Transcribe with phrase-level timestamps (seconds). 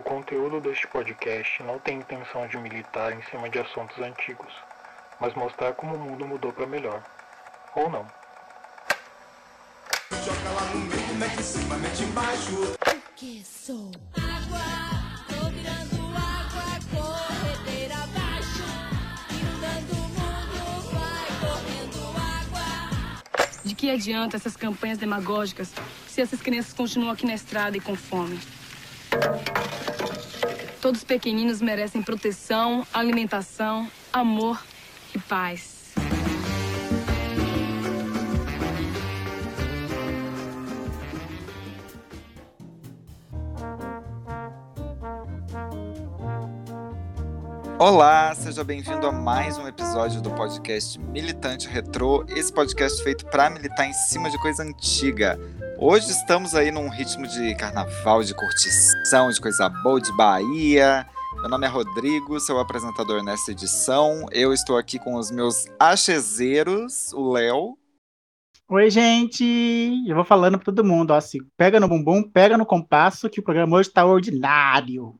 [0.00, 4.50] O conteúdo deste podcast não tem intenção de militar em cima de assuntos antigos,
[5.20, 7.02] mas mostrar como o mundo mudou para melhor.
[7.76, 8.06] Ou não.
[10.24, 12.78] Joga lá no meio, mete em cima, mete embaixo.
[13.14, 14.58] que sou água,
[15.28, 18.64] tô virando água, corredeira abaixo,
[19.30, 23.62] inundando o mundo, vai correndo água.
[23.62, 25.70] De que adianta essas campanhas demagógicas
[26.08, 28.40] se essas crianças continuam aqui na estrada e com fome?
[30.80, 34.58] Todos os pequeninos merecem proteção, alimentação, amor
[35.14, 35.92] e paz.
[47.78, 52.24] Olá, seja bem-vindo a mais um episódio do podcast Militante Retrô.
[52.28, 55.38] Esse podcast feito para militar em cima de coisa antiga.
[55.78, 58.34] Hoje estamos aí num ritmo de carnaval, de
[59.10, 61.04] curtição, de coisa boa, de Bahia.
[61.40, 64.26] Meu nome é Rodrigo, sou o apresentador nessa edição.
[64.30, 67.76] Eu estou aqui com os meus achezeiros, o Léo.
[68.68, 69.44] Oi, gente!
[70.06, 73.40] Eu vou falando pra todo mundo, ó, assim, pega no bumbum, pega no compasso, que
[73.40, 75.16] o programa hoje tá ordinário.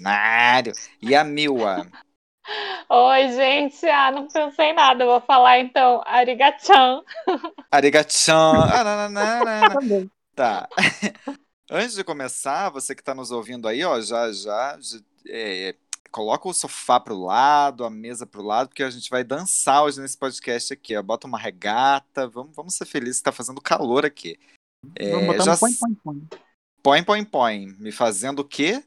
[0.00, 0.72] Nário,
[1.02, 1.88] e a Miwa.
[2.88, 3.84] Oi, gente.
[3.86, 5.02] Ah, não pensei em nada.
[5.02, 7.02] Eu vou falar então Arigachan.
[7.70, 8.52] Arigachan.
[8.62, 9.74] Ah.
[10.38, 10.68] Tá.
[11.70, 15.74] Antes de começar, você que está nos ouvindo aí, ó, já já, já, é,
[16.10, 20.00] coloca o sofá pro lado, a mesa pro lado, porque a gente vai dançar hoje
[20.00, 21.02] nesse podcast aqui, ó.
[21.02, 24.38] Bota uma regata, vamos, vamos ser felizes, tá fazendo calor aqui.
[24.94, 26.28] É, Vamos botar já um põe, põe, põe.
[26.82, 27.66] põe, põe, põe.
[27.78, 28.82] Me fazendo o quê?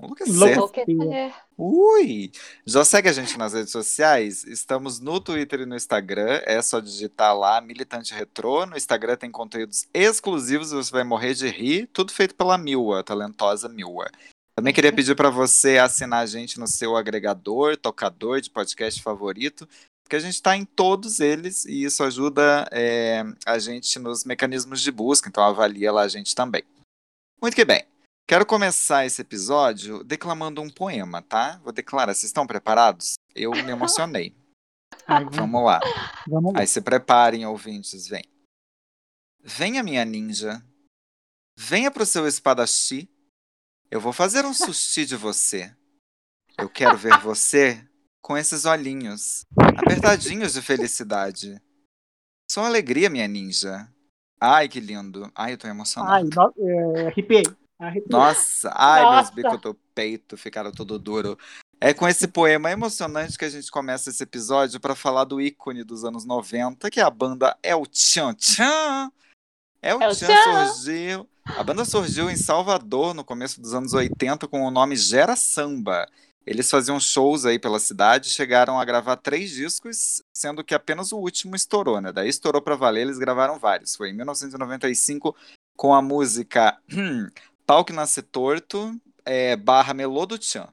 [0.00, 0.52] Enlouquecer.
[0.52, 1.34] Enlouquecer.
[1.56, 2.30] Ui!
[2.66, 4.44] Já segue a gente nas redes sociais?
[4.44, 6.42] Estamos no Twitter e no Instagram.
[6.44, 8.66] É só digitar lá Militante Retrô.
[8.66, 11.86] No Instagram tem conteúdos exclusivos, você vai morrer de rir.
[11.92, 14.10] Tudo feito pela Milwa, a talentosa Milwa.
[14.54, 19.68] Também queria pedir para você assinar a gente no seu agregador, tocador de podcast favorito,
[20.02, 24.80] porque a gente está em todos eles e isso ajuda é, a gente nos mecanismos
[24.80, 26.62] de busca, então avalia lá a gente também.
[27.40, 27.84] Muito que bem.
[28.28, 31.58] Quero começar esse episódio declamando um poema, tá?
[31.62, 32.12] Vou declarar.
[32.12, 33.14] Vocês estão preparados?
[33.32, 34.34] Eu me emocionei.
[35.30, 35.80] Vamos, lá.
[36.26, 36.60] vamos lá.
[36.60, 38.24] Aí se preparem, ouvintes, vem.
[39.40, 40.60] Venha, minha ninja.
[41.56, 43.08] Venha pro seu espadachim.
[43.88, 45.72] Eu vou fazer um sushi de você.
[46.58, 47.88] Eu quero ver você
[48.20, 51.62] com esses olhinhos, apertadinhos de felicidade.
[52.50, 53.88] Só alegria, minha ninja.
[54.40, 55.30] Ai, que lindo.
[55.36, 56.28] Ai, eu tô emocionado.
[56.40, 57.44] Ai, é, arrepiei.
[58.08, 59.32] Nossa, ai, meus Nossa.
[59.32, 61.38] bicos do peito ficaram tudo duro.
[61.78, 65.84] É com esse poema emocionante que a gente começa esse episódio para falar do ícone
[65.84, 69.12] dos anos 90, que é a banda El Chan Chan.
[69.82, 71.28] El El surgiu.
[71.44, 76.08] A banda surgiu em Salvador no começo dos anos 80 com o nome Gera Samba.
[76.46, 81.18] Eles faziam shows aí pela cidade, chegaram a gravar três discos, sendo que apenas o
[81.18, 82.12] último estourou, né?
[82.12, 83.96] Daí estourou pra valer, eles gravaram vários.
[83.96, 85.36] Foi em 1995
[85.76, 87.28] com a música hum,
[87.66, 90.68] Pau que Nasce Torto, é, barra Melô do Tchan.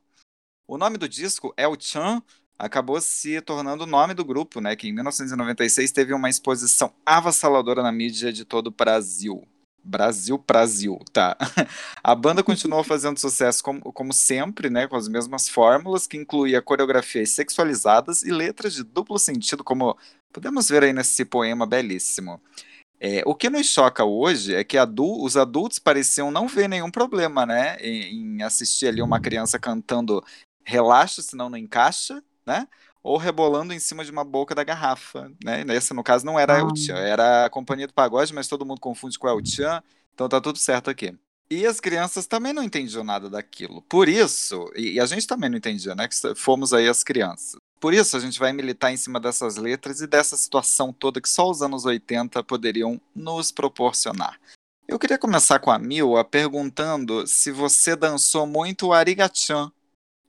[0.67, 2.21] O nome do disco, El Chan,
[2.57, 4.75] acabou se tornando o nome do grupo, né?
[4.75, 9.43] Que em 1996 teve uma exposição avassaladora na mídia de todo o Brasil.
[9.83, 11.35] Brasil, Brasil, tá.
[12.03, 14.87] A banda continuou fazendo sucesso como, como sempre, né?
[14.87, 19.97] Com as mesmas fórmulas, que incluía coreografias sexualizadas e letras de duplo sentido, como
[20.31, 22.39] podemos ver aí nesse poema belíssimo.
[23.05, 27.45] É, o que nos choca hoje é que os adultos pareciam não ver nenhum problema,
[27.45, 30.23] né, em, em assistir ali uma criança cantando
[30.63, 32.65] relaxa, senão não encaixa, né,
[33.03, 36.55] ou rebolando em cima de uma boca da garrafa, né, nessa no caso não era
[36.55, 36.59] Ah.
[36.59, 40.29] El Chan, era a Companhia do Pagode, mas todo mundo confunde com El Chan, então
[40.29, 41.13] tá tudo certo aqui.
[41.51, 43.81] E as crianças também não entendiam nada daquilo.
[43.83, 47.59] Por isso, e, e a gente também não entendia, né, que fomos aí as crianças.
[47.83, 51.27] Por isso, a gente vai militar em cima dessas letras e dessa situação toda que
[51.27, 54.39] só os anos 80 poderiam nos proporcionar.
[54.87, 59.69] Eu queria começar com a Mila perguntando se você dançou muito o Arigachan.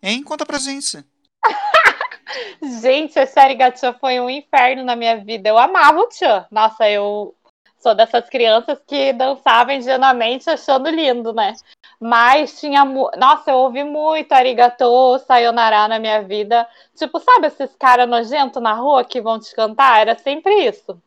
[0.02, 0.25] Hein?
[0.25, 1.05] Conta pra gente.
[2.82, 5.49] Gente, esse Arigatchan foi um inferno na minha vida.
[5.49, 6.44] Eu amava o Tchan.
[6.50, 7.37] Nossa, eu
[7.78, 11.55] sou dessas crianças que dançavam ingenuamente achando lindo, né?
[12.00, 12.85] Mas tinha.
[12.85, 16.69] Nossa, eu ouvi muito Arigatô, Sayonara na minha vida.
[16.94, 20.00] Tipo, sabe esses caras nojentos na rua que vão te cantar?
[20.00, 21.00] Era sempre isso.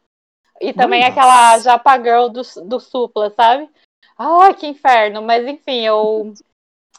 [0.59, 1.11] E também Nossa.
[1.11, 3.69] aquela Japa Girl do, do Supla, sabe?
[4.17, 5.21] Ai, que inferno.
[5.21, 6.33] Mas enfim, eu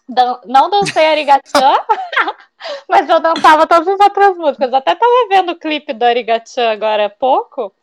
[0.09, 1.75] dan- não dancei Arigatchan,
[2.89, 4.73] mas eu dançava todas as outras músicas.
[4.73, 7.75] Até tava vendo o clipe do Arigatchan agora há pouco.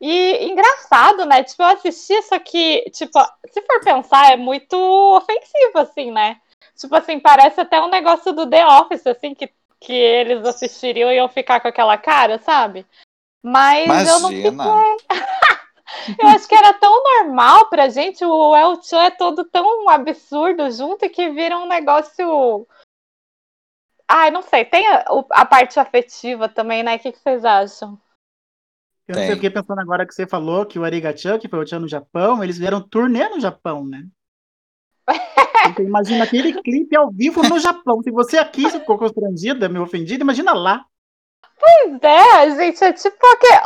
[0.00, 1.42] E engraçado, né?
[1.42, 3.18] Tipo, eu assisti, só que, tipo,
[3.50, 6.40] se for pensar, é muito ofensivo, assim, né?
[6.76, 9.50] Tipo assim, parece até um negócio do The Office, assim, que,
[9.80, 12.86] que eles assistiriam e iam ficar com aquela cara, sabe?
[13.88, 14.96] Mas eu não Imagina.
[16.20, 20.70] Eu acho que era tão normal pra gente, o El Chan é todo tão absurdo
[20.70, 22.66] junto e que vira um negócio.
[24.06, 26.96] Ai, não sei, tem a, a parte afetiva também, né?
[26.96, 27.98] O que, que vocês acham?
[29.08, 29.34] Eu não sei, Tem.
[29.36, 32.44] fiquei pensando agora que você falou que o Arigatchan, que foi o Chan no Japão,
[32.44, 34.04] eles vieram turnê no Japão, né?
[35.70, 38.00] Então, imagina aquele clipe ao vivo no Japão.
[38.02, 40.84] Se você aqui ficou constrangida, meio ofendida, imagina lá.
[41.58, 43.16] Pois é, gente, é tipo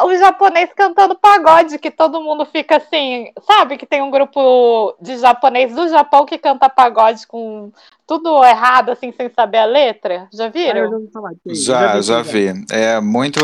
[0.04, 3.76] o japonês cantando pagode, que todo mundo fica assim, sabe?
[3.76, 7.70] Que tem um grupo de japonês do Japão que canta pagode com
[8.06, 10.26] tudo errado, assim, sem saber a letra.
[10.32, 11.00] Já Ah, viram?
[11.44, 12.64] disso, Já, já vi.
[12.70, 13.38] É muito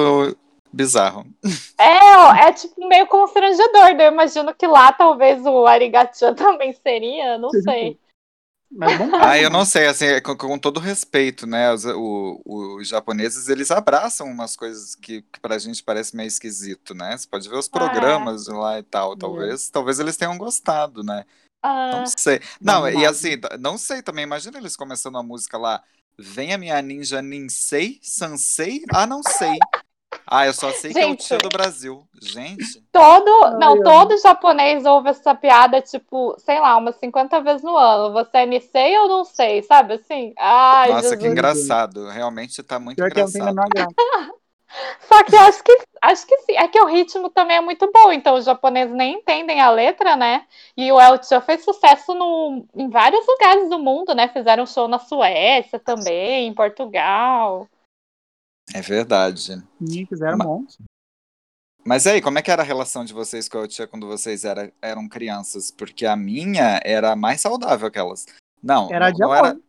[0.73, 1.27] bizarro.
[1.81, 3.95] É, ó, é tipo meio constrangedor.
[3.95, 4.09] né?
[4.09, 7.99] Eu imagino que lá talvez o Arigatchan também seria, não sei.
[9.21, 11.73] Ah, eu não sei, assim, é com, com todo respeito, né?
[11.73, 12.43] Os, o-
[12.79, 17.17] os japoneses, eles abraçam umas coisas que, que pra gente parece meio esquisito, né?
[17.17, 17.91] Você pode ver os Ah, é.
[17.91, 19.17] programas lá e tal.
[19.17, 21.25] Talvez, talvez eles tenham gostado, né?
[21.63, 22.41] Ah, Não sei.
[22.61, 23.09] Não, e Vamos lá.
[23.11, 23.31] assim,
[23.61, 24.25] não sei também.
[24.25, 25.83] Imagina eles começando a música lá.
[26.19, 28.83] Venha minha ninja Ninsei, Sansei?
[28.93, 29.59] Ah, não sei.
[30.27, 31.27] Ah, eu só sei que é o Gente.
[31.27, 32.07] tio do Brasil.
[32.21, 37.63] Gente, todo, não, Ai, todo japonês ouve essa piada, tipo, sei lá, umas 50 vezes
[37.63, 38.13] no ano.
[38.13, 40.35] Você é Nisei ou não sei, sabe assim?
[40.37, 41.21] Ai, nossa, Jesus.
[41.23, 42.09] que engraçado.
[42.09, 43.55] Realmente tá muito pior que engraçado.
[43.55, 43.95] graça.
[45.09, 46.57] Só que eu acho que acho que sim.
[46.57, 50.15] É que o ritmo também é muito bom, então os japoneses nem entendem a letra,
[50.15, 50.45] né?
[50.77, 54.29] E o El Chan fez sucesso no, em vários lugares do mundo, né?
[54.29, 57.67] Fizeram show na Suécia também, em Portugal.
[58.75, 59.63] É verdade.
[59.87, 60.45] Sim, fizeram Ma-.
[61.85, 64.45] Mas aí, como é que era a relação de vocês com a tia quando vocês
[64.45, 65.71] era, eram crianças?
[65.71, 68.27] Porque a minha era mais saudável que elas.
[68.63, 69.47] Não, Era não, de não amor.
[69.47, 69.61] era.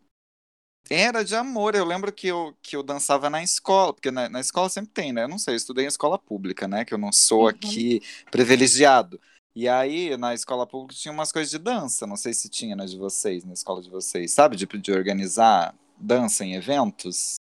[0.90, 1.76] Era de amor.
[1.76, 5.14] Eu lembro que eu, que eu dançava na escola, porque na, na escola sempre tem,
[5.14, 5.24] né?
[5.24, 6.84] Eu não sei, eu estudei em escola pública, né?
[6.84, 7.48] Que eu não sou Uhum.
[7.50, 8.02] aqui
[8.32, 9.20] privilegiado.
[9.56, 12.08] E aí, na escola pública tinha umas coisas de dança.
[12.08, 14.56] Não sei se tinha na de vocês, na escola de vocês, sabe?
[14.56, 17.36] De, de organizar dança em eventos.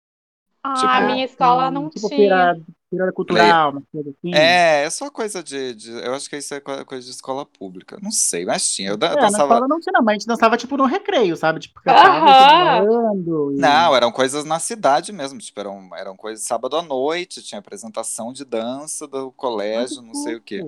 [0.63, 2.59] Ah, Tipo- a minha escola não tipo, tinha.
[2.89, 4.33] feira cultural, uma coisa assim.
[4.35, 7.45] É, é só coisa de, de- Eu acho que isso é co- coisa de escola
[7.45, 7.97] pública.
[8.01, 8.89] Não sei, mas tinha.
[8.89, 9.53] Eu É, na dançava.
[9.53, 11.59] escola não tinha, não, mas a gente dançava tipo no recreio, sabe?
[11.59, 16.81] Tipo, cantava e- Não, eram coisas na cidade mesmo, tipo, eram, eram coisas sábado à
[16.81, 20.61] noite, tinha apresentação de dança do colégio, não sei o quê.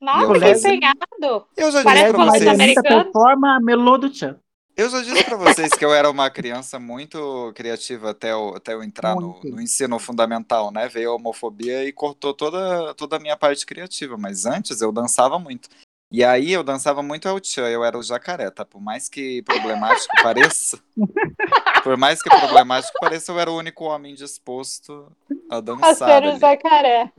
[0.00, 1.46] Nossa, eu que empenhado.
[1.56, 3.04] Eu já disse Parece pra vocês, americana.
[3.04, 4.36] performa Melô do Tchan.
[4.76, 8.74] Eu já disse pra vocês que eu era uma criança muito criativa até eu, até
[8.74, 10.88] eu entrar no, no ensino fundamental, né?
[10.88, 15.38] Veio a homofobia e cortou toda, toda a minha parte criativa, mas antes eu dançava
[15.38, 15.68] muito.
[16.16, 18.64] E aí eu dançava muito El Chan, eu era o jacaré, tá?
[18.64, 20.78] Por mais que problemático pareça,
[21.82, 25.10] por mais que problemático pareça, eu era o único homem disposto
[25.50, 26.22] a A dançar.
[26.22, 27.10] ser o jacaré.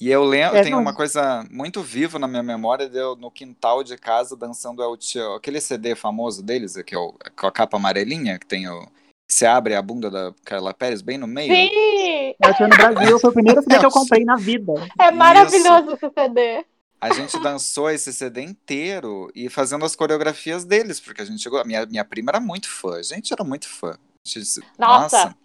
[0.00, 0.80] E eu lembro, É, tem não.
[0.80, 4.96] uma coisa muito viva na minha memória de eu no quintal de casa dançando El
[4.98, 8.86] Chan, aquele CD famoso deles, que é o, com a capa amarelinha, que tem o.
[9.28, 11.52] Você abre a bunda da Carla Pérez bem no meio.
[11.54, 12.34] Sim!
[12.42, 14.72] El Chan no Brasil foi o primeiro CD que eu comprei na vida.
[14.98, 16.64] É maravilhoso esse CD.
[17.00, 21.60] A gente dançou esse CD inteiro e fazendo as coreografias deles, porque a gente chegou.
[21.60, 23.96] A minha, minha prima era muito fã, a gente era muito fã.
[24.24, 25.36] Gente- Nossa.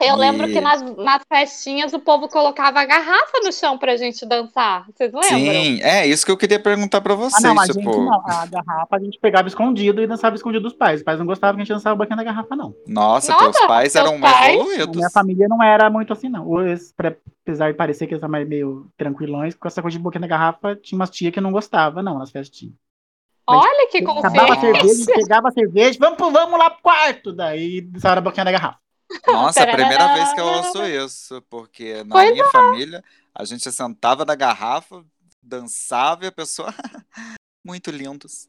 [0.00, 3.96] Eu E- lembro que nas, nas festinhas o povo colocava a garrafa no chão pra
[3.96, 4.86] gente dançar.
[4.86, 5.28] Vocês lembram?
[5.28, 7.42] Sim, é isso que eu queria perguntar pra Ah, vocês.
[7.42, 8.22] não, a tipo, gente não.
[8.24, 11.00] A garrafa a gente pegava escondido e dançava escondido dos pais.
[11.00, 12.72] Os pais não gostavam que a gente dançava o banquinho da garrafa, não.
[12.86, 14.34] nossa, Nossa, teus pais teus eram pais?
[14.36, 14.96] A evoluídos.
[14.96, 16.46] minha família não era muito assim, não.
[16.96, 20.20] Pra- apesar de parecer que eles eram mais meio tranquilões, com essa coisa de boquinha
[20.20, 22.74] da garrafa, tinha umas tia que não gostava, não, nas festinhas.
[23.50, 27.32] Olha que Acabava a cerveja, pegava a cerveja, vamos, vamos lá pro quarto.
[27.32, 28.78] Daí dançava a boquinha da garrafa.
[29.26, 33.70] Nossa, a primeira vez que eu ouço isso, porque na Pois minha família a gente
[33.72, 35.04] sentava na garrafa,
[35.42, 36.74] dançava e a pessoa.
[37.64, 38.48] Muito lindos.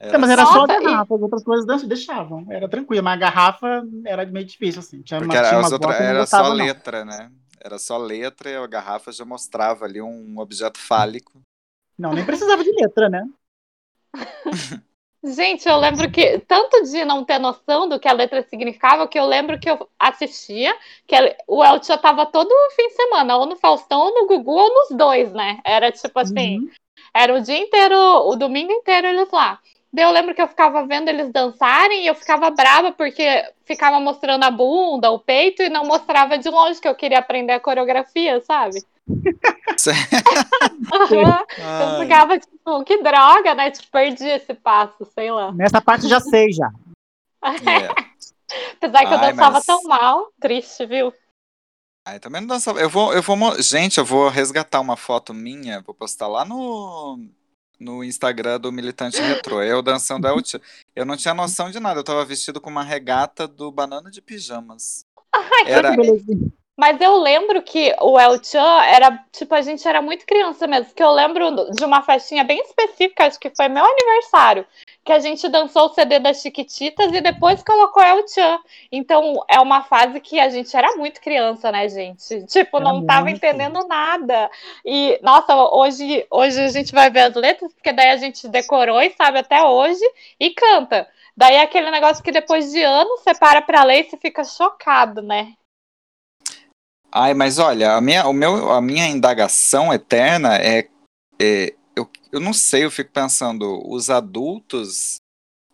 [0.00, 2.44] Não, mas era só a garrafa, as outras coisas deixavam.
[2.50, 5.00] Era tranquilo, mas a garrafa era meio difícil, assim.
[5.02, 6.64] Tinha, Porque uma, tinha era, que não era só gostavam, não.
[6.64, 7.30] letra, né?
[7.60, 11.40] Era só letra e a garrafa já mostrava ali um objeto fálico.
[11.96, 13.24] Não, nem precisava de letra, né?
[15.24, 19.18] Gente, eu lembro que, tanto de não ter noção do que a letra significava, que
[19.18, 20.76] eu lembro que eu assistia,
[21.06, 21.14] que
[21.46, 24.74] o El Chan tava todo fim de semana, ou no Faustão, ou no Gugu, ou
[24.74, 25.60] nos dois, né?
[25.64, 26.70] Era tipo assim, Uhum.
[27.14, 29.60] era o dia inteiro, o domingo inteiro eles lá.
[29.92, 34.00] Daí eu lembro que eu ficava vendo eles dançarem e eu ficava brava porque ficava
[34.00, 37.60] mostrando a bunda, o peito e não mostrava de longe que eu queria aprender a
[37.60, 38.82] coreografia, sabe?
[41.10, 43.70] Eu Ai, ficava tipo, que droga, né?
[43.70, 45.52] Tipo, perdi esse passo, sei lá.
[45.52, 46.70] Nessa parte já sei já.
[47.42, 47.88] é.
[48.76, 50.28] Apesar que eu Ai, dançava mas- tão mal.
[50.40, 51.12] Triste, viu?
[52.06, 52.80] Ai, também não dançava.
[52.80, 57.18] Eu vou, eu vou, gente, eu vou resgatar uma foto minha, vou postar lá no,
[57.78, 59.62] no Instagram do Militante Retrô.
[59.62, 60.60] Eu dançando El Chan.
[60.94, 62.00] Eu não tinha noção de nada.
[62.00, 65.04] Eu tava vestido com uma regata do Banana de Pijamas.
[65.66, 66.52] Era, Que belezinha.
[66.74, 70.94] Mas eu lembro que o El Chan era, tipo, a gente era muito criança mesmo.
[70.94, 74.66] Que eu lembro de uma festinha bem específica, acho que foi meu aniversário,
[75.04, 78.58] que a gente dançou o CD das Chiquititas e depois colocou El Chan.
[78.90, 82.46] Então é uma fase que a gente era muito criança, né, gente?
[82.46, 83.36] Tipo, Era não tava muito.
[83.36, 84.50] entendendo nada.
[84.84, 89.00] E, nossa, hoje, hoje a gente vai ver as letras, porque daí a gente decorou
[89.02, 90.02] e sabe até hoje
[90.40, 91.06] e canta.
[91.36, 94.42] Daí é aquele negócio que depois de anos você para pra ler e você fica
[94.42, 95.52] chocado, né?
[97.12, 100.88] Ai, mas olha, a minha, o meu, a minha indagação eterna é,
[101.38, 105.16] é eu, eu não sei, eu fico pensando, os adultos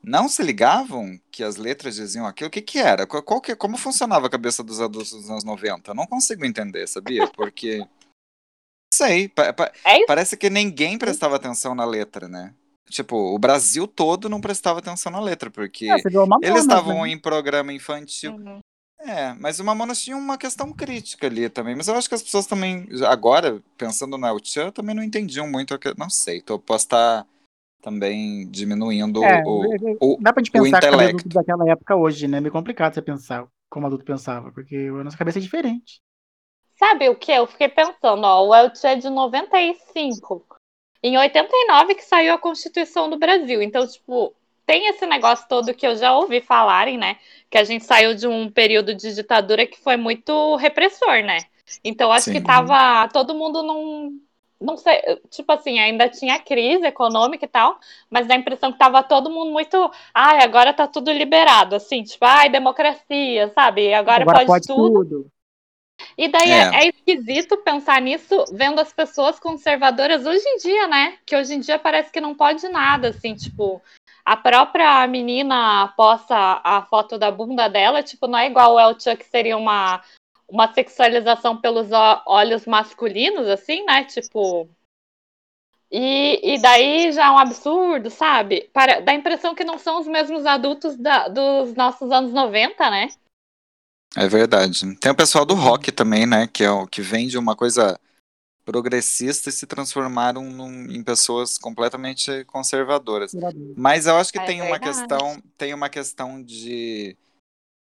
[0.03, 2.49] não se ligavam que as letras diziam aquilo?
[2.49, 3.07] O que que era?
[3.07, 5.93] Qual, qual que, como funcionava a cabeça dos adultos dos anos 90?
[5.93, 7.29] Eu não consigo entender, sabia?
[7.29, 7.89] Porque, não
[8.93, 12.53] sei, pa- pa- É parece que ninguém prestava atenção na letra, né?
[12.91, 17.11] Tipo, o Brasil todo não prestava atenção na letra, porque uma eles estavam né?
[17.11, 18.33] em programa infantil.
[18.33, 18.61] Uhum.
[19.01, 21.75] É, mas o Mamonas tinha uma questão crítica ali também.
[21.77, 25.49] Mas eu acho que as pessoas também, agora, pensando na El Chan, também não entendiam
[25.49, 25.73] muito.
[25.75, 27.27] a que- Não sei, tô, posso estar
[27.81, 31.17] também diminuindo É, o, é, é, o- Dá pra gente o pensar cabeça intelecto.
[31.21, 32.39] adulto daquela época hoje, né?
[32.39, 36.01] É meio complicado você pensar como adulto pensava, porque a nossa cabeça é diferente.
[36.77, 37.31] Sabe o que?
[37.33, 40.45] Eu fiquei pensando, ó, o El Chan é de 95.
[41.03, 43.63] Em 89 que saiu a Constituição do Brasil.
[43.63, 44.35] Então, tipo,
[44.69, 47.17] tem esse negócio todo que eu já ouvi falarem, né?
[47.49, 51.39] Que a gente saiu de um período de ditadura que foi muito repressor, né?
[51.83, 52.35] Então, acho Sim.
[52.35, 54.21] que tava todo mundo num.
[54.61, 57.79] Não sei, tipo assim, ainda tinha crise econômica e tal,
[58.11, 59.91] mas dá a impressão que tava todo mundo muito.
[60.13, 63.95] Ai, agora tá tudo liberado, assim, tipo, ai, democracia, sabe?
[63.95, 65.31] Agora, pode, tudo.
[66.17, 66.59] E daí é.
[66.59, 66.85] É.
[66.85, 71.17] é esquisito pensar nisso vendo as pessoas conservadoras hoje em dia, né?
[71.25, 73.81] Que hoje em dia parece que não pode nada, assim, tipo,
[74.29, 78.95] a própria menina posta a foto da bunda dela, tipo, não é igual o El
[78.95, 80.03] que seria uma,
[80.47, 81.89] uma sexualização pelos
[82.27, 84.05] olhos masculinos, assim, né?
[84.05, 84.69] Tipo.
[85.91, 88.69] E, e daí já é um absurdo, sabe?
[88.71, 92.91] Para, dá a impressão que não são os mesmos adultos da- dos nossos anos 90,
[92.91, 93.09] né?
[94.15, 94.95] É verdade.
[94.97, 96.47] Tem o pessoal do rock também, né?
[96.47, 97.99] Que, é o, que vem de uma coisa
[98.69, 103.33] progressista e se transformaram num- em pessoas completamente conservadoras.
[103.75, 104.99] Mas eu acho que É tem uma verdade.
[104.99, 107.17] questão, tem uma questão de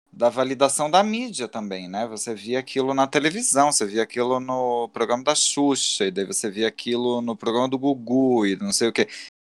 [0.10, 2.08] da validação da mídia também, né?
[2.08, 6.50] Você via aquilo na televisão, você via aquilo no programa da Xuxa, e daí você
[6.50, 9.08] via aquilo no programa do Gugu e não sei o quê.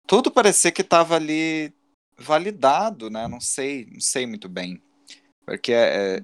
[0.07, 1.71] Tudo parecia que estava ali
[2.17, 3.27] validado, né?
[3.27, 4.81] Não sei, não sei muito bem.
[5.45, 6.23] Porque é,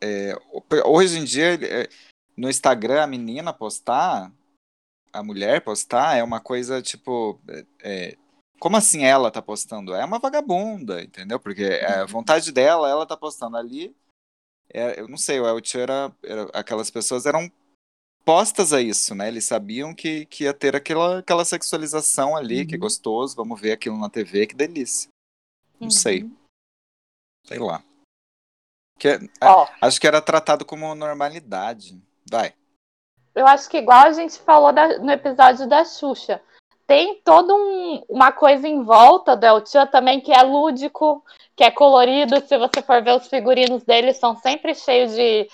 [0.00, 0.34] é,
[0.84, 1.88] hoje em dia, é,
[2.36, 4.32] no Instagram, a menina postar,
[5.18, 7.40] a mulher postar, é uma coisa tipo.
[7.80, 8.16] é,
[8.58, 9.94] como assim ela tá postando?
[9.94, 11.38] É uma vagabunda, entendeu?
[11.38, 13.94] Porque é a vontade dela, ela tá postando ali.
[14.72, 17.50] é, eu não sei, o El Chan era, era- aquelas pessoas eram
[18.24, 19.28] postas a isso, né?
[19.28, 22.80] Eles sabiam que, que ia ter aquela, aquela sexualização ali, que Uhum.
[22.80, 25.08] gostoso, vamos ver aquilo na TV, que delícia.
[25.78, 26.24] Não sei.
[26.24, 26.36] Uhum.
[27.46, 27.82] Sei lá.
[28.98, 32.02] Que, é- Ó, acho que era tratado como normalidade.
[32.28, 32.54] Vai.
[33.36, 36.40] Eu acho que igual a gente falou da- no episódio da Xuxa,
[36.86, 41.22] tem toda um- uma coisa em volta do El Chan também que é lúdico,
[41.54, 42.40] que é colorido.
[42.46, 45.48] Se você for ver os figurinos deles, são sempre cheios de.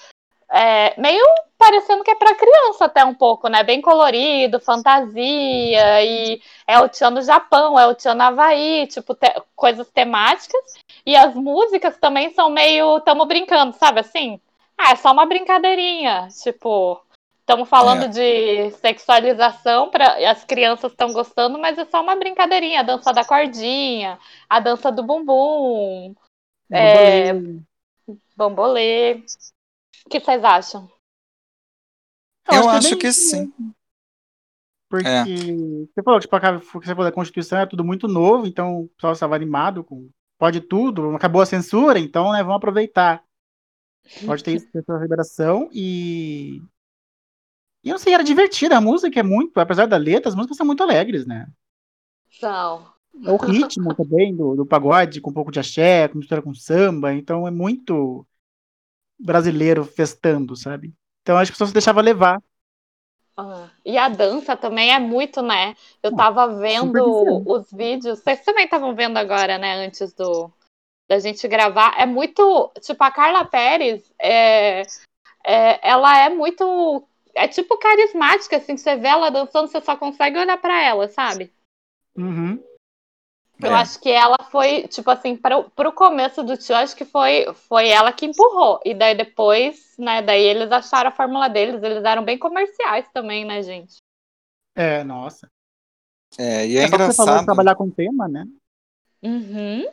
[0.55, 1.25] é, meio
[1.57, 3.63] parecendo que é para criança até um pouco, né?
[3.63, 9.15] Bem colorido, fantasia, e é o Chan do Japão, é o Chan no Havaí, tipo,
[9.15, 10.75] te- coisas temáticas.
[11.07, 13.01] E as músicas também são meio.
[13.01, 14.39] Tamo brincando, sabe assim?
[14.77, 16.29] Ah, é só uma brincadeirinha.
[16.43, 17.01] Tipo,
[17.43, 18.09] estamos falando É.
[18.09, 22.81] de sexualização, pra, as crianças estão gostando, mas é só uma brincadeirinha.
[22.81, 24.19] A dança da cordinha,
[24.49, 26.15] a dança do bumbum,
[26.71, 27.61] É, Bambolê.
[28.37, 29.15] bambolê.
[30.07, 30.91] O que vocês acham?
[32.51, 33.53] Eu é acho que isso sim.
[34.89, 35.25] Porque É.
[35.25, 39.13] você falou que tipo, você falou da Constituição é tudo muito novo, então o pessoal
[39.13, 40.09] estava animado com
[40.39, 43.23] pode tudo, acabou a censura, então né, vamos aproveitar.
[44.27, 46.61] Pode ter isso, ter essa liberação e.
[47.85, 50.57] E eu não sei, era divertida, a música é muito, apesar da letra, as músicas
[50.57, 51.49] são muito alegres, né?
[52.31, 52.93] São.
[53.25, 56.55] É o ritmo também do, do pagode, com um pouco de axé, com mistura com
[56.55, 58.27] samba, então é muito
[59.19, 60.93] brasileiro festando, sabe?
[61.23, 62.43] Então acho que as pessoas se deixavam levar.
[63.37, 65.75] Ah, E a dança também é muito, né?
[66.03, 68.21] Eu tava vendo os vídeos.
[68.21, 69.87] Vocês também estavam vendo agora, né?
[69.87, 70.53] Antes do,
[71.09, 71.95] da gente gravar.
[71.99, 72.73] É muito.
[72.81, 74.83] Tipo, a Carla Pérez, é,
[75.45, 77.07] é, ela é muito.
[77.35, 81.53] É tipo carismática, assim, você vê ela dançando, você só consegue olhar pra ela, sabe?
[82.17, 82.63] Uhum.
[83.63, 83.75] Eu É.
[83.75, 87.89] acho que ela foi, tipo assim, pro, pro começo do tio, acho que foi, foi
[87.89, 88.81] ela que empurrou.
[88.85, 93.45] E daí depois, né, daí eles acharam a fórmula deles, eles eram bem comerciais também,
[93.45, 93.97] né, gente?
[94.75, 95.49] É, nossa.
[96.39, 97.45] É, e é, É, só que você falou de engraçado.
[97.45, 98.45] trabalhar com tema, né?
[99.23, 99.85] Uhum.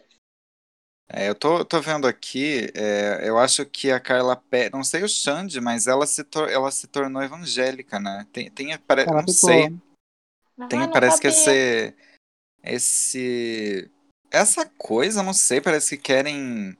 [1.11, 5.03] É, eu tô, tô vendo aqui, é, eu acho que a Carla Pérez, não sei
[5.03, 8.27] o Xande, mas ela se, tor- ela se tornou evangélica, né?
[8.31, 9.33] Tem, tem pare- Ela não ficou.
[9.33, 9.69] sei,
[10.69, 11.53] tem, Ah, não parece que sabia.
[11.55, 11.95] esse,
[12.63, 13.91] esse,
[14.29, 16.77] essa coisa, não sei, parece que querem,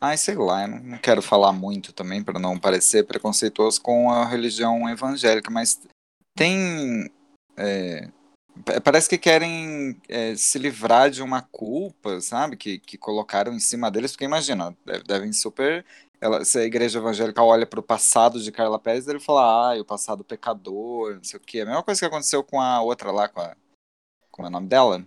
[0.00, 4.10] ai, sei lá, eu não, não quero falar muito também para não parecer preconceituoso com
[4.10, 5.80] a religião evangélica, mas
[6.36, 7.08] tem,
[7.56, 8.08] é,
[8.82, 13.90] parece que querem é, se livrar de uma culpa, sabe, que, que colocaram em cima
[13.90, 15.84] deles, porque imagina, deve- devem super
[16.20, 19.80] ela, se a igreja evangélica olha para o passado de Carla Pérez, ele fala, ah,
[19.80, 21.60] o passado pecador, não sei o quê.
[21.60, 23.54] A mesma coisa que aconteceu com a outra lá, com a.
[24.30, 25.04] Como é o nome dela?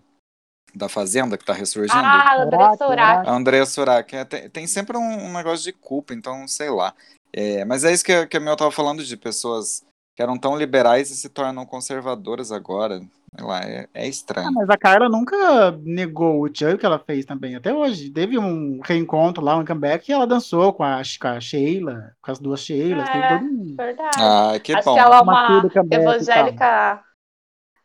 [0.73, 1.99] Da Fazenda, que tá ressurgindo.
[1.99, 3.27] Ah, André Surak.
[3.27, 4.15] A Andrea Surak.
[4.15, 6.93] É, tem, tem sempre um, um negócio de culpa, então, sei lá.
[7.33, 9.83] É, mas é isso que, que a Mel tava falando de pessoas
[10.15, 13.01] que eram tão liberais e se tornam conservadoras agora.
[13.37, 14.51] Sei lá, é, é Ah, estranho.
[14.53, 18.09] mas a Carla nunca negou o tchan que ela fez também, até hoje.
[18.09, 22.31] Teve um reencontro lá, um comeback, e ela dançou com a, com a Sheila, com
[22.31, 23.37] as duas Sheilas, teve É.
[23.37, 23.75] todo um...
[23.77, 24.17] Verdade.
[24.19, 24.93] Ah, que Acho bom.
[24.95, 27.03] que ela é Uma uma evangélica.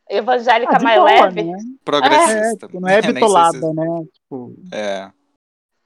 [0.09, 1.43] Evangélica Ah, mais boa, leve.
[1.45, 1.53] né?
[1.53, 2.67] É, Progressista.
[2.67, 3.87] tipo, não é bitolada, se- né?
[4.13, 5.11] Tipo, É.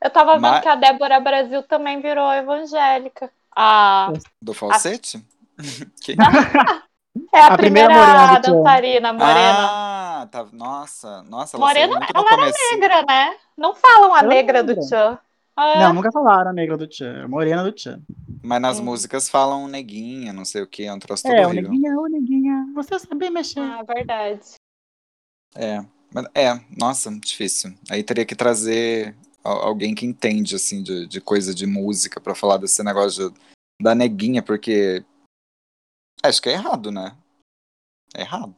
[0.02, 3.30] Eu tava vendo Mas- que a Débora Brasil também virou evangélica.
[3.54, 4.12] A...
[4.40, 5.24] Do falsete?
[6.02, 6.14] Que-
[7.34, 9.68] É a, A primeira primeira, morena dançarina morena.
[9.70, 10.46] Ah, tá.
[10.52, 13.36] Nossa, nossa, ela morena, saiu muito no ela era negra, né?
[13.56, 14.74] Não falam a Ela negra é do.
[14.74, 15.18] Tchan.
[15.58, 15.78] É.
[15.80, 18.00] Não, nunca falaram a negra do tchan, morena do tchan.
[18.42, 18.84] Mas nas Hum.
[18.84, 22.06] músicas falam neguinha, não sei o que, é um troço todo É, o neguinha, o
[22.06, 23.58] neguinha, você sabe mexer.
[23.60, 24.40] Ah, verdade.
[25.56, 25.84] É,
[26.34, 27.74] é, nossa, difícil.
[27.90, 32.34] Aí teria que trazer al- alguém que entende, assim, de, de coisa de música pra
[32.34, 33.36] falar desse negócio de-
[33.82, 35.04] da neguinha, porque
[36.22, 37.16] acho que é errado, né?
[38.14, 38.54] É errado.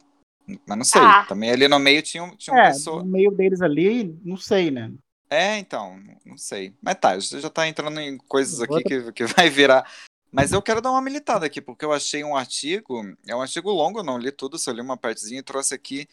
[0.67, 1.25] Mas não sei, Ah.
[1.25, 3.03] também ali no meio tinha, um- tinha uma É, pessoa...
[3.03, 4.91] no meio deles ali, não sei, né?
[5.29, 6.75] É, então, não sei.
[6.81, 9.89] Mas tá, já já tá entrando em coisas aqui Outra- que, que vai virar.
[10.31, 13.69] Mas eu quero dar uma militada aqui, porque eu achei um artigo, é um artigo
[13.71, 16.07] longo, eu não li tudo, só li uma partezinha e trouxe aqui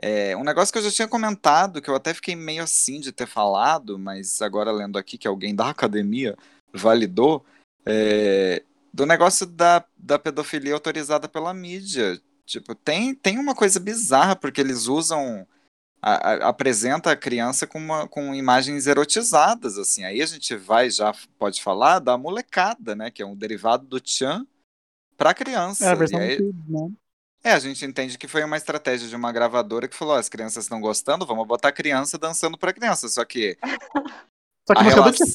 [0.00, 3.12] é, um negócio que eu já tinha comentado, que eu até fiquei meio assim de
[3.12, 6.36] ter falado, mas agora lendo aqui que alguém da academia
[6.72, 7.44] validou,
[7.84, 8.62] é,
[8.92, 12.20] do negócio da, da pedofilia autorizada pela mídia.
[12.44, 15.46] Tipo, tem, tem uma coisa bizarra, porque eles usam
[16.02, 20.04] a- a- apresenta a criança com, uma- com imagens erotizadas, assim.
[20.04, 23.10] Aí a gente vai, já pode falar da molecada, né?
[23.10, 24.44] Que é um derivado do Chan
[25.16, 25.84] para criança.
[25.86, 26.90] É a versão aí- Kids, né?
[27.44, 30.28] é, a gente entende que foi uma estratégia de uma gravadora que falou: "Ó, as
[30.28, 33.08] crianças estão gostando, vamos botar a criança dançando para criança.
[33.08, 33.56] Só que
[34.66, 35.34] Só que a relação- tchan.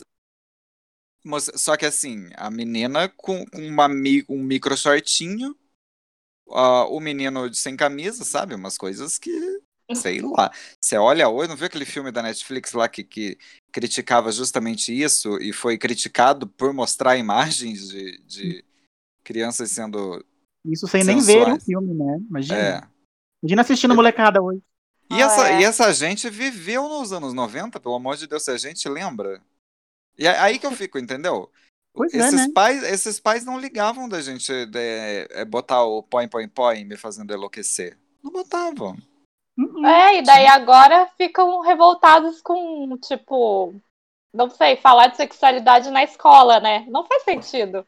[1.55, 3.87] Só que assim, a menina com, com uma,
[4.29, 5.55] um micro shortinho,
[6.51, 8.55] ah, o menino sem camisa, sabe?
[8.55, 9.31] Umas coisas que,
[9.95, 10.51] sei lá.
[10.81, 13.37] Você olha hoje, não viu aquele filme da Netflix lá que, que
[13.71, 18.65] criticava justamente isso e foi criticado por mostrar imagens de, de
[19.23, 20.23] crianças sendo.
[20.65, 21.63] Isso sem nem ver o Sensuais.
[21.63, 22.19] filme, né?
[22.29, 22.57] Imagina.
[22.57, 22.81] É.
[23.43, 24.61] Imagina assistindo molecada hoje.
[25.09, 25.61] E, Ah, essa, é.
[25.61, 29.41] e essa gente viveu nos anos 90, pelo amor de Deus, se a gente lembra.
[30.17, 31.51] E é aí que eu fico, entendeu?
[31.93, 32.53] Pois é, esses, né?
[32.53, 36.95] pais, esses pais não ligavam da gente é, é, botar o põe, põe, põe me
[36.95, 37.97] fazendo enlouquecer.
[38.23, 38.95] Não botavam.
[39.57, 39.85] Uhum.
[39.85, 43.73] É, e daí agora ficam revoltados com, tipo,
[44.31, 46.85] não sei, falar de sexualidade na escola, né?
[46.87, 47.85] Não faz sentido.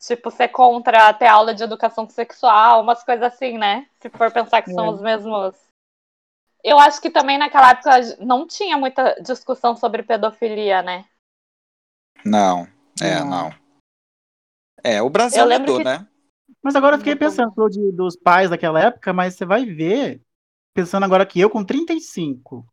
[0.00, 3.88] Tipo, ser contra ter aula de educação sexual, umas coisas assim, né?
[4.00, 4.90] Se for pensar que são É.
[4.90, 5.54] os mesmos.
[6.64, 11.04] Eu acho que também naquela época não tinha muita discussão sobre pedofilia, né?
[12.26, 12.66] Não,
[13.00, 13.30] é, Não.
[13.30, 13.54] não.
[14.82, 16.06] É, o Brasil Eu lembro mudou, que- né?
[16.62, 20.20] Mas agora eu fiquei pensando, falou de, dos pais daquela época, mas você vai ver,
[20.74, 22.66] pensando agora que eu com 35,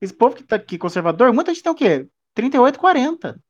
[0.00, 2.08] esse povo que tá aqui conservador, muita gente tem o quê?
[2.34, 3.40] 38, 40.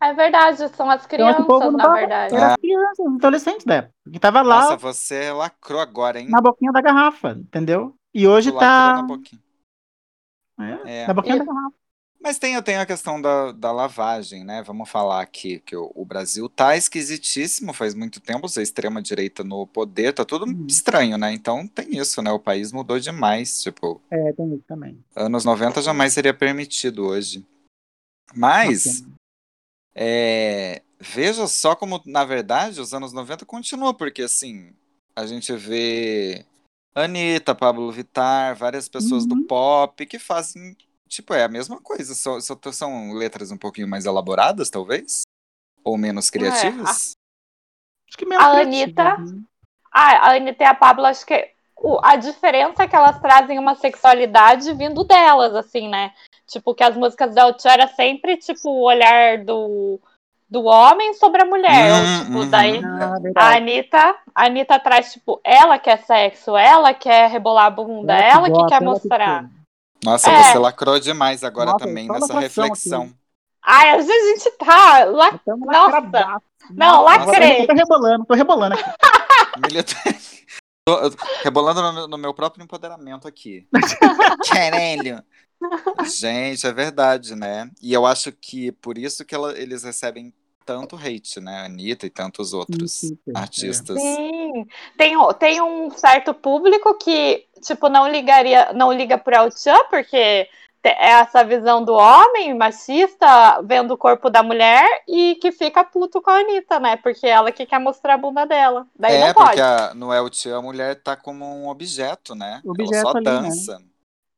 [0.00, 2.34] É verdade, são as Então, crianças, não na tava- verdade.
[2.34, 6.28] Era as crianças, os adolescentes da época, que tava lá Nossa, você lacrou agora, hein?
[6.28, 7.96] na boquinha da garrafa, entendeu?
[8.12, 9.40] E hoje Tu tá na boquinha.
[10.58, 11.06] é, É.
[11.06, 11.76] na boquinha E- da garrafa.
[12.20, 14.62] Mas tem, tem a questão da, da lavagem, né?
[14.62, 19.66] Vamos falar aqui que o, o Brasil tá esquisitíssimo faz muito tempo, a extrema-direita no
[19.66, 20.66] poder, tá tudo Uhum.
[20.66, 21.32] estranho, né?
[21.32, 22.32] Então tem isso, né?
[22.32, 24.98] O país mudou demais, tipo, É, tem isso também.
[25.14, 27.46] anos 90 jamais seria permitido hoje.
[28.34, 29.04] Mas,
[29.94, 34.72] é, veja só como, na verdade, os anos 90 continuam, porque assim,
[35.14, 36.44] a gente vê
[36.94, 39.46] Anitta, Pablo Vittar, várias pessoas do Uhum.
[39.46, 40.76] pop que fazem,
[41.08, 45.22] tipo, é a mesma coisa, só, só são letras um pouquinho mais elaboradas, talvez?
[45.84, 47.12] Ou menos criativas?
[48.08, 49.42] Acho que menos A Anitta- né?
[49.92, 51.52] Ah, a Anitta e a Pablo, acho que
[52.02, 56.12] a diferença é que elas trazem uma sexualidade vindo delas, assim, né?
[56.46, 60.00] Tipo, que as músicas da Utio era sempre, tipo, o olhar do,
[60.48, 61.92] do homem sobre a mulher.
[61.92, 62.50] Hum, tipo, uhum.
[62.50, 63.56] daí Ah, a.
[63.56, 68.52] Anitta, a Anitta traz, tipo, ela quer sexo, ela quer rebolar a bunda, ela, que
[68.52, 69.50] quer ela que mostrar.
[70.04, 70.52] Nossa, É.
[70.52, 73.12] você lacrou demais agora Nossa, também nessa reflexão.
[73.62, 75.34] Ai, às vezes a gente tá.
[75.36, 75.90] Estamos Nossa.
[75.90, 76.44] lacradaço.
[76.70, 77.62] Não, Nossa, lacrei.
[77.62, 78.90] Eu tô rebolando, tô rebolando aqui.
[80.88, 80.94] Tô
[81.42, 83.66] rebolando no meu, no meu próprio empoderamento aqui.
[84.48, 85.20] Caralho.
[86.04, 87.68] Gente, é verdade, né?
[87.82, 90.32] E eu acho que por isso que ela- eles recebem
[90.66, 91.60] tanto hate, né?
[91.60, 93.00] A Anitta e tantos outros
[93.34, 93.98] artistas.
[94.02, 94.66] Sim.
[94.98, 100.16] Tem, tem um certo público que, tipo, não ligaria, não liga pro El Chan, porque
[100.82, 106.20] é essa visão do homem machista vendo o corpo da mulher e que fica puto
[106.22, 106.96] com a Anitta, né?
[106.96, 108.86] Porque ela que quer mostrar a bunda dela.
[108.96, 109.46] Daí É, não pode.
[109.48, 112.60] porque a- no El Chan a mulher tá como um objeto, né?
[112.64, 113.32] Objeto ela só ali, né?
[113.40, 113.82] dança.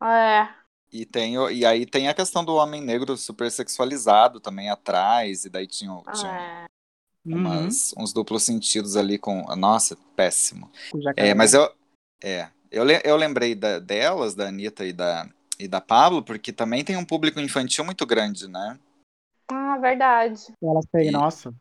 [0.03, 0.49] É.
[0.93, 5.51] E, tem, e aí tem a questão do homem negro super sexualizado também atrás, e
[5.51, 6.67] daí tinha, tinha é.
[7.27, 7.37] Uhum.
[7.37, 9.43] umas- uns duplos sentidos ali com.
[9.57, 10.71] Nossa, péssimo.
[11.17, 11.71] É, mas eu.
[12.23, 12.49] É.
[12.71, 16.97] Eu, eu lembrei da- delas, da Anitta e da, e da Pablo, porque também tem
[16.97, 18.79] um público infantil muito grande, né?
[19.51, 20.43] Ah, verdade.
[20.63, 21.55] Elas têm, E- nossa.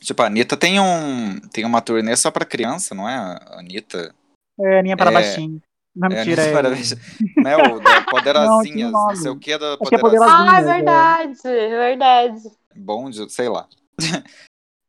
[0.00, 3.38] Tipo, a Anitta tem, um, tem uma turnê só pra criança, não é?
[3.56, 4.12] Anitta.
[4.58, 5.14] É, Aninha para É.
[5.14, 5.62] baixinho.
[5.94, 6.42] Não, É, mentira.
[6.46, 6.90] É, parabéns.
[7.36, 9.16] Né, o da Poderosinhas, não, nome.
[9.16, 10.32] sei o que da Acho que é Poderosinhas.
[10.32, 10.74] Ah, é Poderosinhas, é.
[10.74, 12.42] verdade, verdade.
[12.76, 13.68] bom, de- sei lá.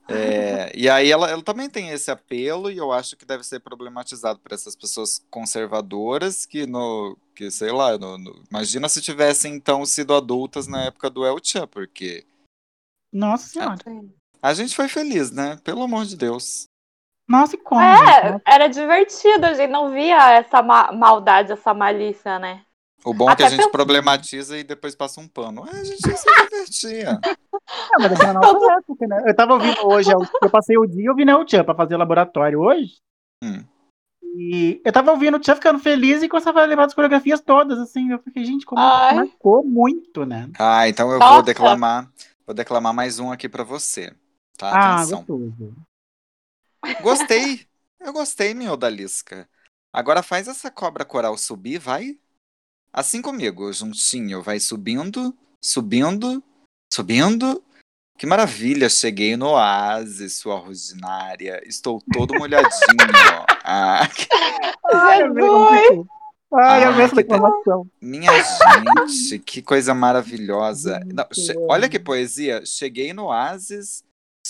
[0.09, 3.61] É, e aí ela, ela também tem esse apelo e eu acho que deve ser
[3.61, 9.55] problematizado por essas pessoas conservadoras que no que sei lá, no- no- imagina se tivessem
[9.55, 12.25] então sido adultas na época do El Chan, porque
[13.13, 13.77] Nossa senhora.
[14.41, 15.55] a gente foi feliz, né?
[15.63, 16.65] Pelo amor de Deus.
[17.33, 17.81] Nossa, e como?
[17.81, 18.41] É, gente?
[18.45, 22.61] era divertido, a gente não via essa ma- maldade, essa malícia, né?
[23.03, 23.71] O bom é que Até a gente pensando.
[23.71, 25.65] problematiza e depois passa um pano.
[25.67, 27.19] É, a gente se divertia.
[27.91, 29.23] Não, mas é na nossa época, né?
[29.25, 31.97] Eu tava ouvindo hoje, eu eu passei o dia ouvindo o Tchan pra fazer o
[31.97, 32.97] laboratório hoje.
[33.43, 33.63] Hum.
[34.35, 37.79] E eu tava ouvindo o Tchan ficando feliz e começava a lembrar das coreografias todas,
[37.79, 38.11] assim.
[38.11, 39.15] Eu fiquei, gente, como Ai.
[39.15, 40.49] marcou muito, né?
[40.59, 41.33] Ah, então eu Nossa.
[41.33, 42.07] vou declamar,
[42.45, 44.13] vou declamar mais um aqui pra você.
[44.55, 44.69] Tá?
[44.69, 45.19] Ah, Atenção.
[45.25, 45.73] gostoso.
[47.01, 47.67] Gostei.
[47.99, 49.47] Eu gostei, minha odalisca.
[49.91, 52.17] Agora faz essa cobra coral subir, vai.
[52.91, 54.41] Assim comigo, juntinho.
[54.41, 56.43] Vai subindo, subindo,
[56.91, 57.63] subindo.
[58.17, 61.61] Que maravilha, cheguei no oásis, sua ordinária.
[61.67, 62.69] Estou todo molhadinho.
[63.65, 64.27] Ah, que-
[64.93, 66.07] Ai, tipo,
[66.53, 67.23] Ai, Ah, a mesma
[68.01, 68.29] minha
[69.07, 70.99] gente, que coisa maravilhosa.
[71.05, 72.65] Não, che- olha que poesia.
[72.65, 74.03] Cheguei no oásis,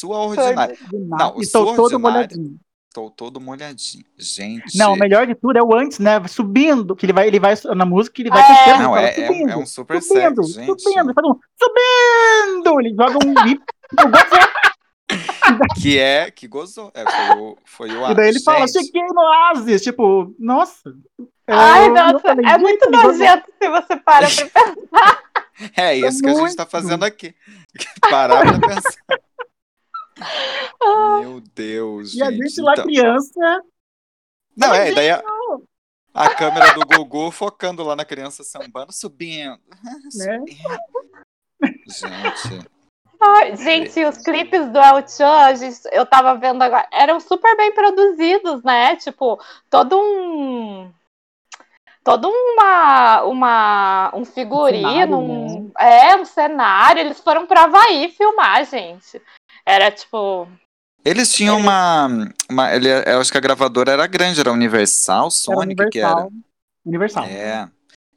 [0.08, 0.78] sua ordinária.
[0.92, 2.58] Não, Estou sua todo molhadinho.
[2.90, 4.04] Estou todo molhadinho.
[4.20, 4.78] Gente.
[4.78, 6.22] Não, o melhor de tudo é o antes, né?
[6.28, 8.46] Subindo, que ele vai, ele vai na música, ele vai É.
[8.46, 8.84] crescendo.
[8.84, 10.82] Não, ele é, fala, é, subindo, é um super subindo, sexy, gente.
[10.82, 13.34] subindo, ele faz um subindo, ele joga um
[15.82, 16.92] Que é, que gozou.
[16.94, 20.94] É, foi o, foi o e daí ele fala, gente, cheguei no oásis, tipo, nossa.
[21.48, 25.24] Ai, Eu- nossa, eu é muito nojento se você para pra pensar.
[25.76, 27.36] É isso que a gente tá fazendo aqui.
[28.10, 28.94] Parar pra pensar.
[31.22, 32.50] Meu Deus, E a gente.
[32.50, 33.62] gente lá então- criança,
[34.56, 35.24] Não, é, daí a,
[36.14, 39.58] a câmera do Gugu focando lá na criança sambando, subindo.
[40.16, 40.40] né?
[41.88, 42.70] Gente.
[43.20, 47.74] Ai, gente, os clipes do El Chan, gente- eu tava vendo agora, eram super bem
[47.74, 48.96] produzidos, né?
[48.98, 50.92] Tipo, todo um.
[52.04, 57.00] Todo uma, uma, um figurino, cenário, um, é, um cenário.
[57.00, 59.22] Eles foram pra Havaí filmar, gente.
[59.66, 60.48] Era tipo.
[61.06, 62.08] Eles tinham uma.
[62.50, 66.28] uma ele, eu acho que a gravadora era grande, era Universal, Era Sonic, que era.
[66.28, 66.32] Universal.
[66.86, 67.26] Universal.
[67.26, 67.70] É.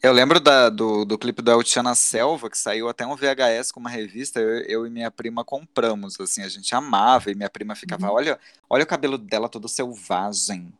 [0.03, 3.73] Eu lembro da- do, do clipe do El na Selva, que saiu até um VHS
[3.73, 7.49] com uma revista, eu, eu e minha prima compramos, assim, a gente amava, e minha
[7.51, 10.73] prima ficava, olha, olha o cabelo dela todo selvagem.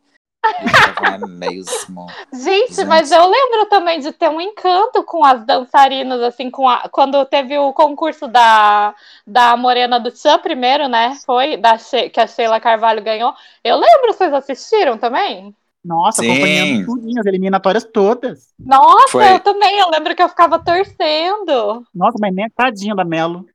[0.63, 2.07] E ficava, é mesmo.
[2.33, 2.85] Gente, Gente.
[2.85, 7.23] mas eu lembro também de ter um encanto com as dançarinas, assim, com a, quando
[7.25, 11.17] teve o concurso da, da Morena do Tchan primeiro, né?
[11.25, 13.33] Foi, da She- que a Sheila Carvalho ganhou.
[13.63, 15.55] Eu lembro, vocês assistiram também?
[15.83, 16.31] Nossa, Sim.
[16.31, 18.53] acompanhando tudinho, as eliminatórias todas.
[18.59, 19.33] Nossa, Foi.
[19.33, 19.79] eu também.
[19.79, 21.85] Eu lembro que eu ficava torcendo.
[21.95, 23.45] Nossa, mas nem tadinha da Melo.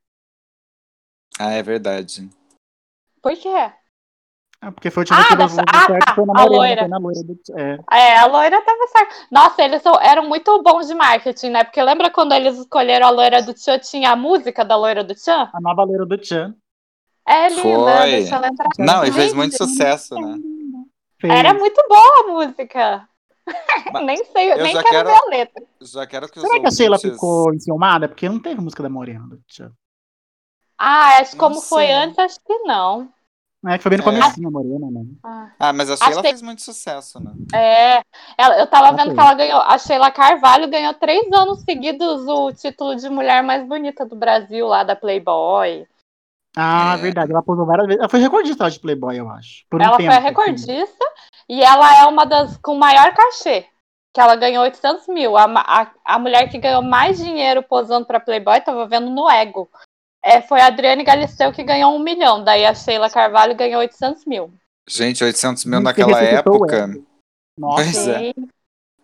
[1.38, 2.28] Ah, é verdade.
[3.20, 3.72] Por quê?
[4.64, 6.80] Ah, porque foi o time Ah, que deu ah, certo, tá, foi na a loira.
[6.82, 7.20] foi na loira.
[7.24, 7.78] do- é.
[7.90, 9.14] É, a loira tava certa.
[9.28, 11.64] Nossa, eles são- eram muito bons de marketing, né?
[11.64, 15.14] Porque lembra quando eles escolheram a loira do Tchan, tinha a música da loira do
[15.16, 15.50] Tchan?
[15.52, 16.54] A nova loira do Tchan.
[17.26, 18.10] É linda, Foi.
[18.12, 18.66] deixa ela entrar.
[18.78, 20.36] Não, e fez muito sucesso, né?
[21.20, 21.32] Fez.
[21.32, 23.08] Era muito boa a música.
[24.04, 25.64] Nem sei, eu nem quero, quero- ver a letra.
[25.80, 28.08] Já quero que Será que a Sheila ouvintes- ficou enciumada?
[28.08, 29.72] Porque não teve música da Morena do Tchan.
[30.78, 31.92] Ah, acho que Não como foi sei.
[31.94, 33.08] antes, acho que não.
[33.64, 34.20] É que foi bem no É.
[34.20, 35.04] comecinho a Morena, né?
[35.22, 35.50] Ah.
[35.58, 37.32] Ah, mas a Sheila fez muito sucesso, né?
[37.54, 38.02] É,
[38.36, 42.52] ela- eu tava vendo que ela ganhou, a Sheila Carvalho ganhou três anos seguidos o
[42.52, 45.86] título de mulher mais bonita do Brasil, lá da Playboy.
[46.56, 46.96] Ah, É.
[47.00, 47.30] verdade.
[47.30, 48.00] Ela posou várias vezes.
[48.00, 49.64] Ela foi recordista de Playboy, eu acho.
[49.70, 50.26] Por um ela tempo, foi a assim.
[50.28, 51.04] recordista
[51.48, 53.64] e ela é uma das com maior cachê,
[54.12, 55.36] que ela ganhou 800 mil.
[55.38, 59.70] A, a, a mulher que ganhou mais dinheiro posando pra Playboy, tava vendo no Ego.
[60.24, 64.24] É, foi a Adriane Galisteu que ganhou um milhão, daí a Sheila Carvalho ganhou 800
[64.24, 64.52] mil.
[64.88, 66.86] Gente, 800 mil naquela época.
[67.58, 68.18] Nossa, Pois é.
[68.18, 68.48] Sim.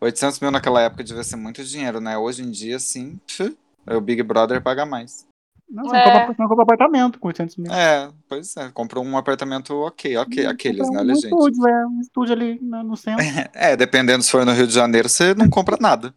[0.00, 2.16] 800 mil naquela época devia ser muito dinheiro, né?
[2.16, 3.18] Hoje em dia, sim.
[3.26, 5.26] pf, O Big Brother paga mais.
[5.68, 6.26] não, você É.
[6.38, 7.72] não compra- apartamento com 800 mil.
[7.72, 8.70] É, pois é.
[8.70, 10.46] Comprou um apartamento ok, ok.
[10.46, 11.02] Aqueles, né?
[11.02, 11.24] um gente.
[11.24, 13.24] estúdio, é, um estúdio ali no, no centro.
[13.54, 16.14] É, dependendo se for no Rio de Janeiro, você não compra nada.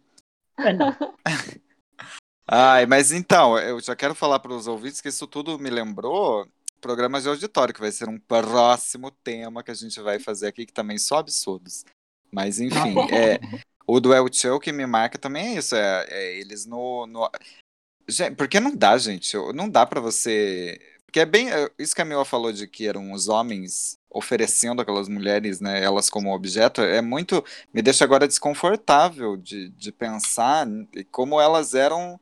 [0.58, 0.94] É, não.
[2.46, 6.46] Ai, mas então, eu já quero falar para os ouvintes que isso tudo me lembrou
[6.80, 10.66] programas de auditório, que vai ser um próximo tema que a gente vai fazer aqui,
[10.66, 11.84] que também só absurdos.
[12.30, 13.38] Mas enfim, é,
[13.86, 17.30] o do El Show que me marca também é isso, é, é eles no, no...
[18.08, 20.78] Gente, porque não dá, gente, não dá para você...
[21.06, 24.82] Porque é bem, é, isso que a Mila falou de que eram os homens oferecendo
[24.82, 30.66] aquelas mulheres, né, elas como objeto, é muito, me deixa agora desconfortável de, de pensar
[31.10, 32.18] como elas eram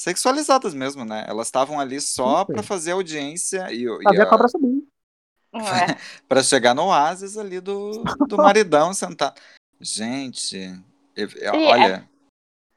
[0.00, 1.26] sexualizadas mesmo, né?
[1.28, 4.82] Elas estavam ali só para fazer audiência e, e Fazer a a- cobra subir.
[5.54, 5.60] É.
[6.26, 9.38] para chegar no oásis ali do, do maridão sentado.
[9.78, 10.56] Gente,
[11.14, 12.08] eu- eu- E olha.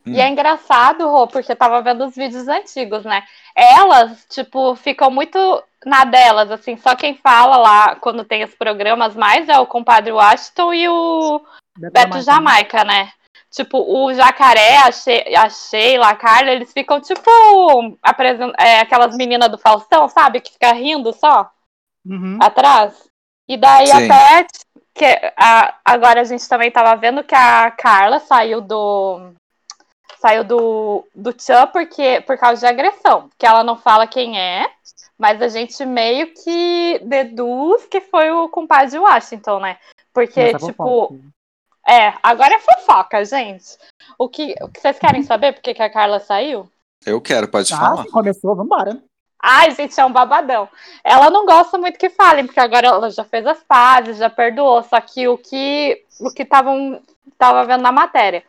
[0.06, 3.24] E é engraçado, Rô, porque eu tava vendo os vídeos antigos, né?
[3.56, 5.38] Elas, tipo, ficam muito
[5.86, 10.12] na delas, assim, só quem fala lá quando tem os programas mais é o compadre
[10.12, 11.42] Washington e o
[11.78, 13.14] Beto Jamaica, né?
[13.54, 17.30] Tipo, o Jacaré, a, She a Sheila, a Carla, eles ficam, tipo,
[18.58, 20.42] é, aquelas meninas do Faustão, sabe?
[20.42, 21.52] Que fica rindo só
[22.04, 22.40] Uhum.
[22.42, 23.08] atrás.
[23.48, 24.10] E daí Sim.
[24.12, 24.48] até
[24.96, 25.06] que
[25.38, 29.34] a- agora a gente também tava vendo que a Carla saiu do
[30.18, 34.68] saiu do do Tchan porque por causa de agressão, que ela não fala quem é,
[35.18, 39.78] mas a gente meio que deduz que foi o compadre Washington, né?
[40.12, 41.20] Porque Essa tipo.
[41.88, 43.78] É, agora é fofoca, gente.
[44.18, 46.70] O que, o que vocês querem saber por que que a Carla saiu?
[47.06, 48.06] Eu quero, pode Ah, falar.
[48.12, 49.02] começou, vambora.
[49.42, 50.70] Ai, gente, é um babadão.
[51.04, 54.82] Ela não gosta muito que falem, porque agora ela já fez as pazes, já perdoou.
[54.84, 57.02] Só que o que o que estavam
[57.38, 58.42] tava vendo na matéria,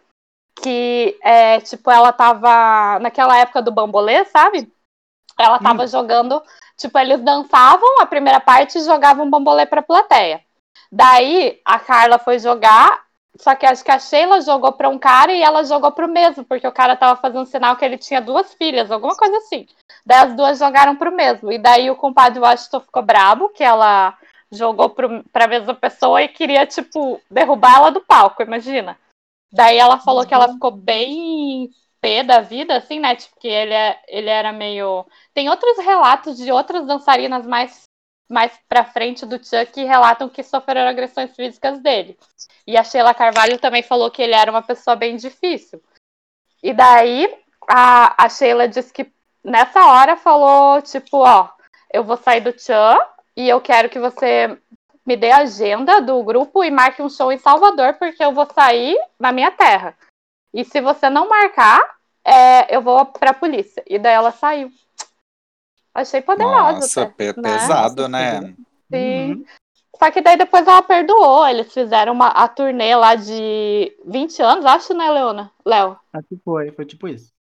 [0.62, 4.72] que é tipo ela tava naquela época do bambolê, sabe?
[5.36, 6.40] Ela tava jogando,
[6.76, 10.40] tipo eles dançavam a primeira parte e jogavam bambolê pra plateia.
[10.92, 13.03] Daí a Carla foi jogar,
[13.36, 16.44] só que acho que a Sheila jogou pra um cara e ela jogou pro mesmo,
[16.44, 19.66] porque o cara tava fazendo sinal que ele tinha duas filhas, alguma coisa assim.
[20.06, 21.50] Daí as duas jogaram pro mesmo.
[21.50, 24.16] E daí o compadre Washington ficou brabo, que ela
[24.52, 28.96] jogou pro, pra mesma pessoa e queria, tipo, derrubar ela do palco, imagina.
[29.52, 31.70] Daí ela falou que ela ficou bem
[32.00, 33.16] pé da vida, assim, né?
[33.16, 35.06] Tipo, que ele, é, ele era meio.
[35.32, 37.82] Tem outros relatos de outras dançarinas mais,
[38.28, 42.18] mais pra frente do Chuck relatam que sofreram agressões físicas dele.
[42.66, 45.82] E a Sheila Carvalho também falou que ele era uma pessoa bem difícil.
[46.62, 47.32] E daí
[47.68, 51.50] a, a Sheila disse que nessa hora falou, tipo, ó,
[51.92, 52.98] eu vou sair do Tchan
[53.36, 54.58] e eu quero que você
[55.04, 58.46] me dê a agenda do grupo e marque um show em Salvador, porque eu vou
[58.52, 59.96] sair na minha terra.
[60.52, 61.82] E se você não marcar,
[62.24, 63.82] é, eu vou pra polícia.
[63.86, 64.70] E daí ela saiu.
[65.94, 66.72] Achei poderosa.
[66.72, 67.52] Nossa, até, pe- né?
[67.52, 68.54] pesado, né?
[68.92, 69.32] Sim.
[69.32, 69.44] Uhum.
[69.96, 71.46] Só que daí depois ela perdoou.
[71.46, 75.52] Eles fizeram uma, a turnê lá de 20 anos, acho, né, Leona?
[75.64, 75.96] Léo?
[76.12, 77.32] Acho que foi, foi tipo isso.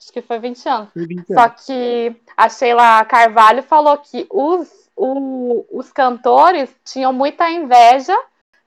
[0.00, 0.90] Acho que foi 20 anos.
[0.92, 1.64] Foi 20 Só anos.
[1.64, 8.14] que a Sheila Carvalho falou que os, o- os cantores tinham muita inveja,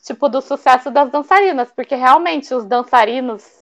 [0.04, 3.60] tipo, do sucesso das dançarinas, porque realmente os dançarinos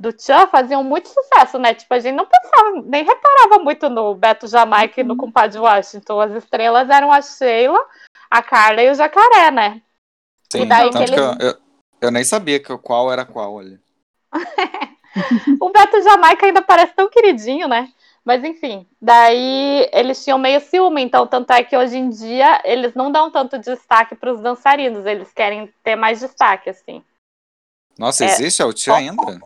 [0.00, 1.74] do Tchan faziam muito sucesso, né?
[1.74, 6.18] Tipo, a gente não pensava, nem reparava muito no Beto Jamaica e no compadre Washington.
[6.22, 7.78] As estrelas eram a Sheila,
[8.30, 9.82] a Carla e o Jacaré, né?
[10.50, 11.60] Sim, E daí tanto que que eu, eles- eu,
[12.00, 13.78] Eu nem sabia que, qual era qual, olha.
[15.60, 17.92] O Beto Jamaica ainda parece tão queridinho, né?
[18.24, 22.94] Mas enfim, daí eles tinham meio ciúme, então tanto é que hoje em dia eles
[22.94, 27.04] não dão tanto destaque para os dançarinos, eles querem ter mais destaque, assim.
[27.98, 28.28] Nossa, É.
[28.28, 29.40] existe a Utia ainda?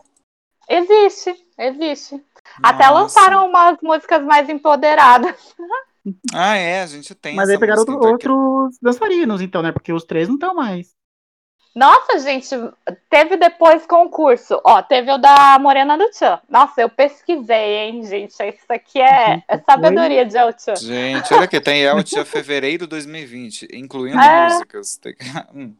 [0.69, 2.23] Existe, existe.
[2.61, 2.93] Até Nossa.
[2.99, 5.35] lançaram umas músicas mais empoderadas.
[6.35, 9.71] Ah, é, a gente tem Mas aí pegaram outro- outros dançarinos, então, né?
[9.71, 10.89] Porque os três não estão mais.
[11.75, 12.55] Nossa, gente,
[13.09, 14.61] teve depois concurso.
[14.63, 16.39] Ó, teve o da Morena do Tchan.
[16.47, 18.33] Nossa, eu pesquisei, hein, gente.
[18.33, 20.75] Isso aqui é, é sabedoria de El Tchan.
[20.75, 24.43] Gente, olha aqui, tem El Tia Fevereiro 2020, incluindo É.
[24.49, 24.97] músicas.
[24.97, 25.15] Tem-
[25.55, 25.73] Hum.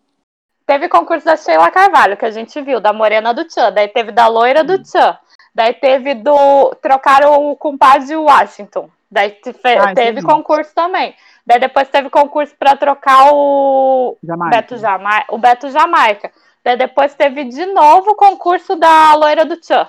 [0.66, 3.72] Teve concurso da Sheila Carvalho, que a gente viu, da Morena do Tchan.
[3.72, 5.18] Daí teve da Loira do Tchan.
[5.54, 6.74] Daí teve do.
[6.82, 8.90] Trocaram o compadre Washington.
[9.10, 11.16] Daí te- fe- Ah, teve concurso também.
[11.46, 14.56] Daí depois teve concurso pra trocar o Jamaica.
[14.58, 16.32] Beto, Jamai o Beto Jamaica.
[16.64, 19.88] Daí depois teve de novo o concurso da Loira do Tchan.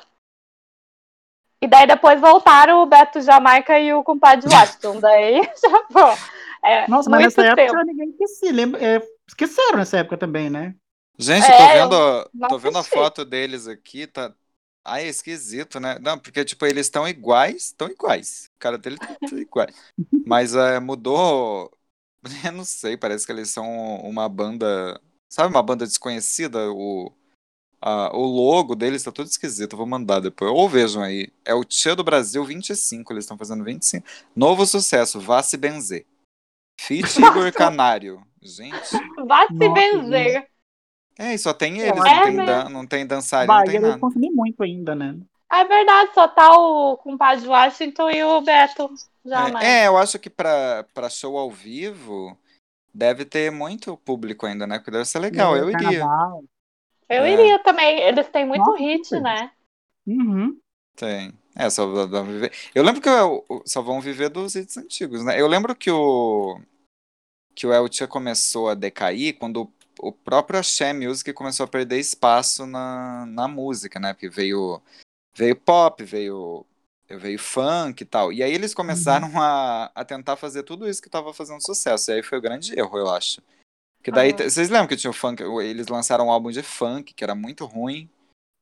[1.63, 5.01] E daí depois voltaram o Beto Jamaica e o compadre Washington.
[5.01, 6.15] daí já foi.
[6.63, 7.61] É, Nossa, mas nessa tempo.
[7.61, 10.75] época ninguém esqueci, lembra, é, esqueceram nessa época também, né?
[11.19, 11.95] Gente, É, tô vendo,
[12.35, 14.35] não tô vendo a foto deles aqui, tá.
[14.85, 15.99] Ai, é esquisito, né?
[15.99, 18.51] Não, porque, tipo, eles estão iguais, estão iguais.
[18.57, 19.67] O cara dele tá tudo igual.
[20.25, 21.73] Mas é, mudou.
[22.45, 23.67] Eu não sei, parece que eles são
[24.03, 25.01] uma banda.
[25.31, 26.71] Sabe, uma banda desconhecida?
[26.73, 27.13] O,
[27.81, 29.75] a- o logo deles tá tudo esquisito.
[29.75, 30.51] Eu vou mandar depois.
[30.53, 31.31] Ou vejam aí.
[31.45, 33.13] É o Tia do Brasil 25.
[33.13, 34.07] Eles estão fazendo 25.
[34.37, 36.07] Novo sucesso, Vá se benzer.
[36.81, 38.23] Fit Igor Canário.
[38.47, 38.91] Gente.
[39.27, 40.49] Vai se benzer.
[41.19, 42.45] É, e só tem eles, É, não, tem né?
[42.47, 43.99] dan- não tem dançarino, não tem eu nada.
[43.99, 45.17] consumi muito ainda, né?
[45.51, 48.91] É verdade, só tá o compadre Washington e o Beto.
[49.63, 52.37] É, é, eu acho que pra, pra show ao vivo
[52.93, 54.79] deve ter muito público ainda, né?
[54.79, 56.01] Porque deve ser legal, É, eu iria.
[56.01, 56.45] Carnaval.
[57.09, 57.33] Eu É.
[57.33, 58.01] iria também.
[58.01, 59.23] Eles têm muito Nossa, hit, super.
[59.23, 59.51] né?
[60.07, 60.59] Uhum.
[60.97, 61.33] Tem.
[61.55, 62.53] É, só vão viver.
[62.75, 65.41] Eu lembro que o- só vão viver dos hits antigos, né?
[65.41, 66.61] Eu lembro que o
[67.57, 71.99] que o El Tia começou a decair quando o- próprio Axé Music começou a perder
[71.99, 74.13] espaço na, na música, né?
[74.13, 74.81] Porque veio
[75.35, 76.65] veio pop, veio
[77.09, 78.33] veio funk e tal.
[78.33, 82.11] E aí eles começaram a, a tentar fazer tudo isso que tava fazendo sucesso.
[82.11, 83.41] E aí foi o grande erro, eu acho.
[84.03, 84.39] Que daí, Uhum.
[84.51, 87.65] vocês lembram que tinha o funk, eles lançaram um álbum de funk que era muito
[87.65, 88.09] ruim.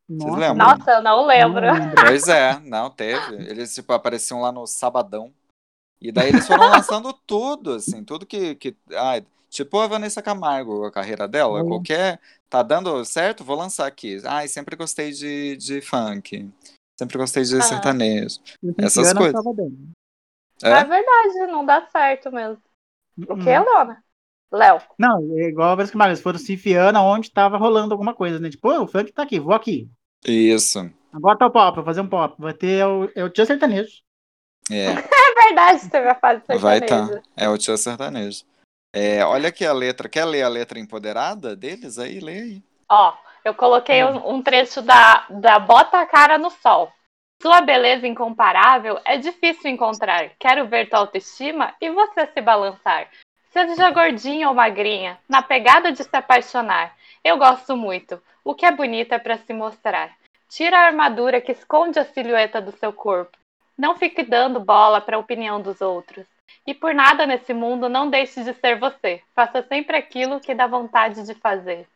[0.09, 0.69] Nossa, lembram?
[0.69, 1.61] Nossa, eu não lembro.
[1.67, 2.05] não lembro.
[2.05, 3.35] Pois é, não, teve.
[3.37, 5.33] Eles, tipo, apareciam lá no Sabadão.
[6.05, 8.55] E daí eles foram lançando tudo, assim, tudo que.
[8.57, 11.62] que ai, tipo a Vanessa Camargo, a carreira dela.
[11.62, 11.69] Uhum.
[11.69, 12.21] Qualquer.
[12.51, 13.43] Tá dando certo?
[13.43, 14.21] Vou lançar aqui.
[14.27, 16.49] Ai, sempre gostei de, de funk.
[16.99, 17.62] Sempre gostei de Ah.
[17.62, 18.38] sertanejo.
[18.79, 19.33] Essas Cristiano coisas.
[19.43, 19.90] tava bem.
[20.62, 20.69] É?
[20.71, 20.85] É?
[20.85, 22.59] verdade, não dá certo mesmo.
[23.27, 24.05] O que, Leona?
[24.53, 24.81] Léo.
[24.99, 28.38] Não, é igual a vez que eles foram se enfiando onde tava rolando alguma coisa,
[28.38, 28.51] né?
[28.51, 29.88] Tipo, "Ô, o funk tá aqui, vou aqui.
[30.25, 30.79] Isso.
[31.12, 32.35] Agora tá o pop, vou fazer um pop.
[32.38, 33.90] Vai ter o, é o tio sertanejo.
[34.71, 34.95] É, É
[35.47, 37.21] verdade, teve a fase vai sertaneja.
[37.21, 37.23] tá.
[37.37, 38.45] É o tio sertanejo.
[38.95, 40.09] É, olha aqui a letra.
[40.09, 41.99] Quer ler a letra empoderada deles?
[41.99, 42.63] Aí, lê aí.
[42.89, 46.93] Ó, eu coloquei um, um trecho da, da Bota a Cara no Sol.
[47.43, 50.31] Sua beleza incomparável é difícil encontrar.
[50.39, 53.09] Quero ver tua autoestima e você se balançar.
[53.51, 56.97] Seja gordinha ou magrinha, na pegada de se apaixonar.
[57.23, 58.21] Eu gosto muito.
[58.45, 60.17] O que é bonito é pra se mostrar.
[60.49, 63.37] Tira a armadura que esconde a silhueta do seu corpo.
[63.77, 66.25] Não fique dando bola para a opinião dos outros.
[66.67, 69.21] E por nada nesse mundo não deixe de ser você.
[69.35, 71.87] Faça sempre aquilo que dá vontade de fazer.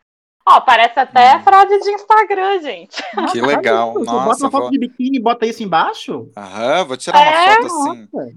[0.46, 1.42] Ó, parece até Hum.
[1.42, 3.02] frase de Instagram, gente.
[3.32, 3.92] Que legal.
[3.92, 4.70] Você bota Nossa, uma foto vou...
[4.70, 6.30] de biquíni e bota isso embaixo?
[6.36, 7.54] Aham, vou tirar uma É?
[7.54, 8.08] foto assim.
[8.12, 8.32] Nossa.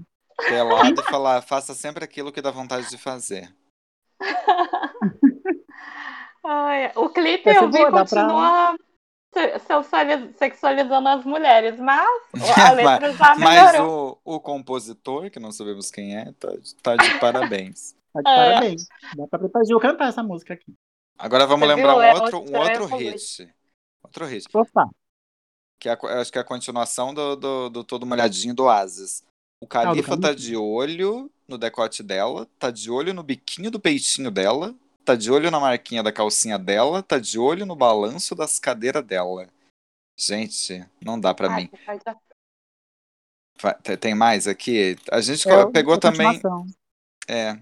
[0.48, 3.48] pelado e falar, faça sempre aquilo que dá vontade de fazer.
[6.44, 8.80] Ai, o clipe Essa eu vi pra- continua sensualiz-
[10.36, 12.06] sexualizando as mulheres, mas
[12.58, 16.48] a letra já Mas o, o compositor, que não sabemos quem é, tá,
[16.82, 17.94] tá de parabéns.
[18.12, 18.34] Tá de É.
[18.50, 18.86] parabéns.
[19.16, 20.74] Dá pra preparar Gil cantar essa música aqui.
[21.18, 22.00] Agora vamos Você lembrar viu?
[22.00, 23.54] um É outro, um outro hit.
[24.02, 24.46] Outro hit.
[24.52, 24.90] Opa.
[25.80, 29.24] Que é, acho que é a continuação do, do, do Todo Molhadinho do Oasis.
[29.62, 30.34] O Califa tá Califa.
[30.34, 34.74] de olho no decote dela, tá de olho no biquinho do peitinho dela,
[35.04, 39.04] tá de olho na marquinha da calcinha dela, tá de olho no balanço das cadeiras
[39.04, 39.48] dela.
[40.16, 41.70] Gente, não dá pra Ai, mim.
[44.00, 44.96] Tem mais aqui?
[45.10, 46.40] A gente É, co- pegou também.
[47.28, 47.58] É.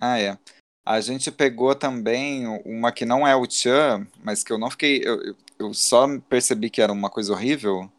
[0.00, 0.38] Ah, é.
[0.84, 5.02] A gente pegou também uma que não é o Tchan, mas que eu não fiquei.
[5.04, 7.90] Eu, eu- eu só percebi que era uma coisa horrível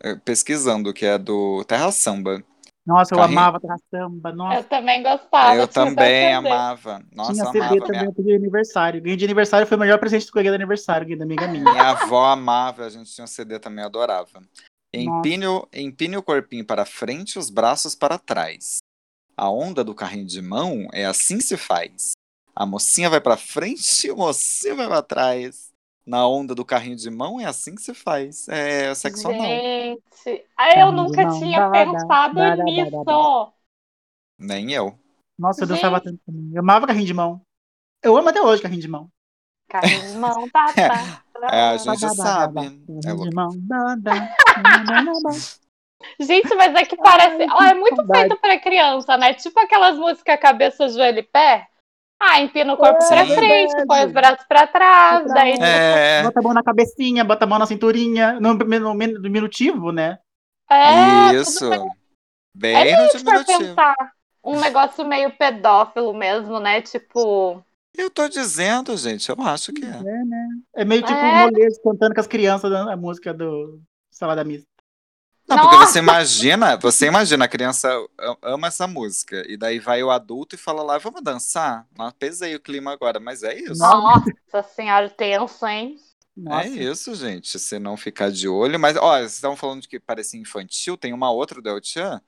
[0.00, 2.42] eh, pesquisando, que é do Terra Samba.
[2.84, 4.30] Nossa, eu Carrinho- amava terra samba.
[4.30, 5.56] Eu Nossa, também gostava.
[5.56, 7.02] eu também amava.
[7.12, 7.76] Nossa, tinha CD amava.
[7.80, 9.00] também, Minha, eu pedi de aniversário.
[9.02, 11.46] Ganhei de aniversário, foi o melhor presente que eu ganhei de aniversário, ganhei da amiga
[11.46, 11.64] minha.
[11.64, 14.42] minha avó amava, a gente tinha um CD também, adorava.
[14.92, 18.78] Empine, o- empine o corpinho para frente, os braços para trás.
[19.36, 22.12] A onda do carrinho de mão é assim se faz.
[22.54, 25.71] A mocinha vai para frente e o mocinho vai para trás.
[26.04, 28.48] Na onda do carrinho de mão é assim que se faz.
[28.48, 29.46] É sexo anal.
[29.46, 30.46] Gente,
[30.76, 33.04] eu nunca não, tinha dá, dá, pensado dá, dá, dá, nisso.
[33.04, 33.52] dá,
[34.38, 34.98] Nem eu.
[35.38, 36.50] Nossa, eu dançava tanto também.
[36.52, 37.40] Eu amava carrinho de mão.
[38.02, 39.08] Eu amo até hoje carrinho de mão.
[39.68, 41.24] Carrinho de mão, tá, tá.
[41.50, 42.60] É, a gente sabe.
[42.60, 43.50] É Carrinho de mão.
[46.18, 47.42] Gente, mas é que parece.
[47.42, 48.28] Ai, ó, é muito saudade.
[48.28, 49.34] feito pra criança, né?
[49.34, 51.68] Tipo aquelas músicas cabeça, joelho e pé.
[52.24, 53.34] Ah, empina o corpo É pra verdade.
[53.34, 55.54] frente, põe os braços pra trás, Pra daí.
[55.60, 58.38] É, Bota a mão na cabecinha, bota a mão na cinturinha.
[58.40, 60.18] No, no, no diminutivo, né?
[60.70, 61.68] É, isso.
[61.68, 61.80] tudo
[62.54, 62.74] bem.
[62.74, 63.58] Bem É no diminutivo.
[63.58, 63.94] pensar
[64.44, 66.80] um negócio meio pedófilo mesmo, né?
[66.80, 67.62] Tipo.
[67.96, 69.88] Eu tô dizendo, gente, eu acho que é.
[69.88, 70.48] É, né?
[70.76, 71.24] É meio tipo É.
[71.24, 74.66] um molejo cantando com as crianças a música do Salada Mista.
[75.56, 77.88] Não, porque você imagina, você imagina, a criança
[78.42, 81.86] ama essa música, e daí vai o adulto e fala lá, vamos dançar?
[81.96, 83.78] Não pesei o clima agora, mas é isso.
[83.78, 85.96] Nossa senhora, tenso, hein?
[86.36, 86.66] Nossa.
[86.66, 87.58] É isso, gente.
[87.58, 88.80] Se não ficar de olho.
[88.80, 90.96] Mas, ó, vocês estavam falando de que parecia infantil.
[90.96, 92.22] Tem uma outra do El Chan.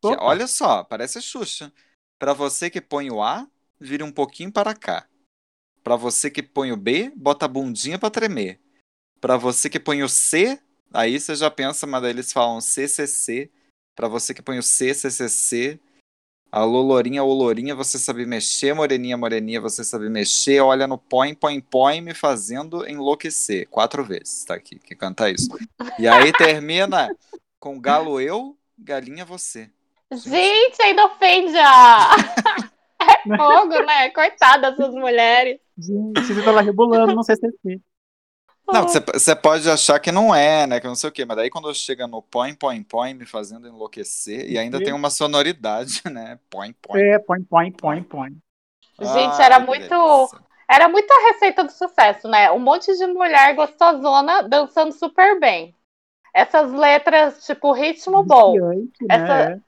[0.00, 0.24] Que, Opa.
[0.24, 1.72] olha só, parece a Xuxa.
[2.18, 3.46] Pra você que põe o A,
[3.78, 5.06] vira um pouquinho para cá.
[5.82, 8.60] Pra você que põe o B, bota a bundinha pra tremer.
[9.20, 10.60] Pra você que põe o C,
[10.92, 13.50] aí você já pensa, mas daí eles falam CCC.
[13.94, 15.78] Pra você que põe o C, CCC.
[16.52, 21.32] Alô, lourinha, ô lourinha, você sabe mexer, moreninha, moreninha, você sabe mexer, olha no põe,
[21.32, 23.68] põe, põe, me fazendo enlouquecer.
[23.68, 25.48] Quatro vezes, tá aqui, que canta isso.
[25.96, 27.08] E aí termina
[27.60, 29.70] com galo eu, galinha você.
[30.12, 32.16] Gente, ainda ofende a.
[33.02, 34.10] É fogo, né?
[34.10, 35.58] Coitada dessas mulheres.
[35.78, 37.80] Gente, você tá lá rebolando no CCC.
[38.72, 41.50] Não, você pode achar que não é, né, que não sei o quê, mas daí
[41.50, 46.38] quando chega no põe, põe, põe, me fazendo enlouquecer, e ainda tem uma sonoridade, né,
[46.48, 47.00] põe, põe.
[47.00, 48.30] É, põe, põe, põe, põe.
[49.00, 50.30] Gente, Ai, era muito-.
[50.68, 52.48] Era muito a receita do sucesso, né?
[52.52, 55.74] Um monte de mulher gostosona dançando super bem.
[56.32, 58.56] Essas letras, tipo, ritmo bom.
[59.08, 59.62] Essa- né?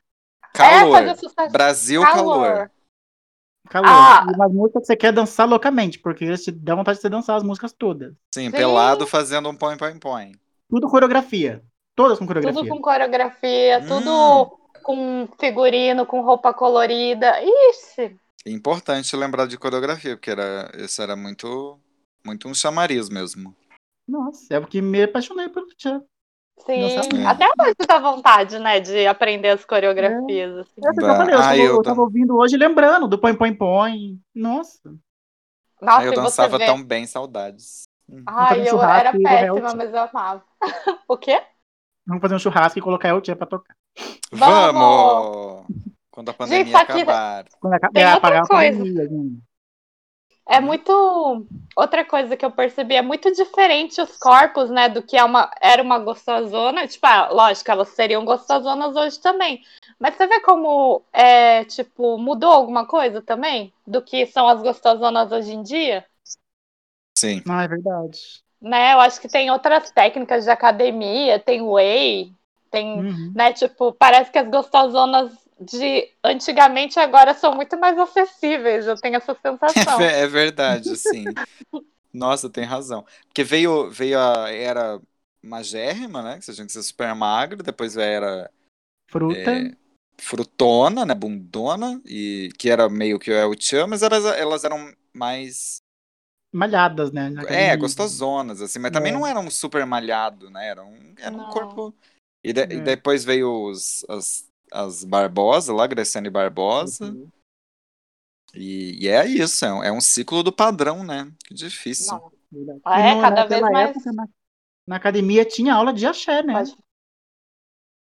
[0.53, 1.16] Calor.
[1.50, 2.70] Brasil calor.
[3.73, 3.89] Calor.
[3.89, 4.27] Ah.
[4.29, 7.09] E umas músicas que você quer dançar loucamente, porque eles te dão vontade de você
[7.09, 8.12] dançar as músicas todas.
[8.35, 8.51] Sim, Sim.
[8.51, 10.33] pelado fazendo um põe, põe, põe.
[10.68, 11.62] Tudo coreografia.
[11.97, 12.61] Todas com coreografia.
[12.61, 13.89] Tudo com coreografia, Hum.
[13.89, 17.35] tudo com figurino, com roupa colorida.
[17.43, 18.14] Ixi!
[18.45, 21.81] Importante lembrar de coreografia, porque era, isso era muito,
[22.27, 23.57] muito um chamariz mesmo.
[24.07, 26.03] Nossa, é porque me apaixonei pelo Tchan.
[26.59, 30.59] Sim, até hoje dá vontade, né, de aprender as coreografias.
[30.59, 30.80] assim.
[30.84, 33.34] É que eu falei, eu, ah, tava, eu eu tava ouvindo hoje lembrando do Põe,
[33.34, 34.18] Põe, Põe.
[34.34, 34.94] Nossa.
[35.80, 36.66] Nossa, eu dançava vê.
[36.66, 37.82] tão bem, saudades.
[38.26, 40.44] Ai, fazer um eu churrasco era péssima, mas eu amava.
[41.09, 41.42] o quê?
[42.07, 43.74] Vamos fazer um churrasco e colocar o Tchan pra tocar.
[44.30, 44.72] Vamos!
[44.72, 45.66] Vamos!
[46.11, 47.44] Quando a pandemia só que- acabar.
[47.61, 48.78] Quando aca- Tem é, outra a coisa.
[48.78, 49.42] pandemia, gente.
[50.49, 51.47] É muito.
[51.74, 54.88] Outra coisa que eu percebi, é muito diferente os corpos, né?
[54.88, 55.51] Do que é uma...
[55.61, 56.86] era uma gostosona.
[56.86, 59.62] Tipo, ah, lógico, elas seriam gostosonas hoje também.
[59.99, 63.72] Mas você vê como, é, tipo, mudou alguma coisa também?
[63.86, 66.05] Do que são as gostosonas hoje em dia?
[67.16, 67.43] Sim.
[67.49, 68.43] Ah, é verdade.
[68.61, 68.93] Né?
[68.95, 72.32] Eu acho que tem outras técnicas de academia, tem whey,
[72.70, 73.32] tem Uhum.
[73.34, 73.53] né?
[73.53, 75.32] Tipo, parece que as gostosonas
[75.65, 78.87] de antigamente agora são muito mais acessíveis.
[78.87, 79.35] Eu tenho essa
[79.77, 79.99] É, sensação.
[79.99, 81.35] ve- é verdade, sim.
[82.13, 83.07] Nossa, tem razão.
[83.27, 85.01] Porque veio, veio a era
[85.43, 86.39] magérrima, né?
[86.39, 88.51] Que você tinha que ser super magro, depois veio a era
[89.09, 89.51] Fruta.
[89.51, 89.77] é,
[90.21, 91.15] frutona, né?
[91.15, 95.83] Bundona, e que era meio que o El Chan, mas elas, elas eram mais
[96.53, 97.31] Malhadas, né?
[97.49, 99.17] É, gostosonas, assim, mas também É.
[99.17, 100.69] não era um super malhado, né?
[100.69, 101.95] Era um, era um corpo.
[102.45, 102.81] E, de- e É.
[102.81, 107.05] depois veio os, as, as Barbosa lá, Graciane Barbosa.
[107.07, 107.29] Uhum.
[108.55, 111.31] E, e é isso, é um, é um ciclo do padrão, né?
[111.47, 112.14] Que difícil.
[112.53, 112.81] Não.
[112.85, 113.14] Ah, é?
[113.14, 114.27] no- Cada vez mais- época, na,
[114.87, 116.53] na academia tinha aula de axé, né?
[116.53, 116.77] Pode-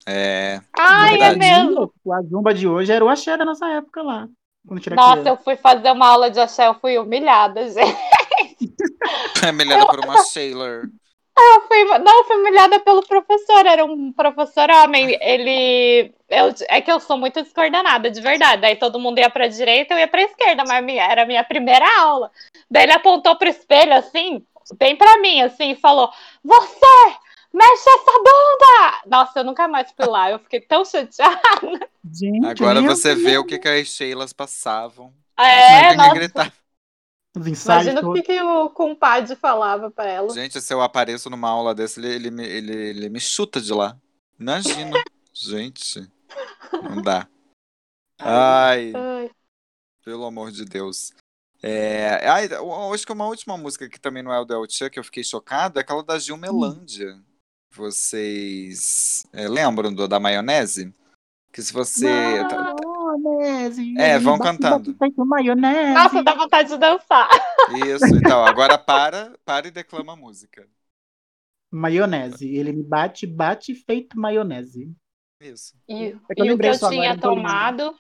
[0.06, 1.38] É, Ai, é Verdade.
[1.38, 1.92] mesmo.
[2.12, 4.28] A zumba de hoje era o axé da nossa época lá.
[4.94, 8.74] Nossa, eu fui fazer uma aula de axé, eu fui humilhada, gente.
[9.46, 10.90] é melhor por uma Sailor.
[11.98, 15.16] Não, eu fui humilhada pelo professor, era um professor homem.
[15.20, 16.12] Ele.
[16.28, 18.62] Eu, é que eu sou muito descoordenada, de verdade.
[18.62, 21.42] Daí todo mundo ia pra direita, eu ia pra esquerda, mas minha- era a minha
[21.44, 22.30] primeira aula.
[22.70, 24.44] Daí ele apontou pro espelho, assim,
[24.78, 26.10] bem pra mim, assim, e falou:
[26.44, 27.14] Você
[27.52, 29.00] mexe essa bunda!
[29.06, 31.88] Nossa, eu nunca mais fui lá, eu fiquei tão chateada.
[32.12, 35.12] Gente, Agora você vê o que, que as Sheilas passavam.
[35.38, 36.52] É, Tem que nossa, gritar.
[37.36, 38.20] Os ensaios imagina o todos.
[38.20, 40.30] que, que o compadre falava pra ela.
[40.34, 43.72] Gente, se eu apareço numa aula dessa, ele, ele, me, ele, ele me chuta de
[43.72, 43.96] lá.
[44.38, 44.96] Imagina.
[45.32, 46.10] Gente,
[46.82, 47.28] não dá.
[48.18, 49.30] Ai, Ai.
[50.04, 51.12] pelo amor de Deus.
[51.62, 52.48] É, ai,
[52.92, 55.04] acho que uma última música que também não é o do El Chan, que eu
[55.04, 57.22] fiquei chocado, é aquela da Gil Melândia.
[57.72, 60.92] Vocês é, lembram do, da maionese?
[61.52, 62.44] Que se você.
[62.48, 62.74] tá-
[63.18, 63.94] Maionese.
[63.98, 64.94] É, vão bate, cantando.
[64.94, 65.92] bate, maionese.
[65.94, 67.28] Nossa, dá vontade de dançar.
[67.86, 70.66] Isso, então, agora para, para e declama a música.
[71.70, 72.48] Maionese.
[72.48, 74.92] Ele me bate, bate feito maionese.
[75.40, 75.74] Isso.
[75.88, 77.94] E, É que e o que eu tinha tomado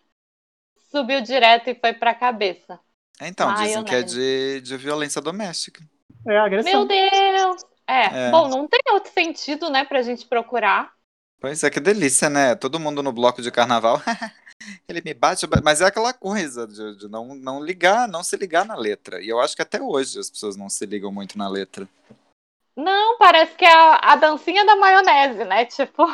[0.90, 2.78] subiu direto e foi pra cabeça.
[3.22, 4.14] Então, dizem que é Maionese.
[4.16, 5.82] de, de violência doméstica.
[6.26, 6.72] É agressão.
[6.72, 7.62] Meu Deus!
[7.86, 8.30] É, É.
[8.30, 10.92] bom, não tem outro sentido, né, pra gente procurar.
[11.40, 12.54] Pois é, que delícia, né?
[12.54, 14.00] Todo mundo no bloco de carnaval.
[14.88, 18.64] Ele me bate, mas é aquela coisa de, de não, não ligar, não se ligar
[18.64, 19.22] na letra.
[19.22, 21.88] E eu acho que até hoje as pessoas não se ligam muito na letra.
[22.76, 25.66] Não, parece que é a, a dancinha da maionese, né?
[25.66, 26.04] Tipo,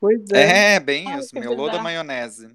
[0.00, 0.74] Pois é.
[0.76, 2.54] É, bem Ai, isso, melô da maionese.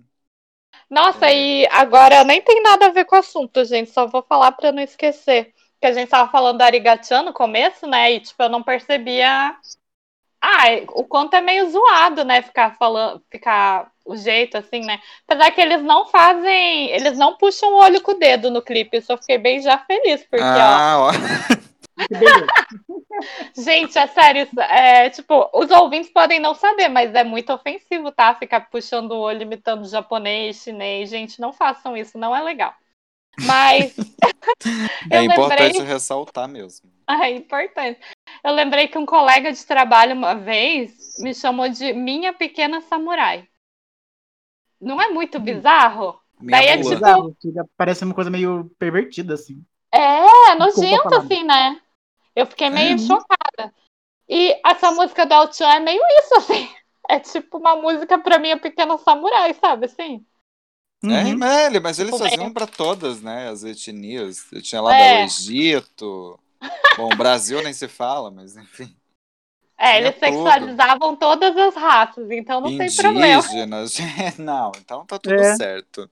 [0.89, 1.63] nossa, É.
[1.63, 3.89] e agora nem tem nada a ver com o assunto, gente.
[3.91, 5.53] Só vou falar pra não esquecer.
[5.79, 8.13] Que a gente tava falando do Arigatian no começo, né?
[8.13, 9.55] E, tipo, eu não percebia.
[10.47, 12.41] Ah, o quanto é meio zoado, né?
[12.43, 14.99] Ficar falando, ficar o jeito assim, né?
[15.27, 19.01] Apesar que eles não fazem, eles não puxam o olho com o dedo no clipe.
[19.09, 21.11] Eu fiquei bem já feliz, porque, ó, Ah, ó.
[22.09, 22.45] Beleza.
[23.57, 28.35] Gente, é sério, é tipo, os ouvintes podem não saber, mas é muito ofensivo, tá?
[28.35, 31.09] Ficar puxando o olho imitando japonês, chinês.
[31.09, 32.73] Gente, não façam isso, não é legal.
[33.39, 33.95] Mas
[35.09, 36.89] É eu importante lembrei- ressaltar mesmo.
[37.23, 37.99] é importante.
[38.43, 43.47] Eu lembrei que um colega de trabalho uma vez me chamou de minha pequena samurai.
[44.79, 46.19] Não é muito bizarro?
[46.39, 47.37] Minha Daí é tipo- Bizarro,
[47.77, 49.63] Parece uma coisa meio pervertida, assim.
[49.91, 51.81] É, nojento assim, né?
[52.35, 53.07] Eu fiquei meio Uhum.
[53.07, 53.73] chocada.
[54.27, 56.35] E essa música do Altian é meio isso,
[56.67, 56.69] assim.
[57.09, 60.25] É tipo uma música pra minha pequena samurai, sabe assim?
[61.03, 61.37] É, Uhum.
[61.37, 63.47] mas ele- mas eles Tipo, faziam bem- para todas, né?
[63.49, 64.39] As etnias.
[64.63, 65.19] Tinha lá É.
[65.19, 66.39] do Egito.
[66.97, 68.95] Bom, o Brasil nem se fala, mas enfim.
[69.77, 70.25] É, eles tudo.
[70.25, 73.43] sexualizavam todas as raças, então não tem problema.
[73.43, 73.97] Indígenas.
[74.39, 75.55] Não, então tá tudo É.
[75.55, 76.09] certo.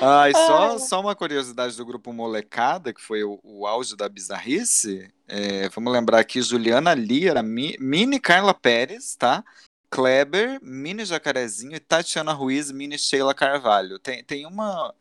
[0.00, 0.78] Ah, e só, Ai.
[0.78, 5.12] só uma curiosidade do grupo Molecada, que foi o, o auge da bizarrice.
[5.28, 9.44] É, vamos lembrar aqui: Juliana Lira, Mi- Mini Carla Pérez, tá?
[9.90, 13.98] Kleber, Mini Jacarezinho e Tatiana Ruiz, Mini Sheila Carvalho.
[13.98, 14.94] Tem, tem uma.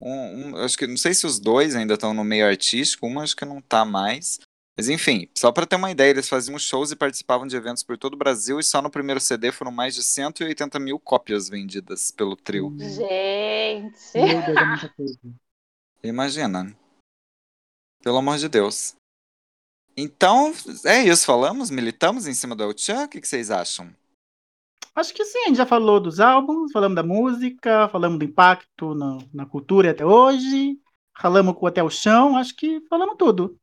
[0.00, 3.22] Um, um- acho que não sei se os dois ainda estão no meio artístico, uma
[3.22, 4.38] acho que não tá mais.
[4.76, 7.96] Mas enfim, só para ter uma ideia, eles faziam shows e participavam de eventos por
[7.96, 12.10] todo o Brasil e só no primeiro CD foram mais de 180 mil cópias vendidas
[12.10, 12.74] pelo trio.
[12.78, 13.96] Gente.
[14.14, 15.18] Meu Deus, é muita coisa.
[16.02, 16.76] Imagina.
[18.02, 18.94] Pelo amor de Deus.
[19.96, 20.52] Então,
[20.84, 23.94] é isso, falamos, militamos em cima do El Chan, o que, que vocês acham?
[24.94, 28.94] Acho que sim, a gente já falou dos álbuns, falamos da música, falamos do impacto
[28.94, 30.78] na, na cultura até hoje,
[31.20, 33.58] falamos com até o chão, acho que falamos tudo.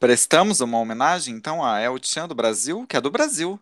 [0.00, 3.60] Prestamos uma homenagem, então, a El Chan do Brasil, que é do Brasil.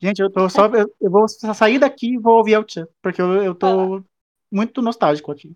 [0.00, 0.66] Gente, eu tô só.
[0.66, 4.02] Eu, eu vou sair daqui e vou ouvir El Chan, porque eu, eu tô
[4.50, 5.54] muito nostálgico aqui.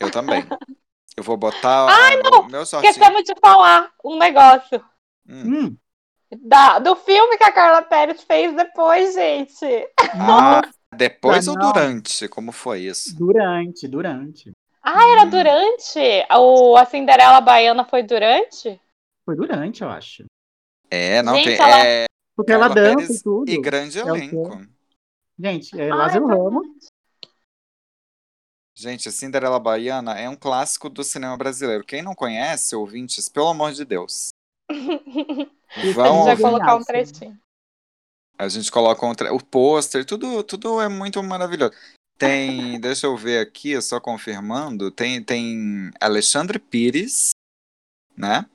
[0.00, 0.44] Eu também.
[1.16, 2.90] Eu vou botar Ai, o meu, meu shortinho.
[2.90, 4.84] Esquecemos de falar um negócio.
[5.28, 5.66] Hum.
[5.66, 5.76] Hum,
[6.42, 9.64] Da, do filme que a Carla Pérez fez depois, gente.
[10.12, 10.62] Ah,
[10.96, 11.72] depois Ah, ou não.
[11.72, 12.28] durante?
[12.28, 13.16] Como foi isso?
[13.16, 14.52] durante, durante.
[14.82, 15.30] Ah, era Hum.
[15.30, 15.98] durante?
[16.38, 18.80] O, a Cinderela Baiana foi durante?
[19.24, 20.24] Foi durante, eu acho.
[20.90, 21.60] É, não Gente, tem.
[21.60, 22.04] ela- É,
[22.36, 23.50] Porque Carla ela dança Pérez e tudo.
[23.50, 24.66] e grande É o elenco.
[25.38, 26.66] Gente, é Ah, Lázaro é Ramos.
[28.76, 31.84] Gente, a Cinderela Baiana é um clássico do cinema brasileiro.
[31.84, 34.30] Quem não conhece, ouvintes, pelo amor de Deus.
[35.94, 36.42] Vão a gente vai ouvir.
[36.42, 36.86] colocar um Nossa.
[36.86, 37.38] trechinho.
[38.38, 41.72] A gente coloca um tra- o pôster, tudo, tudo é muito maravilhoso.
[42.18, 47.30] Tem, deixa eu ver aqui, só confirmando, tem, tem Alexandre Pires,
[48.16, 48.46] né?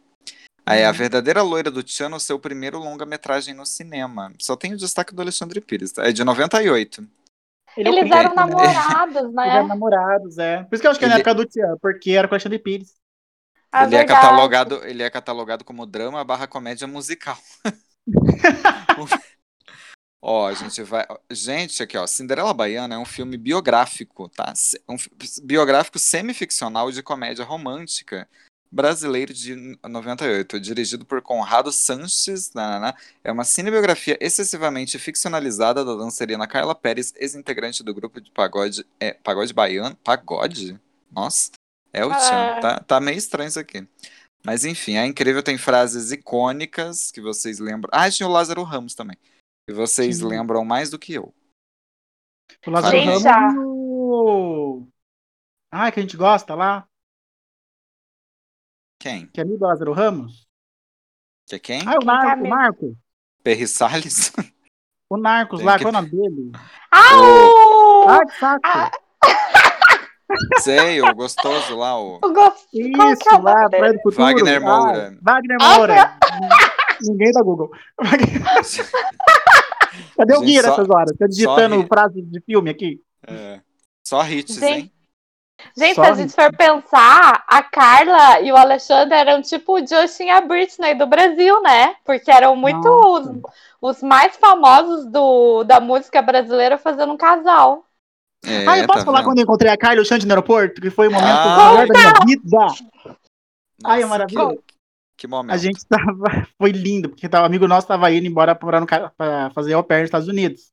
[0.65, 0.93] Aí a Uhum.
[0.93, 4.31] verdadeira loira do Tchan no seu primeiro longa-metragem no cinema.
[4.37, 6.03] Só tem o destaque do Alexandre Pires, tá?
[6.07, 7.07] é de 98.
[7.77, 8.35] Ele é Eles príncipe, eram né?
[8.35, 9.63] namorados, Eles eram né?
[9.63, 10.63] namorados, é.
[10.63, 12.33] Por isso que eu acho que é na Ele- época do Tian, porque era com
[12.33, 12.93] o Alexandre Pires.
[13.71, 17.37] Ah, ele, é catalogado, ele é catalogado como drama barra comédia musical.
[20.21, 21.05] Ó, a gente vai.
[21.31, 22.05] Gente, aqui, ó.
[22.05, 24.53] Cinderela Baiana é um filme biográfico, tá?
[24.87, 25.09] Um fi-
[25.43, 28.27] biográfico semificcional de comédia romântica
[28.71, 32.53] Brasileiro de 98, dirigido por Conrado Sanches.
[32.53, 32.93] Nananá.
[33.23, 38.85] É uma cinebiografia excessivamente ficcionalizada da dançarina Carla Pérez, ex-integrante do grupo de pagode.
[38.99, 39.95] É, pagode baiano?
[40.03, 40.79] Pagode?
[41.11, 41.51] Nossa,
[41.91, 42.15] é o Ah.
[42.19, 42.59] Tchan.
[42.61, 43.87] Tá, tá meio estranho isso aqui.
[44.45, 47.89] Mas enfim, a Incrível tem frases icônicas que vocês lembram.
[47.91, 49.17] Ah, tinha o Lázaro Ramos também.
[49.69, 50.25] Que vocês Sim.
[50.25, 51.31] lembram mais do que eu.
[52.65, 54.87] O Lázaro Gente, Ramos e o...
[55.69, 56.87] Ah, que a gente gosta lá,
[58.99, 59.27] Quem?
[59.27, 60.47] que é amigo do Lázaro Ramos.
[61.47, 61.81] Que é quem?
[61.87, 62.55] Ah, o é Narco, o amigo?
[62.55, 62.97] Narco.
[63.43, 64.31] Perry Salles?
[65.07, 66.51] O Narcos Tem lá, que- qual é o nome dele?
[66.91, 68.09] Ah, o...
[68.09, 68.61] Ah, que saco.
[68.63, 68.91] Ah,
[70.61, 72.15] Sei, o gostoso lá, o.
[72.17, 72.67] o gosto...
[72.95, 74.23] Qual que Isso, é o lá, Praia do Futuro.
[74.23, 75.07] Wagner Moura.
[75.15, 76.17] Ah, Wagner Ah, Moura.
[77.01, 77.71] Ninguém da Google.
[80.17, 81.17] Cadê o Guia só- nessas horas?
[81.17, 83.01] Tá digitando frase de filme aqui?
[83.27, 83.59] É.
[84.05, 84.91] Só hits, Gente, hein?
[85.77, 89.85] Gente, Só se a gente for pensar, a Carla e o Alexandre eram tipo o
[89.85, 91.95] Justin e a Britney do Brasil, né?
[92.05, 93.29] Porque eram muito Nossa.
[93.81, 97.85] os, os mais famosos do, da música brasileira fazendo um casal.
[98.45, 99.27] É, ah, eu posso tá falar vendo?
[99.27, 100.79] quando eu encontrei a Carla e o Xande no aeroporto?
[100.79, 101.71] Que foi o momento Ah.
[101.73, 102.57] melhor da minha vida.
[103.83, 104.63] Ai, é Nossa, maravilhoso.
[104.65, 104.73] Que,
[105.19, 105.53] que momento.
[105.53, 106.47] A gente tava.
[106.57, 109.83] Foi lindo, porque tava, amigo nosso tava indo embora pra, no ca- pra fazer au
[109.83, 110.71] pair nos Estados Unidos.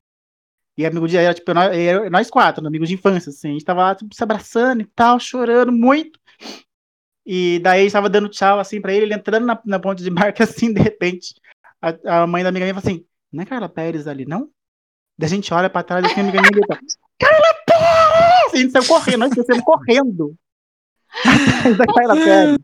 [0.78, 3.48] E amigo de era, tipo, nós, era- nós quatro, amigos de infância, assim.
[3.48, 6.18] A gente tava lá, tipo, se abraçando e tal, chorando muito.
[7.26, 10.02] E daí a gente tava dando tchau, assim, pra ele, ele entrando na, na ponte
[10.02, 11.34] de barca, assim, de repente.
[11.82, 14.48] A, a mãe da amiga minha falou assim: Não é Carla Pérez ali, não?
[15.18, 16.78] Daí a gente olha pra trás, assim, a amiga minha grita:
[17.18, 18.52] Carla Pérez!
[18.52, 20.34] E a gente saiu correndo, nós descemos correndo.
[21.78, 22.58] Da Carla Pérez.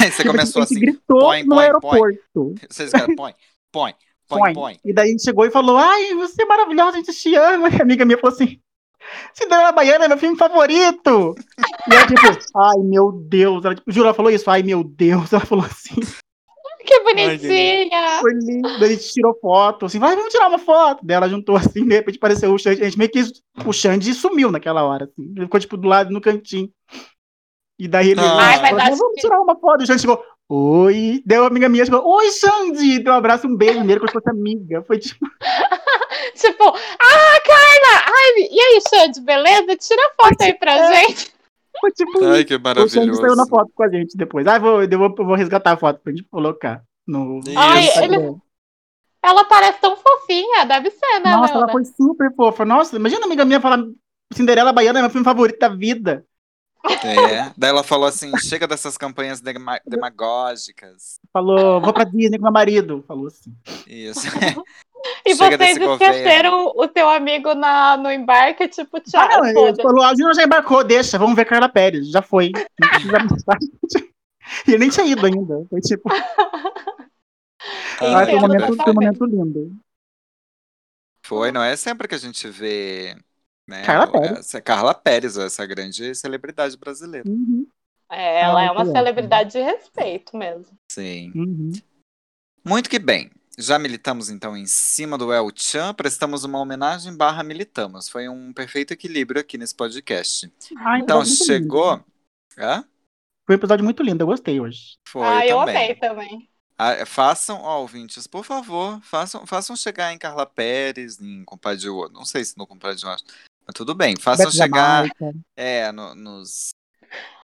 [0.00, 0.80] Aí você Tipo, começou a gente assim.
[0.80, 2.54] gritou põe, no põe, aeroporto.
[2.68, 3.34] Vocês querem, põe,
[3.72, 3.94] põe,
[4.28, 4.54] põe, Põe.
[4.54, 4.80] põe.
[4.84, 7.68] E daí a gente chegou e falou: Ai, você é maravilhosa, a gente te ama.
[7.68, 8.58] E a amiga minha falou assim:
[9.34, 11.34] Cinderela Baiana é meu filme favorito.
[11.90, 12.20] E ela, tipo,
[12.58, 13.64] ai meu Deus.
[13.64, 15.32] Ela, tipo, juro, ela falou isso, ai meu Deus.
[15.32, 15.94] Ela falou assim:
[16.84, 18.20] Que bonitinha!
[18.20, 18.86] Foi lindo.
[18.86, 21.04] Gente tirou foto, assim, vai, vamos tirar uma foto.
[21.04, 22.80] Daí ela juntou assim, de repente apareceu o Xande.
[22.82, 23.22] A gente meio que
[23.64, 25.32] o Xande sumiu naquela hora, assim.
[25.36, 26.70] Ele ficou, tipo, do lado no cantinho.
[27.78, 28.20] E daí ele.
[28.20, 29.82] Ai, ele mas vamos que- tirar uma foto.
[29.82, 30.22] O Xande chegou.
[30.48, 33.00] Oi, deu uma amiga minha, chegou, oi, Xande!
[33.00, 34.82] Deu um abraço, um beijo nele, como se fosse amiga.
[34.86, 35.18] Foi tipo,
[36.36, 38.04] Tipo, ah, Carla!
[38.06, 39.76] Ai, e aí, Xande, beleza?
[39.76, 40.94] Tira foto aí pra É.
[41.06, 41.32] gente.
[41.80, 42.58] foi tipo Ai, que O
[42.88, 43.48] Xande saiu na maravilhoso.
[43.48, 44.46] foto com a gente depois.
[44.46, 47.58] Ah, vou, eu vou, eu vou resgatar a foto pra gente colocar no Isso.
[47.58, 48.36] Ai, ele-
[49.24, 51.72] Ela parece tão fofinha, deve ser, né, Nossa, ela Leona?
[51.72, 52.64] foi super fofa.
[52.64, 53.82] Nossa, imagina a amiga minha falar
[54.32, 56.24] Cinderela Baiana é meu filme favorito da vida.
[57.04, 57.52] É.
[57.56, 61.18] Daí ela falou assim: chega dessas campanhas dema- demagógicas.
[61.32, 63.04] Falou, vou pra Disney com meu marido.
[63.06, 63.54] Falou assim.
[63.86, 64.26] Isso.
[65.24, 70.02] E Chega vocês esqueceram o teu amigo na, no embarque, tipo, tchau, Ah, ele falou,
[70.02, 72.10] a Júnior já embarcou, deixa, vamos ver Carla Pérez.
[72.10, 72.50] Já foi.
[74.66, 75.66] E ele nem tinha ido ainda.
[75.68, 76.08] Foi tipo,
[78.00, 79.76] ah, foi um momento, foi um momento lindo.
[81.24, 83.16] Foi, não é sempre que a gente vê.
[83.68, 84.38] Né, Carla o- Pérez.
[84.38, 87.28] Essa Carla Pérez, essa grande celebridade brasileira.
[87.28, 87.66] Uhum,
[88.10, 90.78] É, ela Ah, é uma muito celebridade de respeito mesmo.
[90.92, 91.32] Sim.
[91.34, 91.72] uhum.
[92.64, 93.30] Muito que bem.
[93.58, 98.08] Já militamos então em cima do El Chan, prestamos uma homenagem barra militamos.
[98.08, 100.52] Foi um perfeito equilíbrio aqui nesse podcast.
[100.78, 102.04] Ai, Então, chegou.
[102.58, 102.84] Hã?
[103.46, 104.98] Foi um episódio muito lindo, eu gostei hoje.
[105.08, 105.76] Foi ah, eu também.
[105.76, 106.48] amei também.
[106.78, 111.86] Ah, façam, ó, ouvintes, por favor, façam, façam chegar em Carla Pérez, em Compadre.
[112.12, 113.00] Não sei se no Compadre
[113.66, 114.14] mas tudo bem.
[114.18, 115.06] Façam Beto chegar,
[115.56, 116.74] é, no- nos.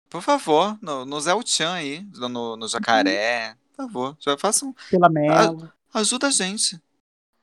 [0.09, 3.55] Por favor, no, no Zé Chan aí, no, no Jacaré.
[3.76, 4.76] Por favor, já façam.
[4.89, 5.74] Pela Mela.
[5.93, 6.80] Ajuda a gente.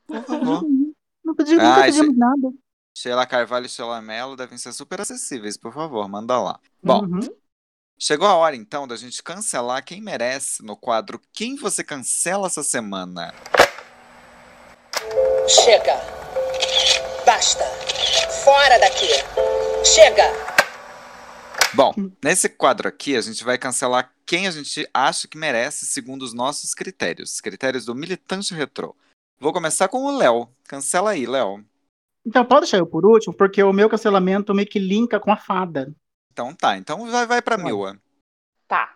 [0.05, 0.63] Por favor.
[1.23, 2.53] Não pedimos, Ah, nunca pedimos nada.
[2.97, 6.59] Sheila Carvalho e Sheila Mello devem ser super acessíveis, por favor, manda lá.
[6.81, 7.19] Bom, Uhum.
[7.99, 12.63] chegou a hora então da gente cancelar quem merece no quadro Quem Você Cancela essa
[12.63, 13.33] semana.
[15.47, 16.16] Chega.
[17.37, 17.63] Basta.
[18.43, 19.05] Fora daqui.
[19.85, 20.23] Chega.
[21.75, 26.23] Bom, nesse quadro aqui a gente vai cancelar quem a gente acha que merece segundo
[26.23, 28.95] os nossos critérios, critérios do militante retrô.
[29.39, 30.49] Vou começar com o Léo.
[30.67, 31.63] Cancela aí, Léo.
[32.25, 35.37] Então pode deixar eu por último, porque o meu cancelamento meio que linka com a
[35.37, 35.93] fada.
[36.33, 37.55] Então tá, então vai, vai pra.
[37.55, 37.99] Mila.
[38.67, 38.95] Tá.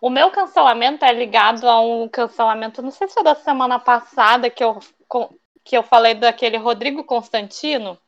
[0.00, 4.48] O meu cancelamento é ligado a um cancelamento, não sei se foi da semana passada
[4.48, 7.98] que eu, com- que eu falei daquele Rodrigo Constantino,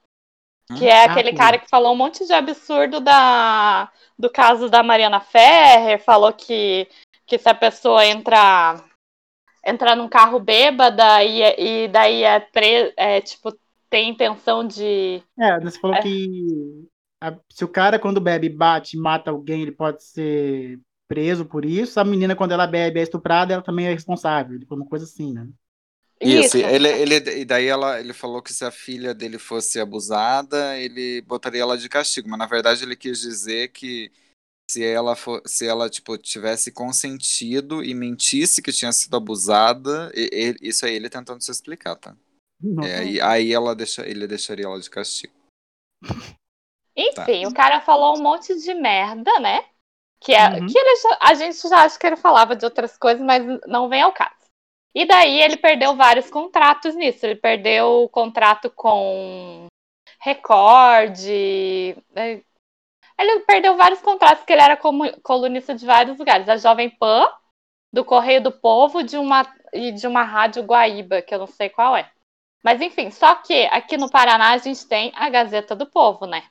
[0.74, 4.82] que é Ah, aquele cara que falou um monte de absurdo da, do caso da
[4.82, 6.88] Mariana Ferrer, falou que,
[7.26, 8.84] que se a pessoa entrar
[9.66, 13.52] entrar num carro bêbada e, e daí é, pre, é tipo
[13.90, 16.00] tem intenção de É, você falou É.
[16.00, 16.86] que
[17.20, 21.64] a- se o cara, quando bebe, bate e mata alguém, ele pode ser preso por
[21.64, 21.98] isso.
[22.00, 24.58] A menina, quando ela bebe, é estuprada, ela também é responsável.
[24.58, 25.48] Tipo, uma coisa assim, né?
[26.20, 30.78] Isso, Ele, ele, e daí ela, ele falou que se a filha dele fosse abusada,
[30.78, 34.10] ele botaria ela de castigo, mas na verdade ele quis dizer que
[34.70, 40.56] se ela for, se ela tipo tivesse consentido e mentisse que tinha sido abusada, e-
[40.62, 42.16] e- isso aí ele tentando se explicar, tá?
[42.82, 45.34] É, aí, aí ela deixa, ele deixaria ela de castigo.
[46.96, 49.64] Enfim, o cara falou um monte de merda, né?
[50.20, 50.66] Que, é, Uhum.
[50.66, 50.90] que ele
[51.20, 54.43] a gente já acha que ele falava de outras coisas, mas não vem ao caso.
[54.94, 57.26] E daí ele perdeu vários contratos nisso.
[57.26, 59.66] Ele perdeu o contrato com
[60.20, 61.18] Record.
[61.28, 62.42] eh,
[63.18, 64.76] Ele perdeu vários contratos, porque ele era
[65.22, 66.48] colunista de vários lugares.
[66.48, 67.26] A Jovem Pan,
[67.92, 69.42] do Correio do Povo de uma,
[69.72, 72.10] e de uma rádio Guaíba, que eu não sei qual é.
[72.64, 76.44] Mas enfim, só que aqui no Paraná a gente tem a Gazeta do Povo, né?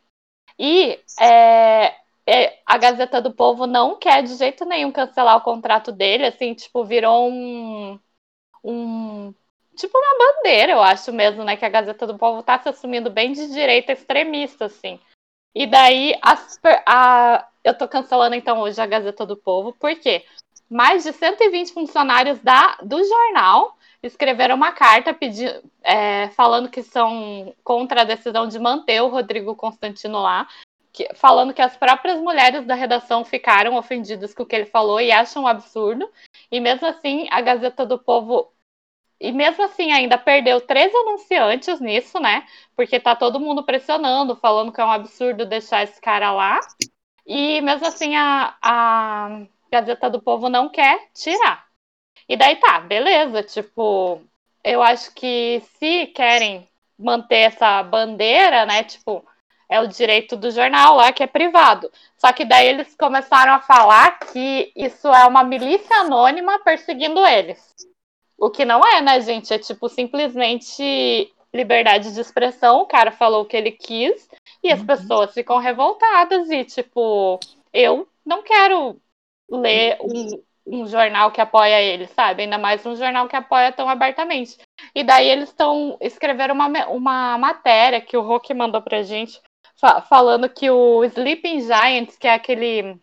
[0.59, 1.95] E é,
[2.27, 6.53] é, a Gazeta do Povo não quer de jeito nenhum cancelar o contrato dele, assim,
[6.53, 7.99] tipo, virou um.
[8.63, 9.33] Um
[9.75, 11.57] tipo uma bandeira, eu acho mesmo, né?
[11.57, 14.99] Que a Gazeta do Povo tá se assumindo bem de direita extremista, assim.
[15.55, 16.13] E daí
[16.61, 20.25] per- a, eu tô cancelando então hoje a Gazeta do Povo, porque
[20.69, 27.53] mais de 120 funcionários da, do jornal escreveram uma carta pedindo, é, falando que são
[27.63, 30.47] contra a decisão de manter o Rodrigo Constantino lá,
[30.91, 34.99] que- falando que as próprias mulheres da redação ficaram ofendidas com o que ele falou
[35.01, 36.09] e acham um absurdo.
[36.51, 38.52] E mesmo assim, a Gazeta do Povo.
[39.19, 42.45] E mesmo assim, ainda perdeu três anunciantes nisso, né?
[42.75, 46.59] Porque tá todo mundo pressionando, falando que é um absurdo deixar esse cara lá.
[47.25, 51.65] E mesmo assim, a, a Gazeta do Povo não quer tirar.
[52.27, 53.43] E daí tá, beleza.
[53.43, 54.21] Tipo,
[54.63, 58.83] eu acho que se querem manter essa bandeira, né?
[58.83, 59.25] Tipo,
[59.69, 61.91] é o direito do jornal lá que é privado.
[62.17, 67.73] Só que daí eles começaram a falar que isso é uma milícia anônima perseguindo eles.
[68.43, 69.53] O que não é, né, gente?
[69.53, 72.81] É tipo simplesmente liberdade de expressão.
[72.81, 74.27] O cara falou o que ele quis
[74.61, 77.39] e as pessoas ficam revoltadas e tipo,
[77.71, 78.99] eu não quero
[79.49, 82.43] ler um, um jornal que apoia ele, sabe?
[82.43, 84.57] Ainda mais um jornal que apoia tão abertamente.
[84.93, 89.39] E daí eles estão escreveram uma, uma matéria que o Rock mandou pra gente
[89.79, 92.99] fa- falando que o Sleeping Giants, que é aquele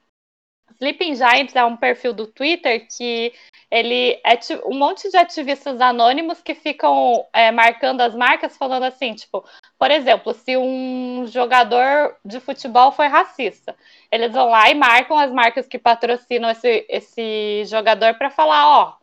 [0.80, 3.34] Sleeping Giants é um perfil do Twitter que
[3.70, 9.14] ele é um monte de ativistas anônimos que ficam é, marcando as marcas, falando assim,
[9.14, 9.44] tipo,
[9.78, 13.76] por exemplo, se um jogador de futebol foi racista,
[14.10, 18.96] eles vão lá e marcam as marcas que patrocinam esse, esse jogador para falar, ó,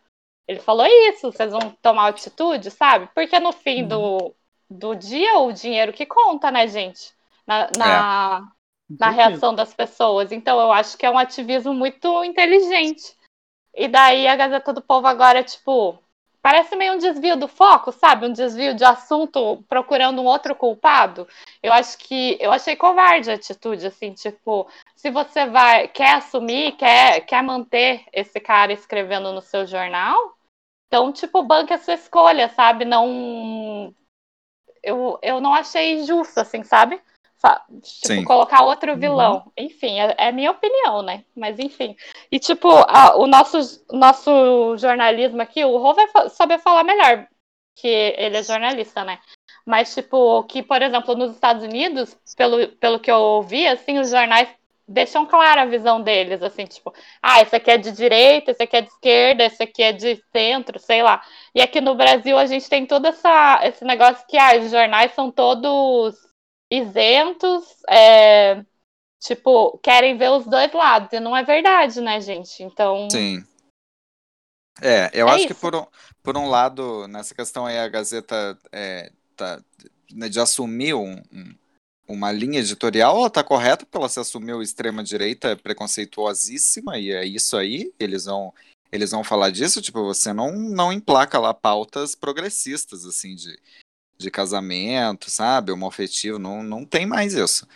[0.47, 3.07] ele falou isso, vocês vão tomar atitude, sabe?
[3.13, 4.33] Porque no fim do,
[4.69, 7.13] do dia o dinheiro que conta, né, gente?
[7.45, 8.56] Na, na, Com
[8.89, 10.31] na reação das pessoas.
[10.31, 13.15] Então eu acho que é um ativismo muito inteligente.
[13.73, 15.99] E daí a Gazeta do Povo agora, tipo,
[16.41, 18.25] parece meio um desvio do foco, sabe?
[18.25, 21.27] Um desvio de assunto procurando um outro culpado.
[21.61, 26.71] Eu acho que eu achei covarde a atitude, assim, tipo, se você vai quer assumir,
[26.77, 30.37] quer quer manter esse cara escrevendo no seu jornal,
[30.87, 32.85] então tipo, banque a sua escolha, sabe?
[32.85, 33.93] Não
[34.81, 37.01] eu, eu não achei justo, assim, sabe?
[37.81, 39.51] Tipo, colocar outro vilão.
[39.57, 41.23] Enfim, é, é minha opinião, né?
[41.35, 41.95] Mas enfim.
[42.31, 43.57] E, tipo, a- o nosso,
[43.91, 47.27] nosso jornalismo aqui, o Rô vai fa- saber falar melhor,
[47.75, 49.19] que ele é jornalista, né?
[49.65, 54.09] Mas, tipo, que, por exemplo, nos Estados Unidos, pelo, pelo que eu ouvi, assim, os
[54.09, 54.47] jornais
[54.87, 58.77] deixam clara a visão deles, assim, tipo, ah, esse aqui é de direita, esse aqui
[58.77, 61.21] é de esquerda, esse aqui é de centro, sei lá.
[61.53, 65.13] E aqui no Brasil a gente tem todo essa, esse negócio que ah, os jornais
[65.13, 66.15] são todos
[66.71, 68.63] isentos, é,
[69.19, 71.11] tipo, querem ver os dois lados.
[71.13, 72.61] E não é verdade, né, gente?
[72.63, 73.07] Então.
[73.09, 73.43] Sim.
[74.81, 75.61] É, eu É acho que isso.
[75.61, 75.85] por um,
[76.21, 79.61] por um lado, nessa questão aí, a Gazeta é, tá,
[80.11, 81.55] né, de assumir um- um-
[82.07, 87.57] uma linha editorial, ela tá correta, porque ela se assumiu extrema-direita preconceituosíssima, e é isso
[87.57, 88.53] aí, eles vão,
[88.91, 93.57] eles vão falar disso, tipo, você não, não emplaca lá pautas progressistas, assim, de,
[94.17, 97.67] de casamento, sabe, homoafetivo, não, não tem mais isso.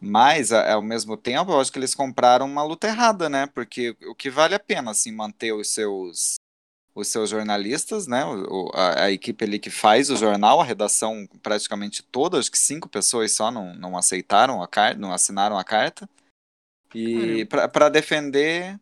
[0.00, 3.46] Mas, ao mesmo tempo, eu acho que eles compraram uma luta errada, né?
[3.46, 6.34] Porque o que vale a pena, assim, manter os seus
[6.94, 8.22] os seus jornalistas, né?
[8.24, 12.58] o- a, a equipe ali que faz o jornal, a redação praticamente toda, acho que
[12.58, 16.08] cinco pessoas só não, não aceitaram a carta, não assinaram a carta.
[16.94, 18.78] E para defender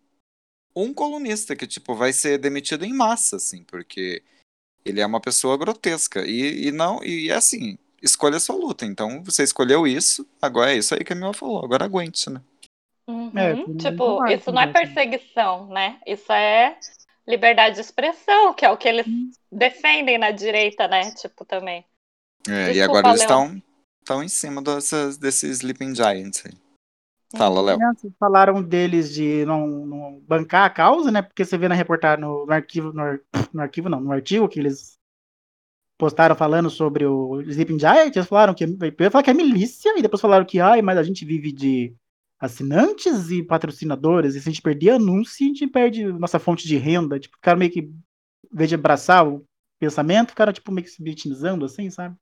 [0.74, 4.22] um colunista que, tipo, vai ser demitido em massa, assim, porque
[4.84, 6.24] ele é uma pessoa grotesca.
[6.26, 8.84] E, e não, e assim, escolha a sua luta.
[8.84, 12.40] Então, você escolheu isso, agora é isso aí que a Mila falou, agora aguente, né?
[13.08, 13.32] Uhum.
[13.36, 14.82] É, Uhum, Tipo, isso não é também.
[14.94, 16.00] perseguição, né?
[16.06, 16.78] Isso é
[17.26, 19.30] liberdade de expressão, que é o que eles Hum.
[19.50, 21.10] defendem na direita, né?
[21.12, 21.84] Tipo, também.
[22.48, 26.52] É, e Desculpa, agora eles estão em cima dessas, desses Sleeping Giants aí.
[27.36, 27.66] Fala, Uhum.
[27.66, 27.78] Léo.
[27.78, 31.22] Né, vocês Falaram deles de não, não bancar a causa, né?
[31.22, 33.20] Porque você vê na reportagem, no, no arquivo, no,
[33.52, 34.98] no arquivo não, no artigo que eles
[35.98, 40.02] postaram falando sobre o Sleeping Giant, eles falaram que primeiro falaram que é milícia e
[40.02, 41.94] depois falaram que ai, mas a gente vive de
[42.40, 46.78] assinantes e patrocinadores, e se a gente perder anúncio, a gente perde nossa fonte de
[46.78, 47.20] renda.
[47.20, 48.02] Tipo, ficaram meio que, em
[48.50, 49.44] vez de abraçar o
[49.78, 52.16] pensamento, ficaram tipo meio que se vitimizando, assim, sabe?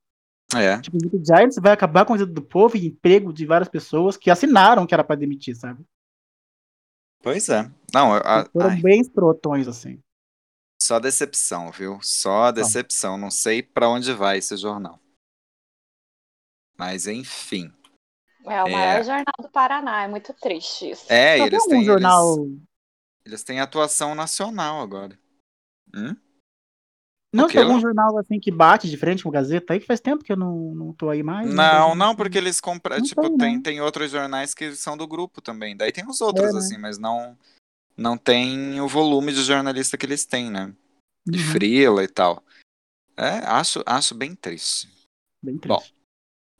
[0.55, 3.69] É, Tipo, o Giants vai acabar com a vida do povo e emprego de várias
[3.69, 5.83] pessoas que assinaram que era pra demitir, sabe?
[7.21, 7.69] pois é.
[7.93, 9.99] Não, a- Foram ai, bem escrotões, assim.
[10.81, 11.99] só decepção, viu?
[12.01, 13.17] Só decepção.
[13.17, 14.99] Não sei pra onde vai esse jornal.
[16.77, 17.71] Mas enfim.
[18.45, 18.71] É o É.
[18.71, 21.11] maior jornal do Paraná, é muito triste isso.
[21.11, 22.37] É, Só eles têm um jornal.
[22.45, 22.59] eles,
[23.25, 25.19] eles têm atuação nacional agora.
[25.93, 26.15] Hum?
[27.31, 29.99] Não, tem algum jornal assim que bate de frente com o Gazeta aí que faz
[29.99, 31.47] tempo que eu não, não tô aí mais.
[31.47, 31.53] né?
[31.55, 32.97] Não, vejo- não, porque eles compram.
[32.97, 33.61] Não Tipo, tem, tem, né?
[33.63, 35.75] tem outros jornais que são do grupo também.
[35.77, 36.59] Daí tem os outros, É, né?
[36.59, 37.37] assim, mas não
[37.95, 40.73] não tem o volume de jornalista que eles têm, né?
[41.27, 42.41] De Uhum, frila e tal.
[43.17, 44.87] É, acho, acho bem triste.
[45.43, 45.93] bem triste.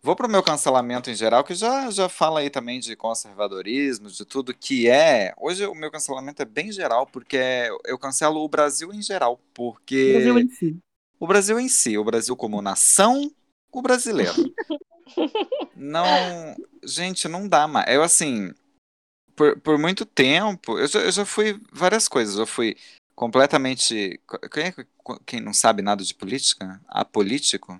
[0.09, 4.25] Vou pro meu cancelamento em geral, que já, já fala aí também de conservadorismo, de
[4.25, 5.35] tudo que é.
[5.37, 7.37] Hoje o meu cancelamento é bem geral, porque
[7.85, 10.79] eu cancelo o Brasil em geral, O porque Brasil em si.
[11.19, 13.31] o Brasil em si, o Brasil como nação,
[13.71, 14.33] o brasileiro.
[15.77, 17.85] Não, gente, não dá mais.
[17.93, 18.51] Eu assim,
[19.35, 22.35] por, por muito tempo, eu já, eu já fui várias coisas.
[22.35, 22.75] Eu fui
[23.13, 24.19] completamente,
[24.51, 24.87] quem, é que-
[25.27, 26.81] quem não sabe nada de política?
[26.87, 27.79] Apolítico?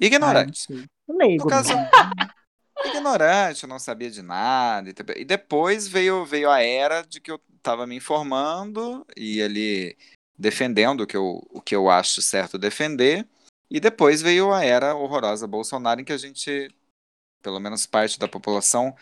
[0.00, 0.72] Ignorante.
[0.72, 1.16] não.
[1.16, 1.88] Leigo No caso, mesmo.
[2.84, 4.92] ignorante, eu não sabia de nada.
[5.16, 9.96] e depois veio, veio a era de que eu estava me informando e ali
[10.38, 13.26] defendendo o que, eu, o que eu acho certo defender.
[13.70, 16.70] E depois veio a era horrorosa Bolsonaro, em que a gente,
[17.42, 18.94] pelo menos parte da população,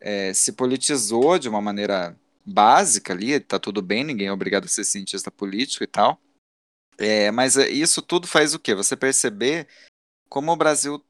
[0.00, 3.38] eh, se politizou de uma maneira básica ali.
[3.38, 6.20] Tá tudo bem, ninguém é obrigado a ser cientista político e tal.
[6.98, 8.74] É, mas isso tudo faz o quê?
[8.74, 9.68] Você perceber
[10.32, 11.04] como o Brasil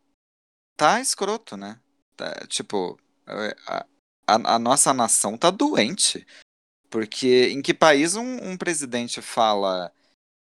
[0.77, 1.79] tá escroto, né?
[2.16, 2.99] Tá, tipo,
[3.29, 3.87] é, a,
[4.27, 6.27] a- a nossa nação tá doente.
[6.91, 9.93] Porque em que país um, um presidente fala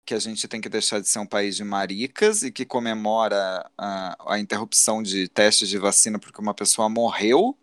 [0.06, 3.72] que a gente tem que deixar de ser um país de maricas e que comemora
[3.78, 7.58] a, a interrupção de testes de vacina porque uma pessoa morreu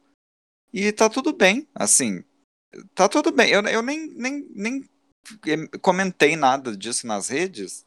[0.73, 2.25] e tá tudo bem, assim,
[2.95, 3.51] tá tudo bem.
[3.51, 4.91] Eu, eu nem, nem, nem
[5.83, 7.85] comentei nada disso nas redes,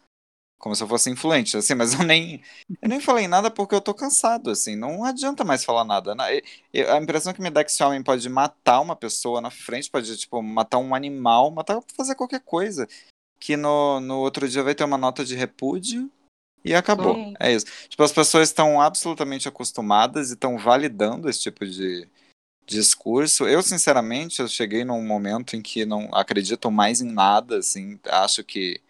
[0.58, 2.42] como se eu fosse influente, assim, mas eu nem,
[2.82, 6.16] eu nem falei nada porque eu tô cansado, assim, não adianta mais falar nada.
[6.16, 6.40] né?
[6.74, 9.52] Eu- A impressão que me dá é que esse homem pode matar uma pessoa na
[9.52, 12.88] frente, pode, tipo, matar um animal, matar, fazer qualquer coisa,
[13.40, 16.10] que no, no outro dia vai ter uma nota de repúdio
[16.64, 17.14] e acabou.
[17.14, 17.34] Sim.
[17.40, 17.66] É isso.
[17.88, 22.08] Tipo, as pessoas estão absolutamente acostumadas e estão validando esse tipo de
[22.66, 23.48] discurso.
[23.48, 28.44] Eu, sinceramente, eu cheguei num momento em que não acredito mais em nada, assim, acho
[28.44, 28.82] que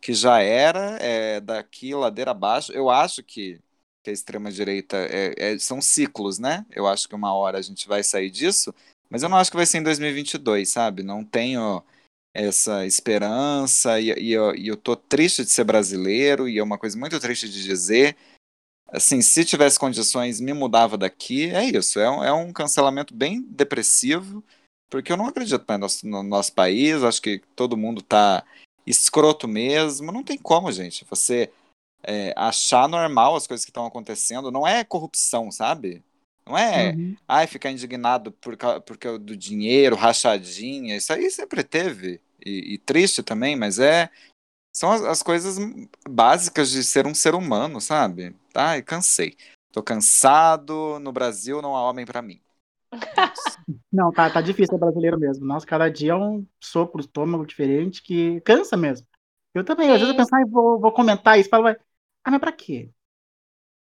[0.00, 2.72] que já era, é, daqui ladeira abaixo.
[2.72, 3.60] Eu acho que,
[4.02, 6.64] que a extrema-direita é, é- são ciclos, né?
[6.70, 8.74] Eu acho que uma hora a gente vai sair disso,
[9.10, 11.02] mas eu não acho que vai ser em 2022, sabe?
[11.02, 11.82] Não tenho
[12.34, 16.78] essa esperança e, e eu, e eu tô triste de ser brasileiro e é uma
[16.78, 18.16] coisa muito triste de dizer.
[18.88, 21.50] Assim, se tivesse condições, me mudava daqui.
[21.50, 24.44] É isso, é um, é um cancelamento bem depressivo,
[24.88, 28.44] porque eu não acredito no nosso, no nosso país, acho que todo mundo tá
[28.86, 30.12] escroto mesmo.
[30.12, 31.04] Não tem como, gente.
[31.10, 31.50] Você
[32.02, 34.50] é, achar normal as coisas que estão acontecendo.
[34.50, 36.02] Não é corrupção, sabe?
[36.46, 37.16] Não é, Uhum.
[37.26, 40.96] ai, ficar indignado por, ca- por causa do dinheiro, rachadinha.
[40.96, 42.20] Isso aí sempre teve.
[42.44, 44.08] E, e triste também, mas é.
[44.72, 45.56] São as, as coisas
[46.08, 48.36] básicas de ser um ser humano, sabe?
[48.54, 49.36] Ai, cansei.
[49.72, 50.98] Tô cansado.
[51.00, 52.40] No Brasil não há homem pra mim.
[53.92, 55.44] Não, tá, tá difícil ser brasileiro mesmo.
[55.46, 59.06] Nossa, cada dia é um soco no estômago diferente que cansa mesmo.
[59.54, 60.16] Eu também, às vezes eu Sim.
[60.16, 62.90] penso, ai, vou, vou comentar isso, falo, ah, mas pra quê?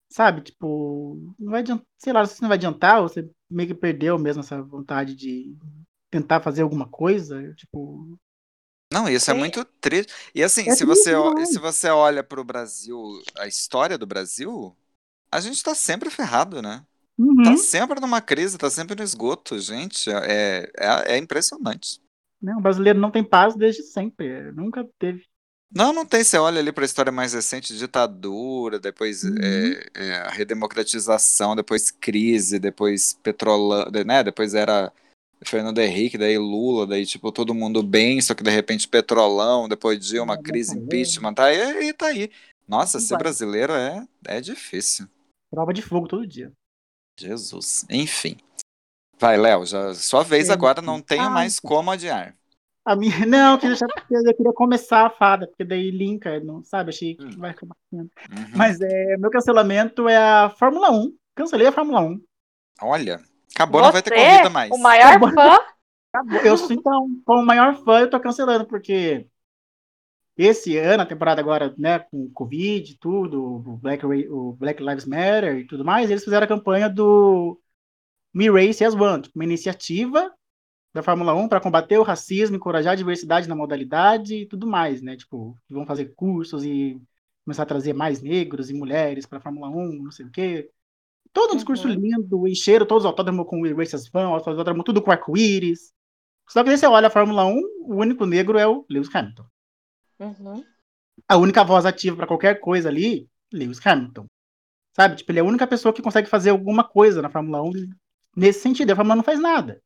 [0.09, 3.75] Sabe, tipo, não vai adiantar, sei lá, se não vai adiantar, ou você meio que
[3.75, 5.55] perdeu mesmo essa vontade de
[6.09, 8.19] tentar fazer alguma coisa, tipo,
[8.91, 9.33] Não, isso é Sim.
[9.33, 10.11] muito triste.
[10.35, 11.45] E assim, É se você, demais.
[11.45, 12.97] se você olha pro Brasil,
[13.37, 14.75] a história do Brasil,
[15.31, 16.85] a gente tá sempre ferrado, né?
[17.21, 20.09] Uhum, Tá sempre numa crise, tá sempre no esgoto, gente.
[20.09, 21.99] É, é, é impressionante.
[22.41, 25.25] né, o brasileiro não tem paz desde sempre, é, nunca teve.
[25.73, 26.23] Não, não tem.
[26.23, 29.35] Você olha ali pra história mais recente, ditadura, depois Uhum.
[29.41, 34.23] é, é, a redemocratização, depois crise, depois petrolão, né?
[34.23, 34.91] Depois era
[35.45, 39.97] Fernando Henrique, daí Lula, daí tipo todo mundo bem, só que de repente petrolão, depois
[40.05, 42.29] Dilma, É, crise, impeachment, tá aí, e tá aí.
[42.67, 45.07] Nossa, ser brasileiro é, é difícil.
[45.49, 46.51] Prova de fogo todo dia.
[47.19, 47.85] Jesus.
[47.89, 48.37] Enfim.
[49.19, 52.35] Vai, Léo, já sua vez É, agora, não tenho ah, mais como adiar.
[52.83, 53.11] A minha...
[53.27, 53.77] Não, eu queria,
[54.09, 56.89] eu queria começar a fada, porque daí linka, não sabe?
[56.89, 57.37] Achei que Hum.
[57.37, 58.09] vai acabar sendo.
[58.31, 58.51] Uhum.
[58.55, 61.13] Mas é, meu cancelamento é a Fórmula 1.
[61.35, 62.19] Cancelei a Fórmula 1.
[62.81, 63.21] Olha,
[63.53, 64.71] acabou, não vai ter Você, corrida mais.
[64.71, 65.31] O maior Acabou.
[65.31, 65.59] fã.
[66.13, 66.39] Acabou.
[66.41, 69.27] Eu, sou, então, como maior fã, eu tô cancelando, porque
[70.37, 75.05] esse ano, a temporada agora, né, com o Covid tudo, o Black, o Black Lives
[75.05, 77.59] Matter e tudo mais, eles fizeram a campanha do
[78.33, 80.31] Me Race as One, uma iniciativa
[80.93, 85.01] da Fórmula 1 para combater o racismo, encorajar a diversidade na modalidade e tudo mais,
[85.01, 85.15] né?
[85.15, 87.01] Tipo, vão fazer cursos e
[87.45, 90.69] começar a trazer mais negros e mulheres para a Fórmula 1, não sei o quê.
[91.33, 91.93] Todo um discurso Uhum.
[91.95, 95.93] lindo, encheram todos os autódromos com as One, os autódromos tudo com arco-íris.
[96.49, 99.45] Só que aí você olha a Fórmula 1, o único negro é o Lewis Hamilton.
[100.21, 100.63] Uhum.
[101.27, 104.25] A única voz ativa para qualquer coisa ali, Lewis Hamilton.
[104.95, 105.15] Sabe?
[105.15, 107.71] Tipo, ele é a única pessoa que consegue fazer alguma coisa na Fórmula 1
[108.35, 108.91] nesse sentido.
[108.91, 109.81] A Fórmula 1 não faz nada.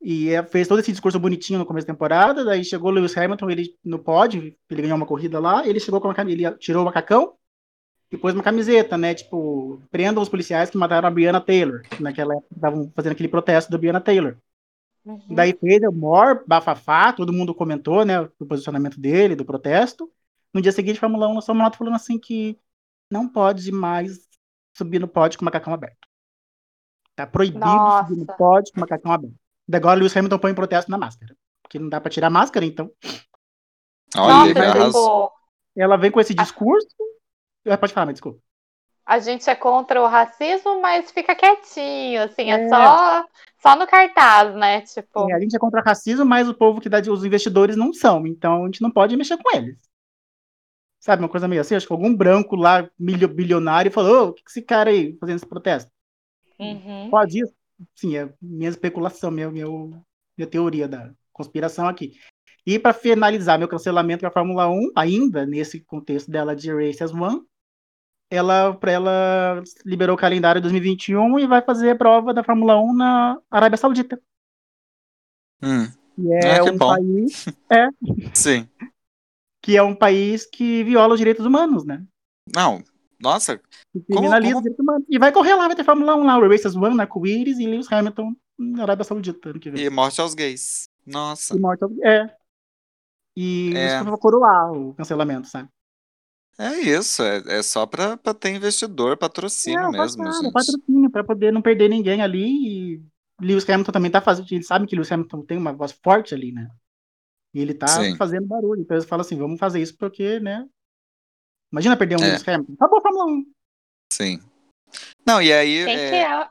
[0.00, 3.50] E é, fez todo esse discurso bonitinho no começo da temporada, daí chegou Lewis Hamilton,
[3.50, 6.82] ele no pódio, ele ganhou uma corrida lá, ele chegou com uma cami- ele tirou
[6.82, 7.34] o macacão
[8.12, 9.14] e pôs uma camiseta, né?
[9.14, 13.70] Tipo, prendam os policiais que mataram a Brianna Taylor, naquela época estavam fazendo aquele protesto
[13.70, 14.36] da Brianna Taylor.
[15.06, 15.20] Uhum.
[15.30, 20.12] Daí fez o maior bafafá, todo mundo comentou, né, o posicionamento dele, do protesto.
[20.52, 22.58] No dia seguinte, a Fórmula 1 lançou uma nota falando assim que
[23.08, 24.28] não pode mais
[24.76, 26.08] subir no pódio com o macacão aberto.
[27.14, 28.08] Tá proibido Nossa.
[28.08, 29.36] subir no pódio com o macacão aberto.
[29.68, 31.36] Daí agora o Lewis Hamilton põe em protesto na máscara.
[31.62, 32.90] Porque não dá pra tirar a máscara, então.
[34.16, 35.32] Olha, ele Nossa, tipo,
[35.76, 36.88] Ela vem com esse discurso.
[37.64, 38.40] Ah, Pode falar, mas desculpa.
[39.06, 42.68] A gente é contra o racismo, mas fica quietinho, assim, é, É.
[42.68, 43.24] só,
[43.58, 44.82] só no cartaz, né?
[44.82, 47.24] Tipo, É, a gente é contra o racismo, mas o povo que dá de- os
[47.24, 48.26] investidores não são.
[48.26, 49.78] Então a gente não pode mexer com eles.
[51.00, 51.74] Sabe, uma coisa meio assim?
[51.74, 55.36] Acho que algum branco lá, milho- bilionário, falou: o que que esse cara aí fazendo
[55.36, 55.90] esse protesto?
[56.58, 57.10] uhum.
[57.10, 57.54] Pode isso?
[57.94, 59.90] Sim, é minha especulação, meu, meu,
[60.36, 62.12] minha teoria da conspiração aqui.
[62.66, 67.02] E para finalizar meu cancelamento com a Fórmula 1, ainda nesse contexto dela de Race
[67.02, 67.42] as One,
[68.30, 72.92] ela, pra ela liberou o calendário 2021 e vai fazer a prova da Fórmula 1
[72.94, 74.20] na Arábia Saudita.
[75.62, 76.88] Hum, Que é Ah, um bom.
[76.94, 77.44] país
[78.34, 78.68] sim.
[79.62, 82.04] que é um país que viola os direitos humanos, né?
[82.54, 82.82] Não,
[83.20, 83.64] nossa, Que
[84.08, 85.06] Como- criminaliza como- os direitos humanos.
[85.08, 87.90] E vai correr lá, vai ter Fórmula 1 lá, o Races One, Arco-Íris e Lewis
[87.90, 89.84] Hamilton na Arábia Saudita ano que vem.
[89.84, 90.88] e morte aos gays.
[91.06, 91.56] Nossa.
[91.56, 92.34] E morte ao- É.
[93.36, 93.96] E É.
[93.96, 95.68] isso foi coroar o cancelamento, sabe?
[96.58, 100.52] É isso, é, é só pra, pra ter investidor, patrocínio é, mesmo, passado, gente.
[100.52, 102.94] patrocínio, pra poder não perder ninguém ali.
[102.96, 103.02] E
[103.40, 104.46] Lewis Hamilton também tá fazendo.
[104.50, 106.70] Eles sabem que Lewis Hamilton tem uma voz forte ali, né?
[107.52, 108.16] E ele tá Sim.
[108.16, 108.80] fazendo barulho.
[108.80, 110.66] Então eles falam assim: vamos fazer isso porque, né?
[111.70, 112.28] Imagina perder um É.
[112.28, 112.72] Lewis Hamilton.
[112.72, 113.52] Acabou a Fórmula 1.
[114.12, 114.40] Sim.
[115.26, 116.50] Não, e aí Quem é, que é?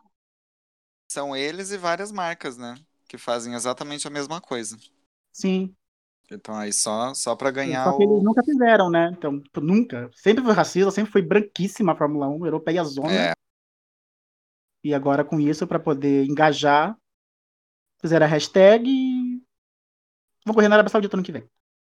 [1.12, 2.76] são eles e várias marcas, né?
[3.08, 4.78] Que fazem exatamente a mesma coisa.
[5.34, 5.74] Sim.
[6.32, 8.24] Então aí só, só pra ganhar Só que eles o.
[8.24, 9.12] nunca fizeram, né?
[9.18, 10.10] Então, tipo, nunca.
[10.14, 13.12] Sempre foi racista, sempre foi branquíssima a Fórmula 1, europeia zona.
[13.14, 13.34] É,
[14.84, 16.96] E agora com isso, pra poder engajar,
[18.02, 19.42] fizeram a hashtag e
[20.46, 21.44] vão correr na Arábia Saudita ano que vem.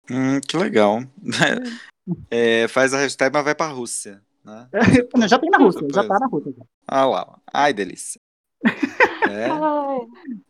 [0.09, 0.99] hum, que legal.
[2.29, 4.67] É, faz a hashtag, mas vai pra Rússia, né?
[5.15, 6.53] Não, já tem na Rússia, já tá na Rússia.
[6.57, 6.63] já.
[6.87, 8.19] Ah lá, ai delícia.
[9.31, 9.49] É,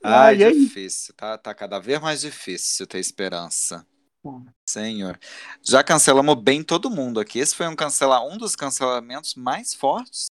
[0.03, 3.85] Ai, ai, difícil, tá, tá cada vez mais difícil ter esperança.
[4.23, 4.29] Tá.
[4.69, 5.19] Senhor.
[5.63, 7.39] Já cancelamos bem todo mundo aqui.
[7.39, 10.27] Esse foi um cancela, um dos cancelamentos mais fortes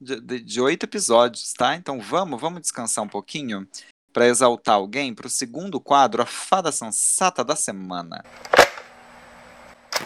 [0.00, 1.74] de, de- de oito episódios, tá?
[1.76, 3.68] Então vamos, vamos descansar um pouquinho
[4.12, 8.24] para exaltar alguém para o segundo quadro, a fada sensata da semana.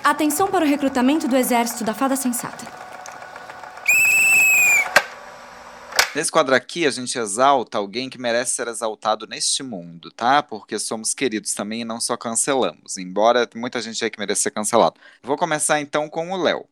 [0.02, 2.87] Atenção para o recrutamento do exército da Fada Sensata.
[6.14, 10.42] Nesse quadro aqui, a gente exalta alguém que merece ser exaltado neste mundo, tá?
[10.42, 12.96] Porque somos queridos também e não só cancelamos.
[12.98, 14.98] Embora muita gente aí que merece ser cancelado.
[15.22, 16.66] Vou começar então com o Léo.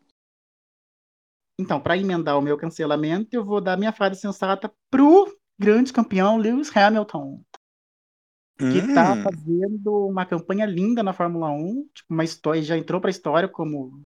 [1.58, 6.36] Então, pra emendar o meu cancelamento, eu vou dar minha fada sensata pro grande campeão
[6.36, 7.42] Lewis Hamilton,
[8.68, 13.00] que tá Hum, fazendo uma campanha linda na Fórmula 1, tipo, uma história, já entrou
[13.00, 14.02] pra história como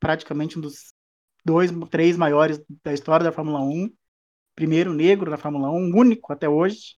[0.00, 0.92] praticamente um dos
[1.44, 3.90] dois, três maiores da história da Fórmula 1,
[4.54, 6.96] primeiro negro na Fórmula 1, único até hoje.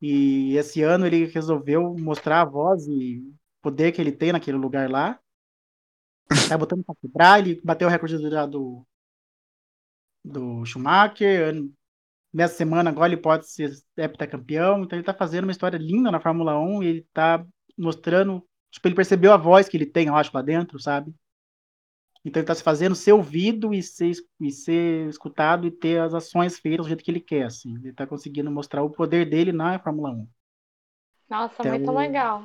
[0.00, 3.22] E esse ano ele resolveu mostrar a voz e
[3.60, 5.20] poder que ele tem naquele lugar lá.
[6.48, 8.86] Tá botando pra quebrar, ele bateu o recorde do,
[10.24, 11.54] do, Schumacher,
[12.32, 16.20] nessa semana agora ele pode ser heptacampeão, então ele tá fazendo uma história linda na
[16.20, 17.44] Fórmula 1 e ele tá
[17.76, 21.12] mostrando, tipo, ele percebeu a voz que ele tem, eu acho, lá dentro, sabe?
[22.24, 26.12] Então ele tá se fazendo ser ouvido e ser, e ser escutado e ter as
[26.12, 27.74] ações feitas do jeito que ele quer, assim.
[27.82, 30.26] Ele tá conseguindo mostrar o poder dele na Fórmula 1.
[31.30, 32.42] Nossa, Então- muito legal.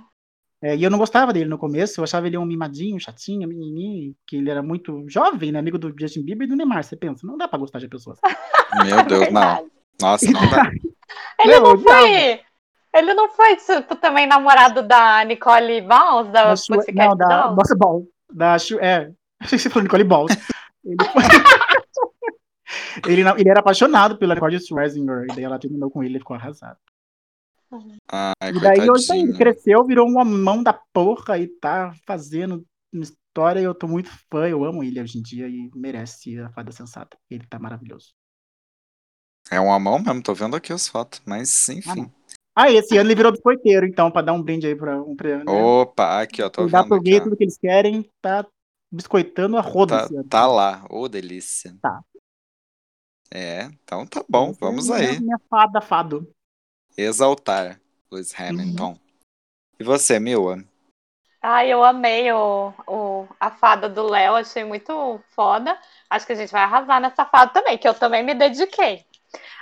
[0.62, 4.16] É, e eu não gostava dele no começo, eu achava ele um mimadinho, chatinho, menininho,
[4.26, 5.60] que ele era muito jovem, né?
[5.60, 8.18] Amigo do Justin Bieber e do Neymar, você pensa, não dá pra gostar de pessoas.
[8.86, 9.70] Meu Deus, não.
[10.02, 10.72] Nossa, não dá.
[11.40, 11.80] Ele Não, não não.
[11.84, 12.42] foi.
[12.94, 17.56] Ele não foi, tipo, também namorado da Nicole Balls, da Pussycat não, da Dolls?
[17.58, 18.08] Nossa Ball.
[18.34, 18.80] Da Shu-
[19.42, 20.32] é, achei que você falou Nicole Balls.
[20.84, 21.24] Ele, foi-
[23.12, 26.20] ele, não- ele era apaixonado pela Nicole Scherzinger, e daí ela terminou com ele, ele
[26.20, 26.80] ficou arrasado.
[28.12, 29.38] Ai, E daí hoje ele coitadinho.
[29.38, 33.60] cresceu, virou uma mão da porra e tá fazendo uma história.
[33.60, 36.72] E eu tô muito fã, eu amo ele hoje em dia e merece a fada
[36.72, 37.18] sensata.
[37.30, 38.14] Ele tá maravilhoso.
[39.52, 41.22] É um amão mesmo, tô vendo aqui as fotos.
[41.26, 42.10] Mas, enfim.
[42.56, 45.14] Ah, e esse ano ele virou biscoiteiro, então, pra dar um brinde aí pra um
[45.16, 45.52] pra, né?
[45.52, 48.46] Opa, aqui, ó, tô Ele dá vendo pro aqui, gay tudo que eles querem, tá
[48.92, 50.24] biscoitando a roda Tá, ano.
[50.30, 51.76] tá lá, ô delícia.
[51.82, 52.02] Tá.
[53.34, 55.20] É, então tá bom, Essa é vamos minha- aí.
[55.20, 56.32] Minha fada, fado.
[56.98, 57.82] Exaltar
[58.12, 58.98] Lewis Hamilton.
[59.80, 60.64] E você, Mila?
[61.42, 65.80] Ai, eu amei o, o, a fada do Léo, achei muito foda.
[66.10, 69.06] Acho que a gente vai arrasar nessa fada também, que eu também me dediquei.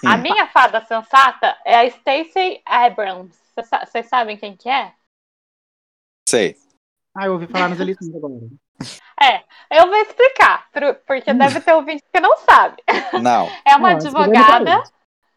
[0.05, 0.21] A Hum.
[0.21, 3.35] minha fada sensata é a Stacey Abrams.
[3.55, 4.93] Vocês sa- Vocês sabem quem que é?
[6.29, 6.55] Sei.
[7.15, 8.35] Ah, eu ouvi falar nas eleições agora.
[9.21, 10.67] É, eu vou explicar,
[11.07, 11.37] porque Hum.
[11.37, 12.81] deve ter ouvinte que não sabe.
[13.21, 13.49] Não.
[13.65, 14.83] É uma Não, é advogada.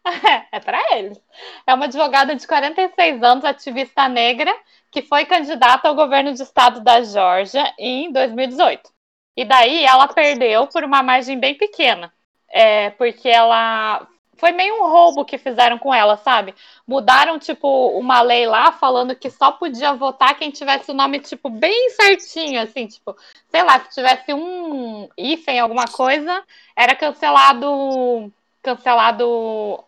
[0.51, 1.19] É pra eles.
[1.65, 4.55] É uma advogada de 46 anos, ativista negra,
[4.89, 8.89] que foi candidata ao governo de estado da Geórgia em 2018.
[9.35, 12.11] E daí ela perdeu por uma margem bem pequena.
[12.49, 14.07] É, porque ela.
[14.37, 16.53] Foi meio um roubo que fizeram com ela, sabe?
[16.87, 21.49] Mudaram, tipo, uma lei lá falando que só podia votar quem tivesse o nome, tipo,
[21.49, 23.15] bem certinho, assim, tipo,
[23.49, 26.43] sei lá, se tivesse um hífen, alguma coisa,
[26.75, 28.31] era cancelado
[28.61, 29.25] cancelado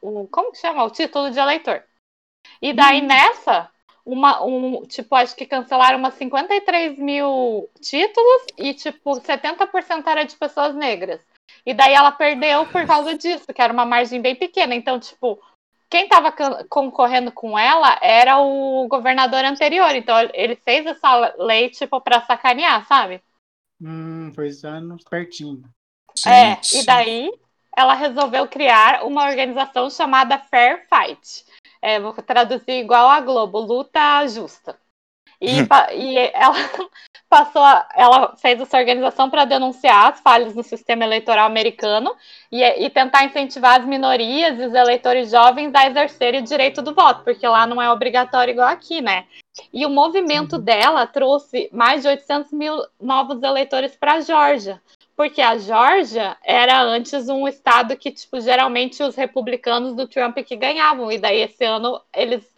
[0.02, 0.84] o como que chama?
[0.84, 1.84] O título de eleitor.
[2.62, 3.70] E daí nessa
[4.06, 10.36] uma um tipo acho que cancelaram umas 53 mil títulos e tipo 70% era de
[10.36, 11.22] pessoas negras
[11.66, 15.40] e daí ela perdeu por causa disso que era uma margem bem pequena então tipo
[15.90, 16.32] quem estava
[16.70, 22.86] concorrendo com ela era o governador anterior então ele fez essa lei tipo para sacanear
[22.88, 23.22] sabe
[23.82, 25.64] Hum, foi anos pertinho.
[26.28, 26.80] É, Gente.
[26.80, 27.32] e daí
[27.76, 31.46] ela resolveu criar uma organização chamada Fair Fight.
[31.82, 34.78] É, vou traduzir igual a Globo, luta justa.
[35.40, 36.56] E, pa- e ela
[37.30, 42.16] passou, a- ela fez essa organização para denunciar as falhas no sistema eleitoral americano
[42.52, 46.94] e, e tentar incentivar as minorias e os eleitores jovens a exercerem o direito do
[46.94, 49.26] voto, porque lá não é obrigatório igual aqui, né?
[49.72, 54.82] E o movimento dela trouxe mais de 800 mil novos eleitores para a Geórgia.
[55.16, 60.56] Porque a Geórgia era antes um estado que, tipo, geralmente os republicanos do Trump que
[60.56, 61.12] ganhavam.
[61.12, 62.50] E daí esse ano eles.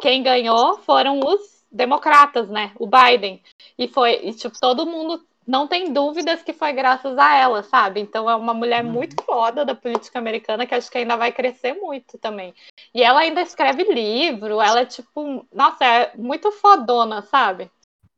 [0.00, 2.72] Quem ganhou foram os democratas, né?
[2.78, 3.42] O Biden.
[3.78, 8.00] E foi, e, tipo, todo mundo não tem dúvidas que foi graças a ela, sabe?
[8.00, 8.92] Então é uma mulher Uhum.
[8.92, 12.54] muito foda da política americana que acho que ainda vai crescer muito também.
[12.94, 17.70] E ela ainda escreve livro, ela é tipo, nossa, é muito fodona, sabe?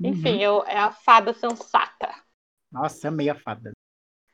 [0.03, 0.40] Enfim, Uhum.
[0.42, 2.09] eu, é a fada sensata.
[2.70, 3.72] Nossa, é meia fada.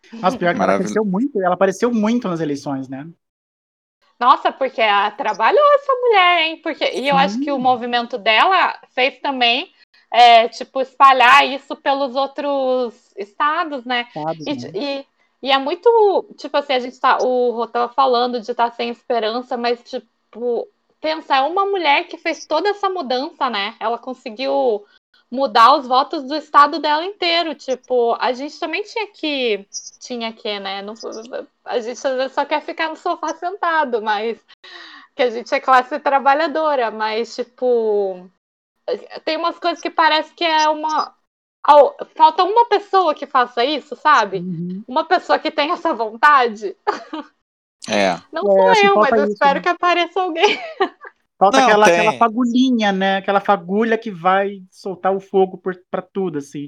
[0.22, 3.08] Nossa, pior que ela apareceu muito, ela apareceu muito nas eleições, né?
[4.18, 6.56] Nossa, porque ela trabalhou essa mulher, hein?
[6.62, 9.70] Porque, e eu acho que o movimento dela fez também,
[10.10, 14.08] é, tipo, espalhar isso pelos outros estados, né?
[14.14, 14.70] Sabe, E, né?
[14.74, 15.06] e,
[15.48, 18.88] e é muito, tipo assim, a gente tá, o Rô tava falando de estar sem
[18.88, 20.66] esperança, mas, tipo,
[21.00, 23.74] pensa, é uma mulher que fez toda essa mudança, né?
[23.78, 24.84] Ela conseguiu
[25.30, 27.54] mudar os votos do estado dela inteiro.
[27.54, 29.66] Tipo, a gente também tinha que.
[30.00, 30.82] Tinha que, né?
[30.82, 30.94] Não,
[31.64, 34.38] a gente às vezes só quer ficar no sofá sentado, mas.
[35.14, 38.28] Que a gente é classe trabalhadora, mas, tipo.
[39.24, 41.14] Tem umas coisas que parece que é uma.
[42.14, 44.38] Falta uma pessoa que faça isso, sabe?
[44.38, 44.84] Uhum.
[44.86, 46.76] Uma pessoa que tem essa vontade.
[47.88, 48.20] É.
[48.32, 49.60] Não É, sou que eu, mas eu isso, espero né?
[49.60, 50.58] que apareça alguém.
[51.38, 51.94] Falta Não, aquela, tem.
[52.00, 53.16] aquela fagulhinha, né?
[53.18, 56.66] Aquela fagulha que vai soltar o fogo por, pra tudo, assim.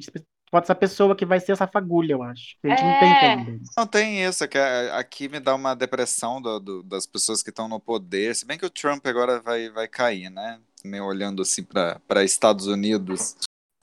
[0.51, 2.57] Pode ser a pessoa que vai ser essa fagulha, eu acho.
[2.65, 3.37] A gente não tem É.
[3.37, 3.61] como.
[3.77, 7.43] Não tem isso, é que a- aqui me dá uma depressão do- do- das pessoas
[7.43, 8.35] que estão no poder.
[8.35, 10.59] Se bem que o Trump agora vai, vai cair, né?
[10.85, 13.37] Meio olhando assim para Estados Unidos.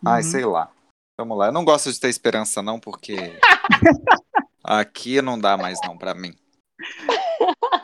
[0.05, 0.29] Ai, Uhum.
[0.29, 0.71] sei lá.
[1.19, 1.47] Vamos lá.
[1.47, 3.15] Eu não gosto de ter esperança, não, porque
[4.63, 6.33] aqui não dá mais não para mim.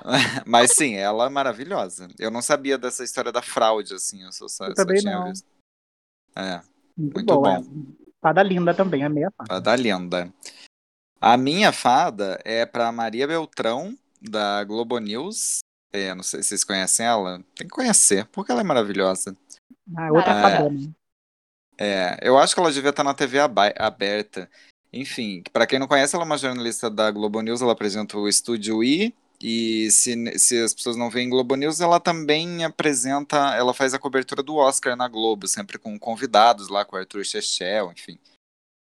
[0.46, 2.08] Mas sim, ela é maravilhosa.
[2.20, 5.20] Eu não sabia dessa história da fraude, assim, eu só, só, Eu só também tinha
[5.20, 5.30] não.
[5.30, 5.46] visto.
[6.36, 6.62] É,
[6.98, 7.42] Muito, Muito bom.
[7.42, 7.50] bom.
[7.98, 8.02] É.
[8.22, 9.48] Fada linda também, a fada.
[9.48, 10.32] fada linda.
[11.20, 15.60] A minha fada é pra Maria Beltrão, da Globo News.
[15.92, 17.40] É, não sei se vocês conhecem ela.
[17.56, 19.36] Tem que conhecer, porque ela é maravilhosa.
[19.98, 20.58] Ah, outra Maravilhosa.
[20.64, 20.96] fadona.
[21.78, 24.50] É, eu acho que ela devia estar na TV aberta.
[24.94, 28.28] Enfim, pra quem não conhece, ela é uma jornalista da Globo News, ela apresenta o
[28.28, 29.16] Estúdio I.
[29.42, 34.00] E se, se as pessoas não veem Globo News, ela também apresenta, ela faz a
[34.00, 38.20] cobertura do Oscar na Globo, sempre com convidados lá, com Arthur Chechel, enfim.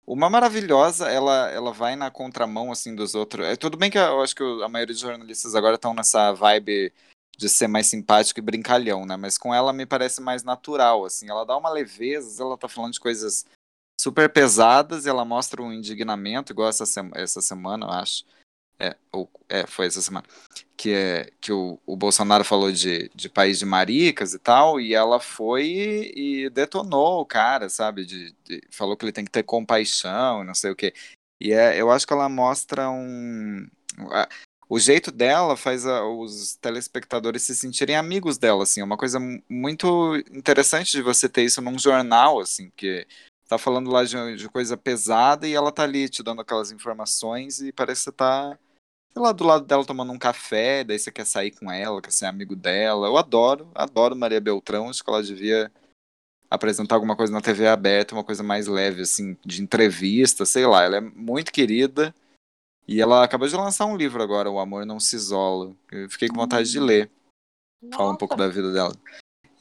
[0.06, 3.46] Uma maravilhosa, ela, ela vai na contramão, assim, dos outros.
[3.46, 6.92] É, tudo bem que eu acho que a maioria dos jornalistas agora estão nessa vibe
[7.38, 9.16] de ser mais simpático e brincalhão, né?
[9.16, 11.30] Mas com ela me parece mais natural, assim.
[11.30, 13.46] Ela dá uma leveza, ela tá falando de coisas
[13.98, 18.24] super pesadas e ela mostra um indignamento, igual essa, sema- essa semana, eu acho.
[18.80, 20.26] É, ou, é, foi essa semana.
[20.76, 24.94] Que, é, que o, o Bolsonaro falou de, de país de maricas e tal, e
[24.94, 28.06] ela foi e detonou o cara, sabe?
[28.06, 30.94] De, de- falou que ele tem que ter compaixão, não sei o quê.
[31.38, 33.66] E é, eu acho que ela mostra um.
[34.12, 34.28] a-
[34.68, 38.80] o jeito dela faz a- os telespectadores se sentirem amigos dela, assim.
[38.80, 43.06] É uma coisa mu- muito interessante de você ter isso num jornal, assim, porque
[43.48, 47.60] tá falando lá de, de coisa pesada e ela tá ali te dando aquelas informações
[47.60, 48.56] e parece que você tá,
[49.12, 52.12] sei lá, do lado dela tomando um café, daí você quer sair com ela, quer
[52.12, 53.06] ser amigo dela.
[53.06, 55.70] Eu adoro, adoro Maria Beltrão, acho que ela devia
[56.48, 60.82] apresentar alguma coisa na TV aberta, uma coisa mais leve, assim, de entrevista, sei lá.
[60.82, 62.14] Ela é muito querida
[62.86, 65.72] e ela acabou de lançar um livro agora, O Amor Não Se Isola.
[65.92, 67.10] Eu fiquei com vontade de ler,
[67.94, 68.48] falar um pouco Nossa.
[68.48, 68.94] da vida dela.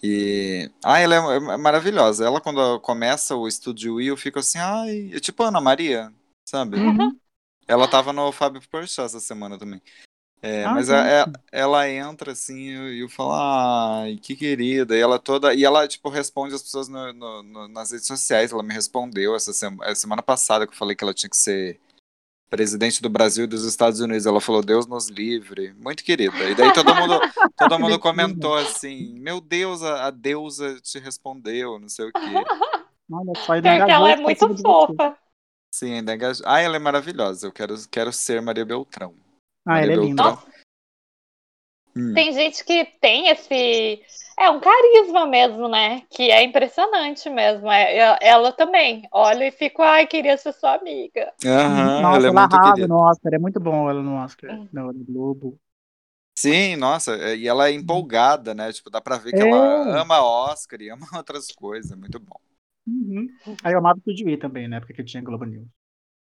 [0.01, 0.71] E.
[0.83, 2.25] Ah, ela é, é maravilhosa.
[2.25, 6.11] Ela, quando começa o Estúdio I, eu fico assim, ai, é tipo Ana Maria,
[6.47, 6.77] sabe?
[6.77, 7.19] Uhum.
[7.69, 9.81] Ela tava no Fábio Porchat essa semana também.
[10.41, 11.35] É, Ah, mas que é- é- ótimo.
[11.51, 14.95] ela entra assim e eu, eu falo, ai, que querida.
[14.95, 15.53] E ela toda.
[15.53, 18.51] E ela, tipo, responde as pessoas no- no- no- nas redes sociais.
[18.51, 21.37] Ela me respondeu essa sema- essa semana passada que eu falei que ela tinha que
[21.37, 21.79] ser
[22.49, 24.25] presidente do Brasil e dos Estados Unidos.
[24.25, 25.73] Ela falou, Deus nos livre.
[25.73, 26.49] Muito querida.
[26.49, 27.19] E daí todo mundo,
[27.57, 32.19] todo mundo comentou assim, meu Deus, a, a deusa te respondeu, não sei o quê.
[33.11, 35.17] Olha só, e Pior que ela é muito fofa.
[35.71, 36.41] Sim, ainda engaj...
[36.45, 37.47] Ah, ela é maravilhosa.
[37.47, 39.13] Eu quero, quero ser Maria Beltrão.
[39.65, 40.37] Ah, ela é Maria linda.
[41.95, 42.13] Hum.
[42.13, 44.01] Tem gente que tem esse.
[44.39, 46.03] É um carisma mesmo, né?
[46.09, 47.69] Que é impressionante mesmo.
[47.69, 49.07] É, é- ela também.
[49.11, 51.33] Olha e fico, ai, queria ser sua amiga.
[51.45, 52.87] Aham, Nossa, ela é ela muito arrasa querida.
[52.87, 54.67] no Oscar, é muito bom ela no Oscar, Hum.
[54.71, 55.59] no, Globo.
[56.37, 58.71] Sim, nossa, é- e ela é empolgada, né?
[58.71, 59.49] Tipo, dá pra ver que É.
[59.49, 62.39] ela ama Oscar e ama outras coisas, é muito bom.
[62.89, 63.27] Uhum.
[63.63, 64.79] Aí eu amava o Estúdio I também, né?
[64.79, 65.67] Porque tinha Globo News.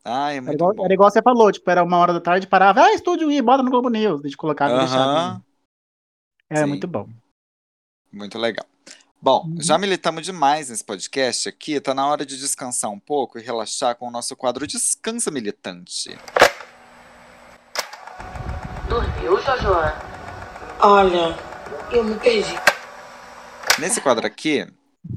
[0.04, 0.84] Ah, é Era muito igual, bom.
[0.84, 3.62] era igual você falou, tipo, era uma hora da tarde, parava, ah, Estúdio I, bota
[3.62, 4.20] no Globo News.
[4.20, 5.34] A gente colocava e deixava.
[5.34, 5.40] Né?
[6.50, 6.68] Era Sim.
[6.68, 7.08] muito bom.
[8.12, 8.64] muito legal.
[9.20, 9.56] Bom, Uhum.
[9.60, 13.96] já militamos demais nesse podcast aqui, tá na hora de descansar um pouco e relaxar
[13.96, 16.16] com o nosso quadro Descansa Militante.
[18.88, 19.72] Dormiu, Jojo?
[20.80, 21.36] Olha,
[21.90, 22.54] eu me perdi.
[23.80, 24.66] Nesse quadro aqui,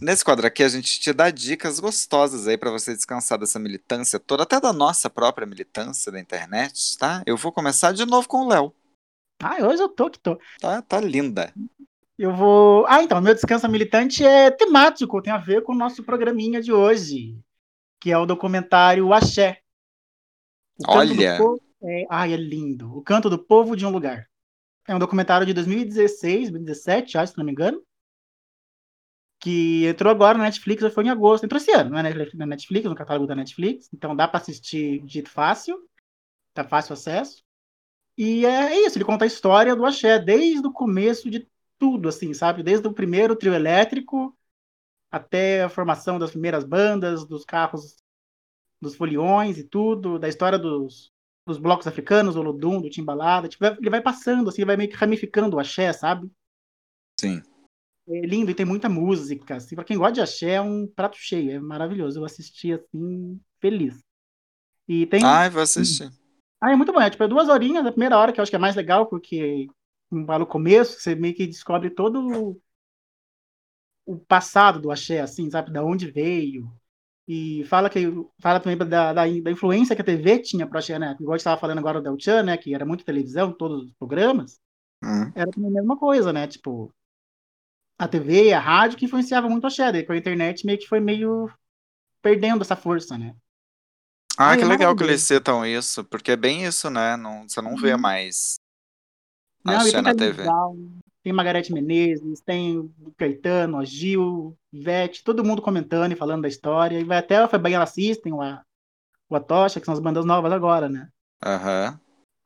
[0.02, 4.20] nesse quadro aqui a gente te dá dicas gostosas aí pra você descansar dessa militância
[4.20, 7.24] toda, até da nossa própria militância da internet, tá?
[7.26, 8.74] Eu vou começar de novo com o Léo.
[9.42, 10.38] Ah, hoje eu tô que tô.
[10.60, 11.54] Tá, tá linda.
[12.18, 12.86] Eu vou.
[12.88, 16.74] Ah, então, meu descanso militante é temático, tem a ver com o nosso programinha de
[16.74, 17.40] hoje,
[18.02, 19.62] que é o documentário Axé.
[20.78, 21.38] O Olha.
[21.38, 22.06] Povo- É...
[22.10, 22.94] Ai, é lindo.
[22.98, 24.28] O Canto do Povo de um Lugar.
[24.86, 27.82] É um documentário de 2016, 2017, acho, se não me engano.
[29.40, 31.46] Que entrou agora na Netflix, foi em agosto.
[31.46, 33.90] Entrou esse ano, na Netflix, no catálogo da Netflix.
[33.94, 35.78] Então dá para assistir de fácil.
[36.54, 37.44] Tá fácil acesso.
[38.18, 41.48] E é isso, ele conta a história do axé, desde o começo de
[41.78, 42.62] tudo, assim, sabe?
[42.62, 44.38] Desde o primeiro trio elétrico
[45.10, 47.96] até a formação das primeiras bandas, dos carros,
[48.82, 51.14] dos foliões e tudo, da história dos,
[51.48, 53.48] dos blocos africanos, do Olodum, do Timbalada.
[53.48, 56.30] Tipo, ele vai passando, assim, vai meio que ramificando o axé, sabe?
[57.20, 57.42] Sim.
[58.10, 59.56] É lindo e tem muita música.
[59.58, 62.20] Assim, pra quem gosta de axé, é um prato cheio, é maravilhoso.
[62.20, 64.00] Eu assisti, assim, feliz.
[64.88, 65.24] E tem.
[65.24, 66.10] Ai, vou assistir.
[66.60, 67.00] Ah, é muito bom.
[67.00, 69.06] É tipo, é duas horinhas, a primeira hora que eu acho que é mais legal,
[69.06, 69.68] porque
[70.12, 72.62] lá no começo você meio que descobre todo o,
[74.06, 75.72] o passado do axé, assim, sabe?
[75.72, 76.68] Da onde veio.
[77.28, 78.12] E fala que
[78.42, 81.16] fala também da, da, da influência que a TV tinha pro axé, né?
[81.20, 82.58] Igual a gente estava falando agora do El Chan, né?
[82.58, 84.60] Que era muito televisão, todos os programas.
[85.04, 85.32] Hum.
[85.36, 86.48] Era a mesma coisa, né?
[86.48, 86.92] Tipo,
[88.00, 89.92] a TV e a rádio que influenciava muito o axé.
[89.92, 91.50] Daí com a internet meio que foi meio
[92.22, 93.36] perdendo essa força, né?
[94.38, 97.16] Ah, Ai, que legal que eles citam isso, porque é bem isso, né?
[97.18, 98.02] Não, você não vê Uhum.
[98.02, 98.60] mais
[99.64, 100.44] Não, Axé tem na TV.
[100.44, 106.44] Brown, tem Margarete Menezes, tem o Caetano, a Gil, Ivete, todo mundo comentando e falando
[106.44, 107.00] da história.
[107.00, 108.64] E vai até a Baiana System, o, A-
[109.30, 111.10] o Atocha, que são as bandas novas agora, né?
[111.42, 112.00] Aham.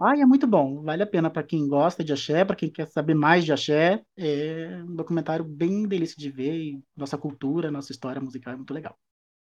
[0.05, 0.81] Ai, é muito bom.
[0.83, 4.03] Vale a pena para quem gosta de axé, para quem quer saber mais de axé.
[4.17, 6.53] É um documentário bem delícia de ver.
[6.55, 8.97] E nossa cultura, nossa história musical é muito legal.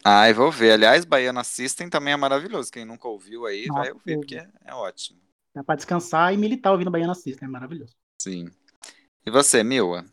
[0.04, 0.72] Ai, vou ver.
[0.72, 2.72] Aliás, Baiana System também é maravilhoso.
[2.72, 5.22] Quem nunca ouviu aí, vai Nossa, ouvir, eu- porque é, é ótimo.
[5.54, 7.96] Dá para descansar e militar ouvindo Baiana System, é maravilhoso.
[8.22, 8.52] Sim.
[9.26, 10.06] E você, Mila?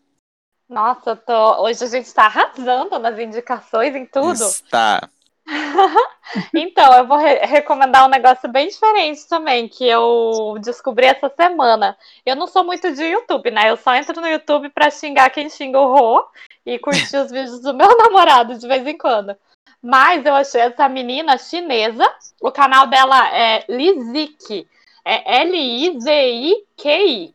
[0.68, 1.62] Nossa, eu tô...
[1.62, 4.54] hoje a gente tá arrasando nas indicações em tudo.
[4.54, 5.08] Está.
[6.52, 11.96] Então, eu vou re- recomendar um negócio bem diferente também, que eu descobri essa semana.
[12.24, 13.70] Eu não sou muito de YouTube, né?
[13.70, 16.24] Eu só entro no YouTube pra xingar quem xinga o Rô
[16.66, 19.36] e curtir os vídeos do meu namorado de vez em quando.
[19.82, 22.10] Mas eu achei essa menina chinesa,
[22.40, 24.66] o canal dela é Lizik,
[25.04, 27.34] é L-I-Z-I-Q-I.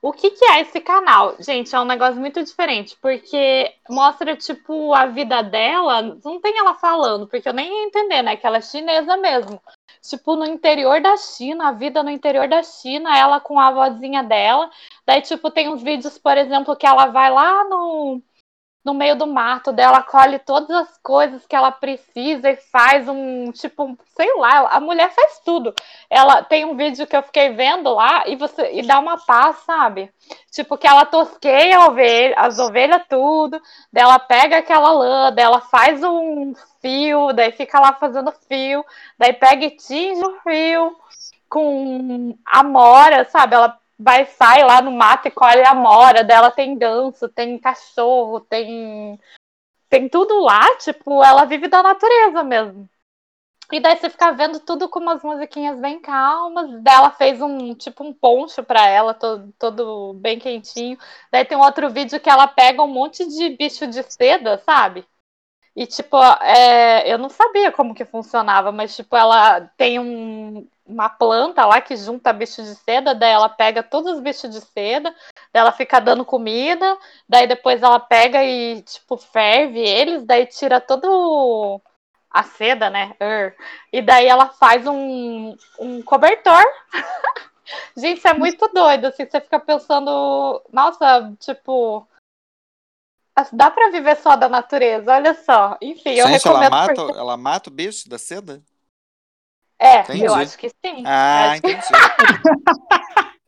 [0.00, 1.34] O que, que é esse canal?
[1.40, 6.74] Gente, é um negócio muito diferente, porque mostra, tipo, a vida dela, não tem ela
[6.74, 8.36] falando, porque eu nem ia entender, né?
[8.36, 9.60] Que ela é chinesa mesmo.
[10.00, 14.22] Tipo, no interior da China, a vida no interior da China, ela com a avózinha
[14.22, 14.70] dela.
[15.04, 18.22] Daí, tipo, tem uns vídeos, por exemplo, que ela vai lá no,
[18.88, 23.52] no meio do mato dela, colhe todas as coisas que ela precisa e faz um,
[23.52, 25.74] tipo, um- sei lá, a mulher faz tudo.
[26.08, 29.56] Ela tem um vídeo que eu fiquei vendo lá e você e dá uma paz,
[29.66, 30.10] sabe?
[30.50, 33.60] Tipo, que ela tosqueia ovelha, as ovelhas tudo,
[33.92, 38.84] daí ela pega aquela lã, daí ela faz um fio, daí fica lá fazendo fio,
[39.18, 40.96] daí pega e tinge o fio
[41.48, 43.54] com amora, sabe?
[43.54, 48.40] Ela vai, sai lá no mato e colhe a amora, dela tem ganso, tem cachorro,
[48.40, 49.18] tem
[49.90, 52.88] tem tudo lá, tipo, ela vive da natureza mesmo.
[53.70, 56.82] E daí você fica vendo tudo com umas musiquinhas bem calmas.
[56.82, 60.96] Daí ela fez um tipo um poncho pra ela, todo, todo bem quentinho.
[61.30, 65.06] Daí tem um outro vídeo que ela pega um monte de bicho de seda, sabe?
[65.76, 71.08] E tipo, é, eu não sabia como que funcionava, mas tipo, ela tem um- uma
[71.10, 75.14] planta lá que junta bicho de seda, daí ela pega todos os bichos de seda,
[75.52, 76.96] daí ela fica dando comida,
[77.28, 81.80] daí depois ela pega e tipo ferve eles, daí tira todo
[82.30, 83.14] a seda, né?
[83.20, 83.54] Ur.
[83.92, 86.64] E daí ela faz um, um cobertor.
[87.94, 92.08] Gente, isso é muito doido, assim, você fica pensando, nossa, tipo,
[93.52, 95.76] dá pra viver só da natureza, olha só.
[95.82, 97.18] Enfim, eu Gente, ela recomendo mata, porque...
[97.18, 98.62] ela mata o bicho da seda?
[99.78, 100.24] É, Entendi.
[100.24, 101.04] eu acho que sim.
[101.06, 101.86] Ah, Acho que entendi.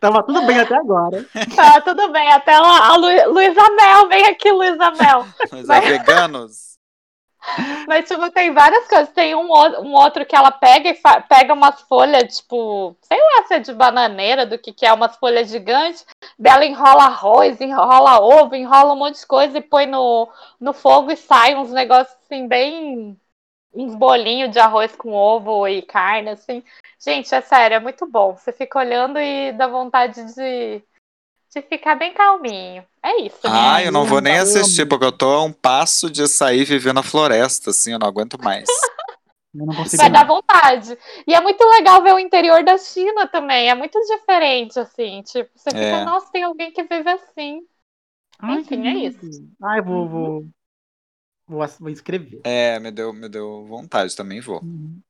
[0.00, 1.24] Tava tudo bem até agora.
[1.54, 2.28] tá, tudo bem.
[2.32, 5.26] Até lá, a Lu, Luísa Mel, vem aqui, Luísa Mel.
[5.52, 6.70] Mas Mas- veganos?
[7.88, 9.08] Mas, tipo, tem várias coisas.
[9.10, 13.46] Tem um, um outro que ela pega e fa- pega umas folhas, tipo, sei lá
[13.46, 16.04] se é de bananeira, do que que é, umas folhas gigantes.
[16.38, 20.28] Dela enrola arroz, enrola ovo, enrola um monte de coisa e põe no,
[20.60, 23.18] no fogo e sai uns negócios, assim, bem...
[23.72, 26.62] Uns bolinhos de arroz com ovo e carne, assim.
[26.98, 28.36] Gente, é sério, é muito bom.
[28.36, 30.82] Você fica olhando e dá vontade de,
[31.54, 32.84] de ficar bem calminho.
[33.02, 33.50] É isso, né?
[33.52, 36.64] Ah, eu não vou nem assistir, porque eu tô a um passo de sair e
[36.64, 38.66] viver na floresta, assim, eu não aguento mais.
[39.52, 40.00] Eu não consigo.
[40.00, 40.20] Vai não.
[40.20, 40.96] dar vontade.
[41.26, 43.68] E é muito legal ver o interior da China também.
[43.68, 45.22] É muito diferente, assim.
[45.22, 46.04] Tipo, você fica, É.
[46.04, 47.66] nossa, tem alguém que vive assim.
[48.38, 49.48] Ai, Enfim, que é isso.
[49.60, 50.44] Ai, vou, vou,
[51.50, 52.40] vou, vou inscrever.
[52.44, 54.62] É, me deu, me deu vontade, também vou.
[54.62, 55.00] Uhum.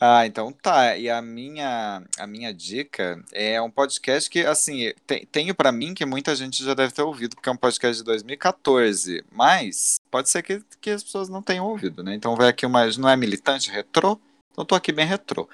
[0.00, 0.96] Ah, então tá.
[0.96, 5.92] E a minha, a minha dica é um podcast que, assim, te- tenho pra mim
[5.92, 10.30] que muita gente já deve ter ouvido, porque é um podcast de 2014, mas pode
[10.30, 12.14] ser que, que as pessoas não tenham ouvido, né?
[12.14, 12.86] Então vai aqui uma.
[12.96, 14.20] Não é militante, retrô?
[14.52, 15.48] Então tô aqui bem retrô.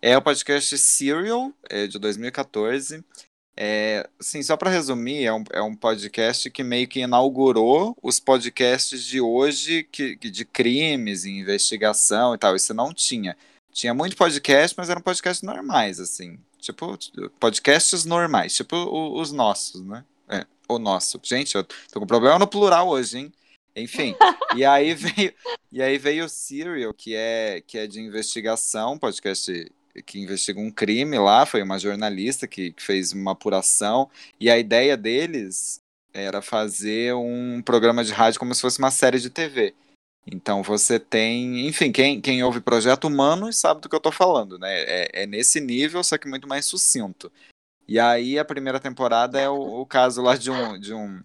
[0.00, 3.04] É o podcast Serial, é de 2014.
[3.56, 8.18] É, assim, só pra resumir, é um, é um podcast que meio que inaugurou os
[8.18, 12.56] podcasts de hoje que, de crimes e investigação e tal.
[12.56, 13.36] Isso não tinha.
[13.72, 16.38] Tinha muito podcast, mas eram podcasts normais, assim.
[16.58, 16.96] Tipo,
[17.40, 20.04] podcasts normais, tipo os nossos, né?
[20.28, 21.20] É, o nosso.
[21.22, 23.32] Gente, eu tô com problema no plural hoje, hein?
[23.74, 24.14] Enfim.
[24.54, 25.34] e aí veio,
[25.70, 29.70] e aí veio o Serial, que é, que é de investigação, podcast
[30.06, 34.10] que investiga um crime lá, foi uma jornalista que, que fez uma apuração,
[34.40, 35.80] e a ideia deles
[36.14, 39.74] era fazer um programa de rádio como se fosse uma série de TV.
[40.26, 44.58] Então você tem, enfim, quem, quem ouve Projeto Humano sabe do que eu tô falando,
[44.58, 44.82] né?
[44.82, 47.30] É, é nesse nível, só que muito mais sucinto.
[47.88, 51.22] E aí a primeira temporada é o, o caso lá de um, de um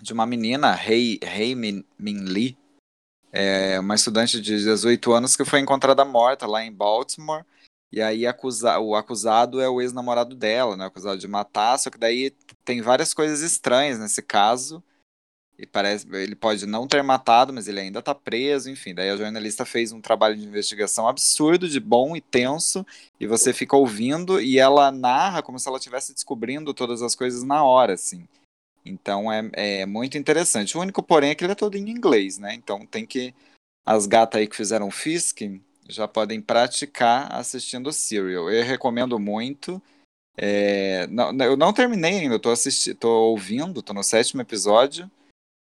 [0.00, 2.58] de uma menina, Hei, Hei Min, Min Lee,
[3.32, 7.44] é uma estudante de 18 anos que foi encontrada morta lá em Baltimore.
[7.92, 10.86] E aí acusa, o acusado é o ex-namorado dela, né?
[10.86, 12.30] Acusado de matar, só que daí
[12.64, 14.82] tem várias coisas estranhas nesse caso.
[15.58, 18.94] E parece ele pode não ter matado, mas ele ainda tá preso, enfim.
[18.94, 22.84] Daí a jornalista fez um trabalho de investigação absurdo, de bom e tenso,
[23.18, 27.42] e você fica ouvindo e ela narra como se ela estivesse descobrindo todas as coisas
[27.42, 28.28] na hora, assim.
[28.84, 30.76] Então é, é muito interessante.
[30.76, 32.54] O único porém é que ele é todo em inglês, né?
[32.54, 33.34] Então tem que
[33.84, 35.40] as gatas aí que fizeram Fisk
[35.88, 38.50] já podem praticar assistindo Serial.
[38.50, 39.80] Eu recomendo muito.
[40.36, 45.10] É, não, eu não terminei ainda, eu tô, assistindo, tô ouvindo, tô no sétimo episódio.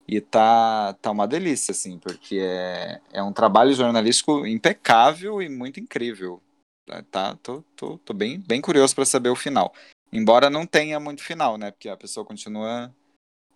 [0.06, 5.78] E tá, tá uma delícia, assim, porque é, é um trabalho jornalístico impecável e muito
[5.80, 6.42] incrível.
[6.86, 9.72] Tá, tá tô, tô, tô bem, bem curioso para saber o final.
[10.12, 11.70] Embora não tenha muito final, né?
[11.70, 12.94] Porque a pessoa continua.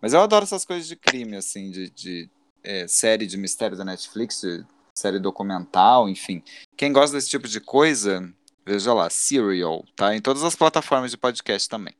[0.00, 2.30] Mas eu adoro essas coisas de crime, assim, de, de
[2.62, 4.42] é, série de mistério da Netflix,
[4.96, 6.42] série documental, enfim.
[6.76, 8.32] Quem gosta desse tipo de coisa,
[8.64, 10.16] veja lá, Serial, tá?
[10.16, 11.94] Em todas as plataformas de podcast também.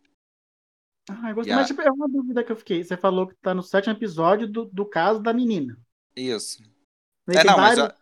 [1.08, 1.54] Ah, eu gostei.
[1.54, 2.82] Mas tipo, é uma dúvida que eu fiquei.
[2.82, 5.78] Você falou que tá no sétimo episódio do, do caso da menina.
[6.16, 6.62] Isso.
[7.28, 7.94] é, não, mas já,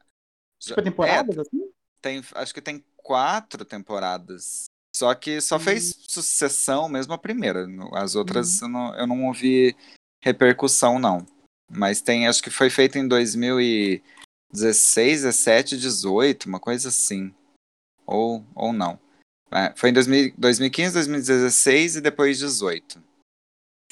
[0.58, 1.70] tipo, temporadas, é, assim?
[2.00, 4.66] Tem, acho que tem quatro temporadas.
[4.96, 6.02] Só que só fez uhum.
[6.08, 7.66] sucessão mesmo a primeira.
[7.94, 8.68] As outras uhum.
[8.68, 9.76] eu, não, eu não ouvi
[10.22, 11.26] repercussão, não.
[11.68, 13.08] Mas tem, acho que foi feito em
[14.54, 17.34] 2016, 17, 18, uma coisa assim.
[18.06, 18.98] Ou, ou não.
[19.50, 23.02] É, foi em 2000, 2015, 2016 e depois 18.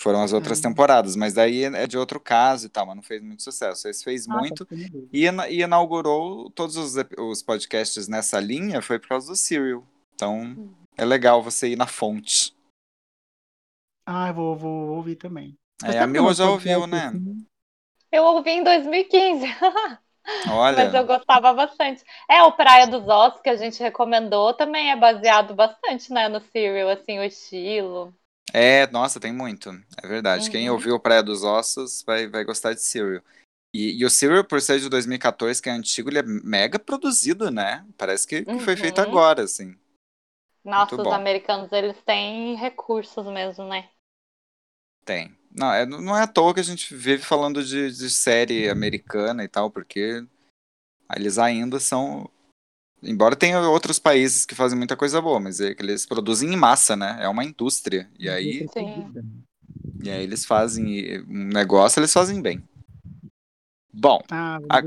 [0.00, 0.70] Foram as outras uhum.
[0.70, 3.88] temporadas, mas daí é de outro caso e tal, mas não fez muito sucesso.
[3.88, 4.74] Esse fez ah, muito tá
[5.12, 9.86] e, e, inaugurou todos os, os podcasts nessa linha foi por causa do Serial.
[10.14, 10.74] Então uhum.
[10.96, 12.56] é legal você ir na fonte.
[14.06, 15.56] Ah, eu vou, vou ouvir também.
[15.84, 17.06] É, a Mila já ouviu, né?
[17.06, 17.46] Assim.
[18.10, 19.46] Eu ouvi em 2015.
[20.48, 20.84] Olha.
[20.84, 22.04] Mas eu gostava bastante.
[22.28, 26.40] É, o Praia dos Ossos, que a gente recomendou, também é baseado bastante, né, no
[26.40, 28.14] Serial, assim, o estilo.
[28.52, 29.70] É, nossa, tem muito.
[30.02, 30.46] É verdade.
[30.46, 30.52] Uhum.
[30.52, 33.22] Quem ouviu Praia dos Ossos vai, vai gostar de Serial.
[33.74, 37.50] E, e, o Serial, por ser de 2014, que é antigo, ele é mega produzido,
[37.50, 37.84] né?
[37.96, 39.08] Parece que, foi feito Uhum.
[39.08, 39.74] agora, assim.
[40.62, 43.88] Nossa, os americanos, eles têm recursos mesmo, né?
[45.04, 45.36] Tem.
[45.54, 49.44] Não, é, não é à toa que a gente vive falando de, de série americana
[49.44, 50.24] e tal, porque
[51.14, 52.28] eles ainda são.
[53.02, 56.56] Embora tenha outros países que fazem muita coisa boa, mas é que eles produzem em
[56.56, 57.18] massa, né?
[57.20, 58.08] É uma indústria.
[58.18, 59.12] E aí, Sim.
[60.02, 62.62] e aí eles fazem um negócio, eles fazem bem.
[63.92, 64.82] Bom, Ah, A-.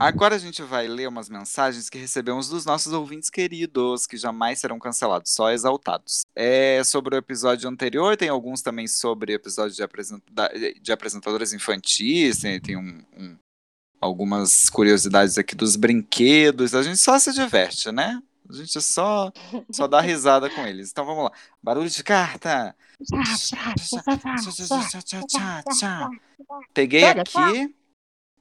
[0.00, 4.58] agora a gente vai ler umas mensagens que recebemos dos nossos ouvintes queridos, que jamais
[4.58, 6.22] serão cancelados, só exaltados.
[6.34, 10.50] É sobre o episódio anterior, tem alguns também sobre episódio de, apresenta-
[10.80, 13.36] de apresentadoras infantis, tem, tem um- um-
[14.00, 16.74] algumas curiosidades aqui dos brinquedos.
[16.74, 18.20] A gente só se diverte, né?
[18.50, 19.32] A gente só,
[19.70, 20.90] só dá risada com eles.
[20.90, 21.32] Então vamos lá.
[21.62, 22.74] Barulho de carta.
[26.74, 27.74] Peguei aqui.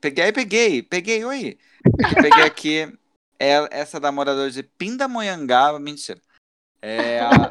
[0.01, 1.57] Peguei, peguei, peguei, oi.
[1.85, 2.97] Eu peguei aqui
[3.39, 6.19] é essa da moradora de Pindamonhangaba, mentira.
[6.81, 7.49] É a-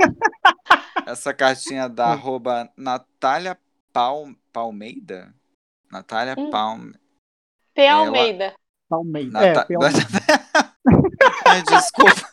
[1.07, 3.57] essa cartinha da arroba Natália
[3.93, 5.33] Pal, Palmeida?
[5.91, 6.51] Natália Hum.
[6.51, 6.95] Palme.
[7.75, 7.83] P.
[7.83, 8.55] Ela- Almeida.
[8.89, 9.33] Palmeiras.
[9.33, 10.05] Nata- É, Palmeiras.
[11.47, 12.31] Ai, desculpa.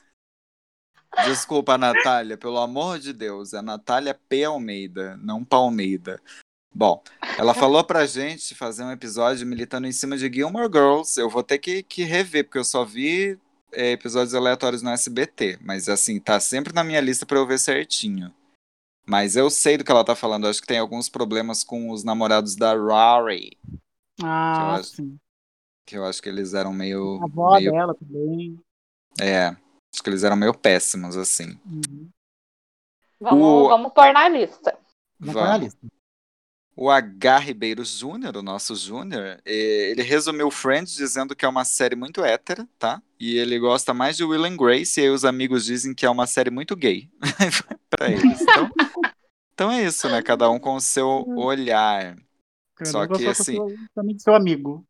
[1.26, 3.54] Desculpa, Natália, pelo amor de Deus.
[3.54, 4.44] É Natália P.
[4.44, 6.22] Almeida, não Palmeida.
[6.78, 7.02] Bom,
[7.40, 11.20] ela falou pra gente fazer um episódio militando em cima de Gilmore Girls.
[11.20, 13.36] Eu vou ter que, que rever, porque eu só vi
[13.72, 15.58] é, episódios aleatórios no SBT.
[15.60, 18.32] Mas assim, tá sempre na minha lista pra eu ver certinho.
[19.08, 20.44] Mas eu sei do que ela tá falando.
[20.44, 23.58] Eu acho que tem alguns problemas com os namorados da Rory.
[24.22, 25.18] Ah, acho- sim.
[25.84, 27.20] Que eu acho que eles eram meio.
[27.22, 28.60] A avó meio dela também.
[29.20, 31.58] É, acho que eles eram meio péssimos, assim.
[31.66, 32.08] Uhum.
[33.20, 34.78] Vamos, O- vamos pôr na lista.
[35.20, 35.76] Vamos Vamos.
[36.80, 37.40] O H.
[37.40, 42.24] Ribeiro Júnior, o nosso Júnior, eh, ele resumiu Friends dizendo que é uma série muito
[42.24, 43.02] hétera, tá?
[43.20, 46.10] E ele gosta mais de Will and Grace, e aí os amigos dizem que é
[46.10, 47.10] uma série muito gay
[47.90, 48.42] pra eles.
[48.42, 48.70] Então,
[49.54, 50.22] então é isso, né?
[50.22, 52.16] Cada um com o seu olhar.
[52.84, 53.58] Só que, assim-
[53.96, 54.86] também do seu amigo.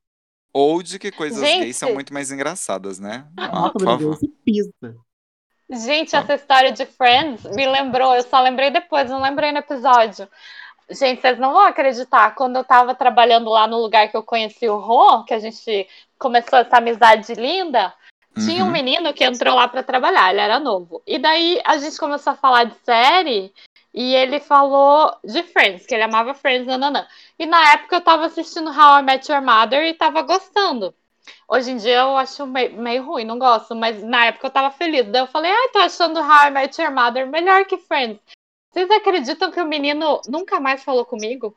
[0.52, 1.60] Ou de que coisas Gente.
[1.62, 3.26] gays são muito mais engraçadas, né?
[3.38, 4.20] Ah, Nossa, por favor.
[4.44, 4.96] Pista.
[5.70, 6.20] Gente, Tá.
[6.20, 10.28] essa história de Friends me lembrou, eu só lembrei depois, não lembrei no episódio.
[10.90, 14.70] Gente, vocês não vão acreditar, quando eu tava trabalhando lá no lugar que eu conheci
[14.70, 15.88] o Rô, que a gente
[16.18, 17.94] começou essa amizade linda,
[18.38, 18.74] tinha um Uhum.
[18.74, 21.02] menino que entrou lá pra trabalhar, ele era novo.
[21.06, 23.54] E daí a gente começou a falar de série
[23.94, 27.06] e ele falou de Friends, que ele amava Friends, nananã.
[27.38, 30.94] E na época eu tava assistindo How I Met Your Mother e tava gostando.
[31.50, 34.72] Hoje em dia eu acho meio, meio ruim, não gosto, mas na época eu tava
[34.72, 35.06] feliz.
[35.08, 38.20] Daí eu falei, ai, tô achando How I Met Your Mother melhor que Friends.
[38.72, 41.56] Vocês acreditam que o menino nunca mais falou comigo?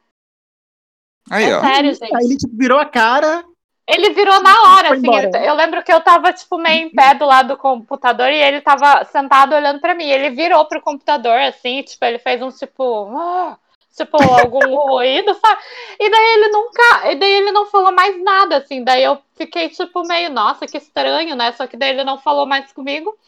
[1.31, 1.61] Aí, é ó.
[1.61, 2.16] sério, gente.
[2.16, 3.45] Aí ele tipo, virou a cara.
[3.87, 4.99] Ele virou na hora, assim.
[5.07, 5.31] embora.
[5.35, 8.37] ele- eu lembro que eu tava, tipo, meio em pé do lado do computador e
[8.37, 10.05] ele tava sentado olhando pra mim.
[10.09, 13.09] Ele virou pro computador, assim, tipo, ele fez um tipo.
[13.16, 13.59] "Ah",
[13.97, 15.61] tipo, algum ruído, sabe?
[15.99, 17.11] E daí ele nunca.
[17.12, 18.85] E daí ele não falou mais nada, assim.
[18.85, 21.51] Daí eu fiquei, tipo, meio, nossa, que estranho, né?
[21.53, 23.19] Só que daí ele não falou mais comigo.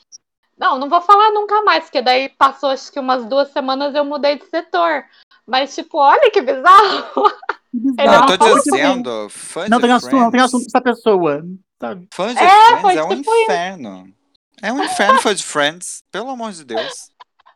[0.62, 4.05] Não, não vou falar nunca mais, porque daí passou acho que umas duas semanas eu
[4.05, 5.05] mudei de setor.
[5.44, 7.32] Mas, tipo, olha que bizarro.
[7.74, 10.80] Ele Não, eu não tô dizendo, fã Não de tem assunto, não tem assunto dessa
[10.80, 11.44] pessoa.
[11.80, 12.06] Sabe?
[12.14, 12.48] Fã de É,
[12.78, 13.43] Friends é um tipo isso.
[13.43, 14.14] inferno.
[14.62, 17.10] É um inferno fã de Friends, pelo amor de Deus.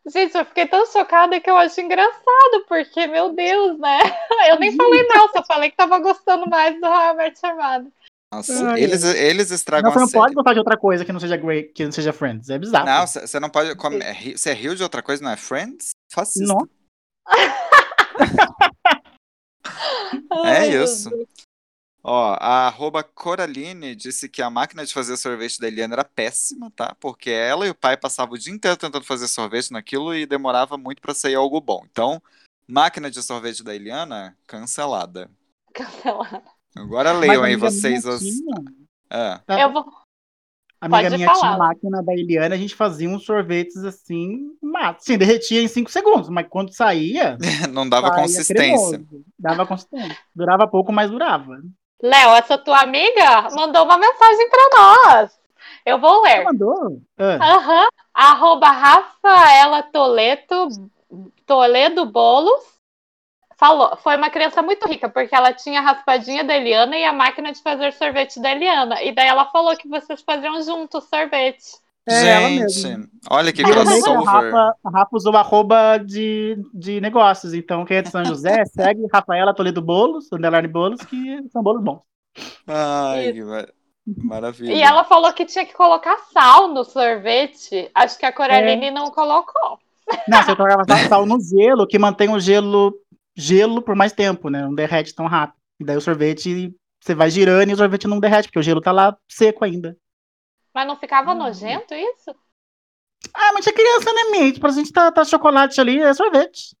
[0.07, 3.99] Gente, eu fiquei tão chocada que eu acho engraçado, porque, meu Deus, né?
[4.49, 7.91] Eu nem falei não, só falei que tava gostando mais do Your Mother.
[8.33, 10.21] Nossa, Ai, eles, eles estragam Não, você a não série.
[10.23, 12.49] pode gostar de outra coisa que não seja Grey, que não seja Friends.
[12.49, 12.85] É bizarro.
[12.85, 13.73] Não, você não pode.
[13.75, 15.91] come- é Você riu de outra coisa, não é Friends?
[16.11, 16.53] Fascista.
[16.53, 16.67] Não.
[20.45, 21.09] É isso.
[22.03, 26.71] Ó, a arroba Coraline disse que a máquina de fazer sorvete da Eliana era péssima,
[26.71, 26.95] tá?
[26.99, 30.77] Porque ela e o pai passavam o dia inteiro tentando fazer sorvete naquilo e demorava
[30.77, 31.85] muito pra sair algo bom.
[31.91, 32.21] Então,
[32.67, 35.29] máquina de sorvete da Eliana, cancelada.
[35.73, 36.41] Cancelado.
[36.81, 38.21] Agora Mas leiam aí vocês as.
[38.21, 38.63] tinha-
[39.09, 39.85] Ah, Eu vou.
[40.79, 41.55] A amiga Pode minha tinha falar.
[41.55, 44.99] a máquina da Eliana, a gente fazia uns sorvetes assim, mata.
[45.01, 47.35] Sim, derretia em 5 segundos, mas quando saía,
[47.73, 48.97] não dava saía consistência.
[48.99, 49.25] cremoso.
[49.39, 50.15] Dava consistência.
[50.35, 51.59] Durava pouco, mas durava.
[52.01, 55.39] Léo, essa tua amiga mandou uma mensagem pra nós.
[55.83, 56.43] Eu vou Você ler.
[56.43, 57.01] mandou?
[57.17, 57.87] Ah, Aham.
[58.13, 60.67] Arroba Rafaela Toledo,
[61.45, 62.76] Toledo Bolos.
[63.59, 67.11] Falou, foi uma criança muito rica, porque ela tinha a raspadinha da Eliana e a
[67.11, 69.01] máquina de fazer sorvete da Eliana.
[69.01, 71.63] E daí ela falou que vocês faziam juntos sorvete.
[72.09, 74.23] É Gente, olha que a crossover.
[74.23, 77.53] Rafa, a Rafa usou arroba de, de negócios.
[77.53, 81.83] Então, quem é de São José, segue Rafaela Toledo Bolos, underline Bolos, que são bolos
[81.83, 81.99] bons.
[82.67, 83.67] Ai, que ma-
[84.23, 84.71] maravilha.
[84.71, 87.89] E ela falou que tinha que colocar sal no sorvete.
[87.93, 88.31] Acho que a É.
[88.31, 89.79] Coraline não colocou.
[90.27, 92.93] Não, você colocava sal no gelo, que mantém o gelo
[93.37, 94.61] gelo por mais tempo, né?
[94.61, 95.57] Não derrete tão rápido.
[95.79, 98.81] E daí o sorvete, você vai girando e o sorvete não derrete, porque o gelo
[98.81, 99.95] tá lá seco ainda.
[100.73, 102.35] Mas não ficava nojento isso?
[103.33, 104.59] Ah, mas é criança, né, Mitch?
[104.59, 106.75] Pra gente tá, tá chocolate ali, é sorvete.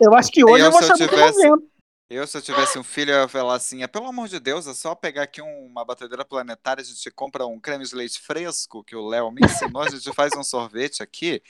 [0.00, 1.70] Eu acho que hoje Eu, eu, vou muito tivesse- nojento.
[2.10, 4.66] Eu, se eu tivesse um filho, eu ia falar assim: é, pelo amor de Deus,
[4.66, 8.20] é só pegar aqui um- uma batedeira planetária, a gente compra um creme de leite
[8.20, 11.42] fresco, que o Léo me ensinou, a gente faz um sorvete aqui,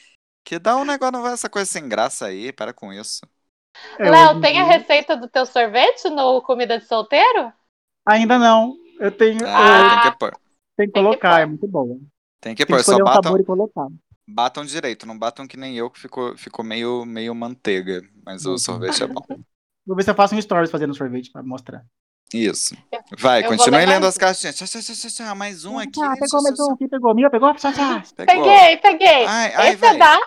[0.45, 3.21] que dá um negócio, não vai essa coisa sem graça aí, para com isso.
[3.99, 7.53] É, Léo, tem a receita do teu sorvete no Comida de Solteiro?
[8.07, 8.75] Ainda não.
[9.01, 10.31] Eu tenho, Ah, eu tem que pôr.
[10.77, 11.41] tenho que tem que colocar, pôr.
[11.41, 11.97] é muito boa.
[12.41, 13.89] Tem que Tem que pôr, só escolher um batam, e colocar.
[14.29, 18.51] batam direito, não batam que nem eu, que ficou, ficou meio, meio manteiga, mas o
[18.53, 18.59] Uhum.
[18.59, 19.25] sorvete é bom.
[19.87, 21.85] Vou ver se eu faço um stories fazendo sorvete pra mostrar.
[22.33, 22.75] Isso.
[23.19, 24.21] Vai, eu continue lendo as isso.
[24.21, 24.57] cartinhas.
[24.57, 26.01] Tchá, tchá, tchá, tchá, tchá, mais um aqui.
[26.03, 26.77] Ah, pegou mais um.
[26.77, 27.15] Quem pegou?
[27.15, 27.55] Minha pegou?
[27.55, 28.03] Tchá, tchá.
[28.17, 29.27] Peguei, peguei.
[29.27, 29.95] Ai, ai, Esse vai.
[29.95, 30.19] é da,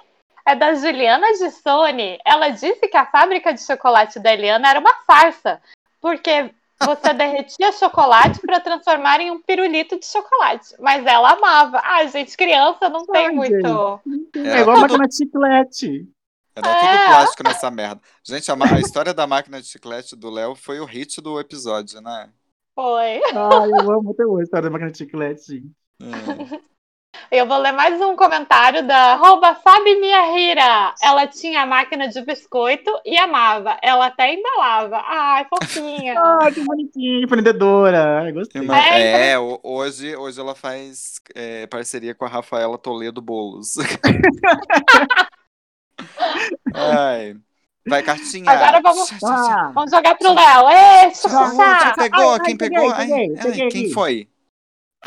[0.47, 2.17] é da Juliana de Sony.
[2.25, 5.61] Ela disse que a fábrica de chocolate da Eliana era uma farsa,
[6.01, 10.75] porque você derretia chocolate para transformar em um pirulito de chocolate.
[10.79, 11.81] Mas ela amava.
[11.83, 13.55] Ah, gente, criança não tem Ai, muito.
[14.35, 16.07] É igual tudo- máquina de chiclete.
[16.55, 16.79] Era É.
[16.79, 18.01] tudo plástico nessa merda.
[18.23, 22.01] Gente, a, a história da máquina de chiclete do Léo foi o hit do episódio,
[22.01, 22.29] né?
[22.73, 23.21] Foi.
[23.33, 25.71] Ai, eu amo até hoje a história da máquina de chiclete, gente.
[26.01, 26.59] É.
[27.29, 30.93] Eu vou ler mais um comentário da arroba Sabe Minha Rira.
[31.01, 33.77] Ela tinha a máquina de biscoito e amava.
[33.81, 35.01] Ela até embalava.
[35.05, 36.15] Ai, fofinha.
[36.41, 38.21] Ai, que bonitinho, empreendedora.
[38.21, 38.61] Ai, gostei.
[38.69, 43.73] É, É, ho- hoje, hoje ela faz é, parceria com a Rafaela Toledo Bolos.
[46.73, 47.35] Ai.
[47.87, 48.51] Vai, cartinha.
[48.51, 49.11] Agora vamos-.
[49.23, 51.11] Ah, Vamos jogar pro Léo.
[51.11, 51.29] Tchá.
[51.55, 52.31] tchá, pegou?
[52.33, 52.93] Ai, Quem peguei, pegou?
[52.93, 54.29] Ai, peguei, ai, peguei quem foi?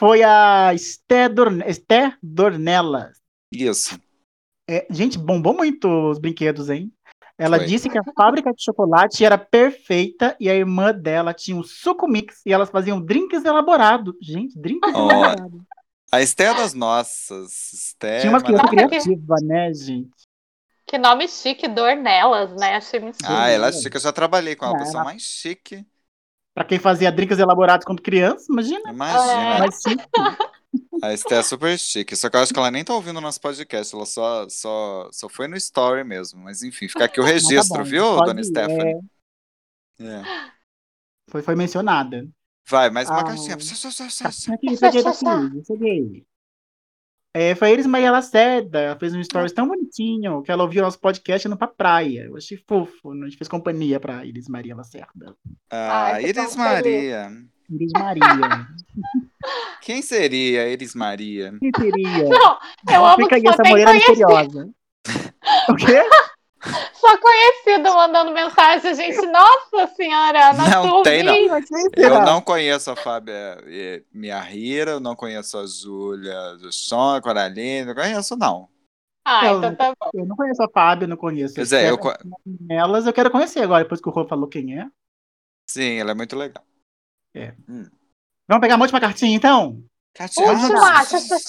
[0.01, 1.62] Foi a Esté, Dorne...
[1.66, 3.18] Esté Dornelas.
[3.52, 4.01] Isso.
[4.66, 6.90] É, gente, bombou muito os brinquedos, hein?
[7.36, 7.66] Ela Foi.
[7.66, 12.09] disse que a fábrica de chocolate era perfeita e a irmã dela tinha um suco
[12.09, 14.14] mix e elas faziam drinks elaborados.
[14.22, 15.60] Gente, drinks Ó, elaborados.
[16.12, 17.72] A Esté é das nossas.
[17.72, 20.10] Esté Tinha umas crianças Nossa, que- criativas, né, gente?
[20.86, 22.77] Que nome chique, Dornelas, né?
[22.77, 23.28] Achei muito chique.
[23.31, 23.97] Ah, ela é chique.
[23.97, 24.74] Eu já trabalhei com ela.
[24.77, 25.86] A pessoa ela- mais chique.
[26.55, 28.90] Pra quem fazia drinks elaborados quando criança, imagina.
[28.90, 29.59] Imagina.
[29.60, 29.97] Mas sim,
[31.02, 32.14] A Esté é super chique.
[32.16, 33.94] Só que eu acho que ela nem tá ouvindo o nosso podcast.
[33.94, 36.40] Ela só, só, só foi no story mesmo.
[36.43, 39.01] Mas enfim, fica aqui o mas tá registro, bom, viu, dona ir, Stephanie?
[40.01, 40.22] é, É.
[41.31, 42.28] foi, foi mencionada.
[42.68, 43.55] Vai, mais uma Ah, caixinha.
[43.55, 46.27] Aqui, peguei daqui, peguei.
[47.32, 50.82] É, foi a Iris Maria Lacerda, ela fez um stories tão bonitinho que ela ouviu
[50.82, 52.24] nosso podcast indo pra praia.
[52.24, 55.36] Eu achei fofo, a gente fez companhia pra Iris Maria Lacerda.
[55.70, 57.31] Ah, Ai, que Iris Maria.
[57.70, 58.66] Iris Maria.
[59.81, 61.55] Quem seria Iris Maria?
[61.61, 62.28] Quem seria?
[62.28, 62.59] Não,
[62.93, 64.69] eu amo Fica que aí essa mulher misteriosa.
[65.69, 66.02] O quê?
[66.95, 69.27] Só conhecido mandando mensagem, gente.
[69.27, 71.35] Nossa senhora, na Não tem, não.
[71.97, 77.20] Eu não conheço a Fábia eh, Miahira, eu não conheço a Júlia do Som, a
[77.23, 78.69] Coraline, não conheço, não.
[79.24, 80.11] Ah, Eu- então tá bom.
[80.15, 81.55] Eu não conheço a Fábio, não conheço.
[81.55, 82.37] Pois é, eu quero- co-
[82.70, 84.87] Elas eu quero conhecer agora, depois que o Rô falou quem é.
[85.69, 86.65] Sim, ela é muito legal.
[88.49, 89.82] Vamos pegar a última cartinha, então?
[90.37, 90.81] Última,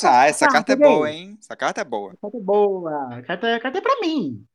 [0.03, 1.37] ah, essa Ah, carta é boa, hein?
[1.41, 2.13] Essa carta é boa.
[2.13, 3.15] A carta é boa.
[3.17, 4.45] A carta, a carta é pra mim.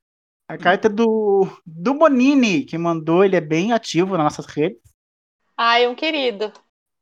[0.49, 3.25] A carta é do, do Bonini, que mandou.
[3.25, 4.79] Ele é bem ativo nas nossas redes.
[5.57, 6.53] Ai, um querido.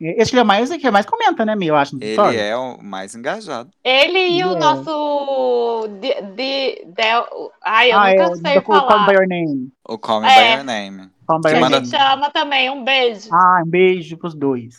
[0.00, 1.66] Esse que é mais, que é mais comenta, né, Mi?
[1.68, 1.96] Eu acho.
[2.00, 3.70] Ele é o mais engajado.
[3.82, 4.58] Ele e o É.
[4.58, 5.88] nosso.
[6.00, 9.06] De, de, Del- Ai, eu ah, é, nunca o sei do Call Me falar.
[9.06, 9.72] By Your Name.
[9.88, 10.34] O Call Me É.
[10.34, 11.10] By Your Name.
[11.26, 12.70] Call Que a manda- gente ama também.
[12.70, 13.28] Um beijo.
[13.32, 14.74] Ah, um beijo pros dois.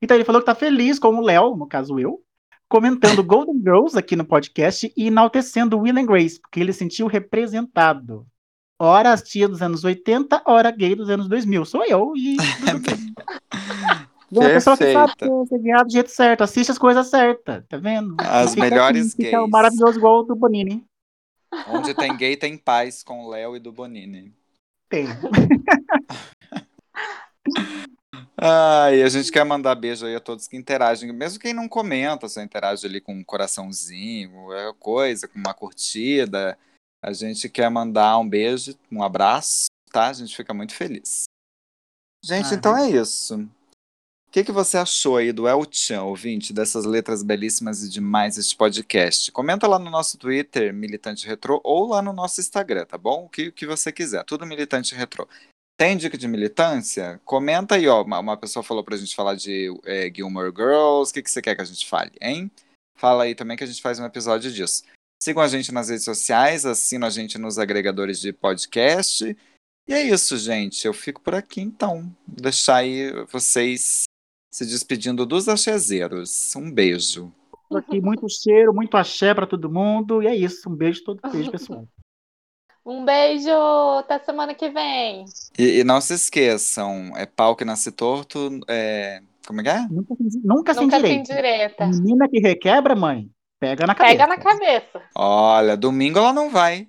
[0.00, 2.20] Então, ele falou que tá feliz com o Léo, no caso eu,
[2.74, 7.06] comentando Golden Girls aqui no podcast e enaltecendo Will and Grace, porque ele se sentiu
[7.06, 8.26] representado.
[8.76, 11.64] Ora as tia dos anos 80, ora gay dos anos 2000.
[11.66, 12.36] Sou eu e.
[14.36, 18.16] É a pessoa que sabe ser do jeito certo, assiste as coisas certas, tá vendo?
[18.18, 19.50] As Fica melhores assim, Fica gays.
[19.50, 20.84] maravilhoso igual o do Bonini.
[21.68, 24.34] Onde tem gay, tem paz com o Léo e do Bonini.
[24.88, 25.06] Tem.
[28.36, 31.12] Ah, e a gente quer mandar beijo aí a todos que interagem.
[31.12, 36.58] Mesmo quem não comenta, só interage ali com um coraçãozinho, qualquer coisa, com uma curtida.
[37.02, 40.08] A gente quer mandar um beijo, um abraço, tá?
[40.08, 41.24] A gente fica muito feliz.
[42.24, 43.36] Gente, Ah, então é isso.
[43.36, 48.34] O que, que você achou aí do El Chan, ouvinte, dessas letras belíssimas e demais
[48.34, 49.30] deste podcast?
[49.30, 53.26] Comenta lá no nosso Twitter, Militante Retrô, ou lá no nosso Instagram, tá bom?
[53.26, 55.28] O que, que você quiser, tudo Militante Retrô.
[55.76, 57.20] Tem dica de militância?
[57.24, 58.02] Comenta aí, ó.
[58.02, 61.10] Uma, uma pessoa falou pra gente falar de é, Gilmore Girls.
[61.10, 62.50] O que, que você quer que a gente fale, hein?
[62.96, 64.84] Fala aí também que a gente faz um episódio disso.
[65.20, 69.36] Sigam a gente nas redes sociais, assinam a gente nos agregadores de podcast.
[69.88, 70.86] E é isso, gente.
[70.86, 72.14] Eu fico por aqui, então.
[72.26, 74.04] Vou deixar aí vocês
[74.52, 76.54] se despedindo dos achezeiros.
[76.54, 77.32] Um beijo.
[77.74, 80.22] Aqui muito cheiro, muito axé pra todo mundo.
[80.22, 80.70] E é isso.
[80.70, 81.88] Um beijo todo beijo, pessoal.
[82.84, 83.50] Um beijo.
[83.98, 85.24] Até semana que vem.
[85.58, 88.60] E, e não se esqueçam, é pau que nasce torto.
[88.68, 89.22] É...
[89.46, 89.80] Como é que é?
[89.90, 91.26] Nunca, nunca sem Nunca sem direito.
[91.34, 91.86] direta.
[91.86, 93.28] Menina que requebra, mãe,
[93.60, 94.16] pega na cabeça.
[94.16, 95.02] Pega na cabeça.
[95.14, 96.88] Olha, domingo ela não vai.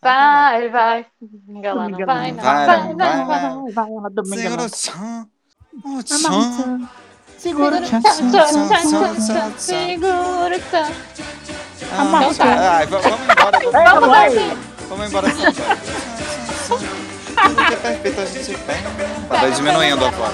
[0.00, 1.06] Vai, vai.
[1.20, 1.98] Domingo vai, ela não.
[1.98, 3.24] vai, Vai, não vai, vai, vai.
[3.26, 5.28] Vai, vai, ela domingo Segura o tchan.
[5.84, 6.88] O mamãe,
[7.38, 9.50] Segura o tchan, Tchan, tchan, tchan, tchan, tchan, tchan, tchan, tchan.
[9.52, 9.58] tchan.
[9.58, 10.92] Segura o tchan.
[11.90, 12.76] Ah, Então tá.
[12.76, 13.58] Ai, va- vamos embora.
[13.58, 14.67] Vamos Vai, embora, vai.
[14.88, 15.28] Vamos embora.
[17.38, 18.82] Tudo que é perfeito a gente tem.
[19.28, 20.32] Tá diminuindo a voz.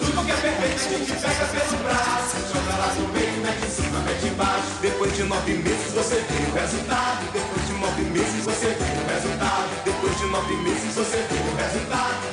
[0.00, 4.26] Tudo que é perfeito, pega esse braço, joga lá no meio, mete em cima, mete
[4.26, 4.68] embaixo.
[4.82, 7.32] Depois de nove meses você vê o resultado.
[7.32, 9.70] Depois de nove meses você vê o resultado.
[9.84, 12.32] Depois de nove meses você vê o resultado.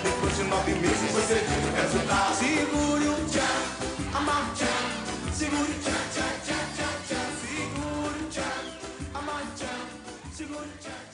[10.60, 11.09] Jack.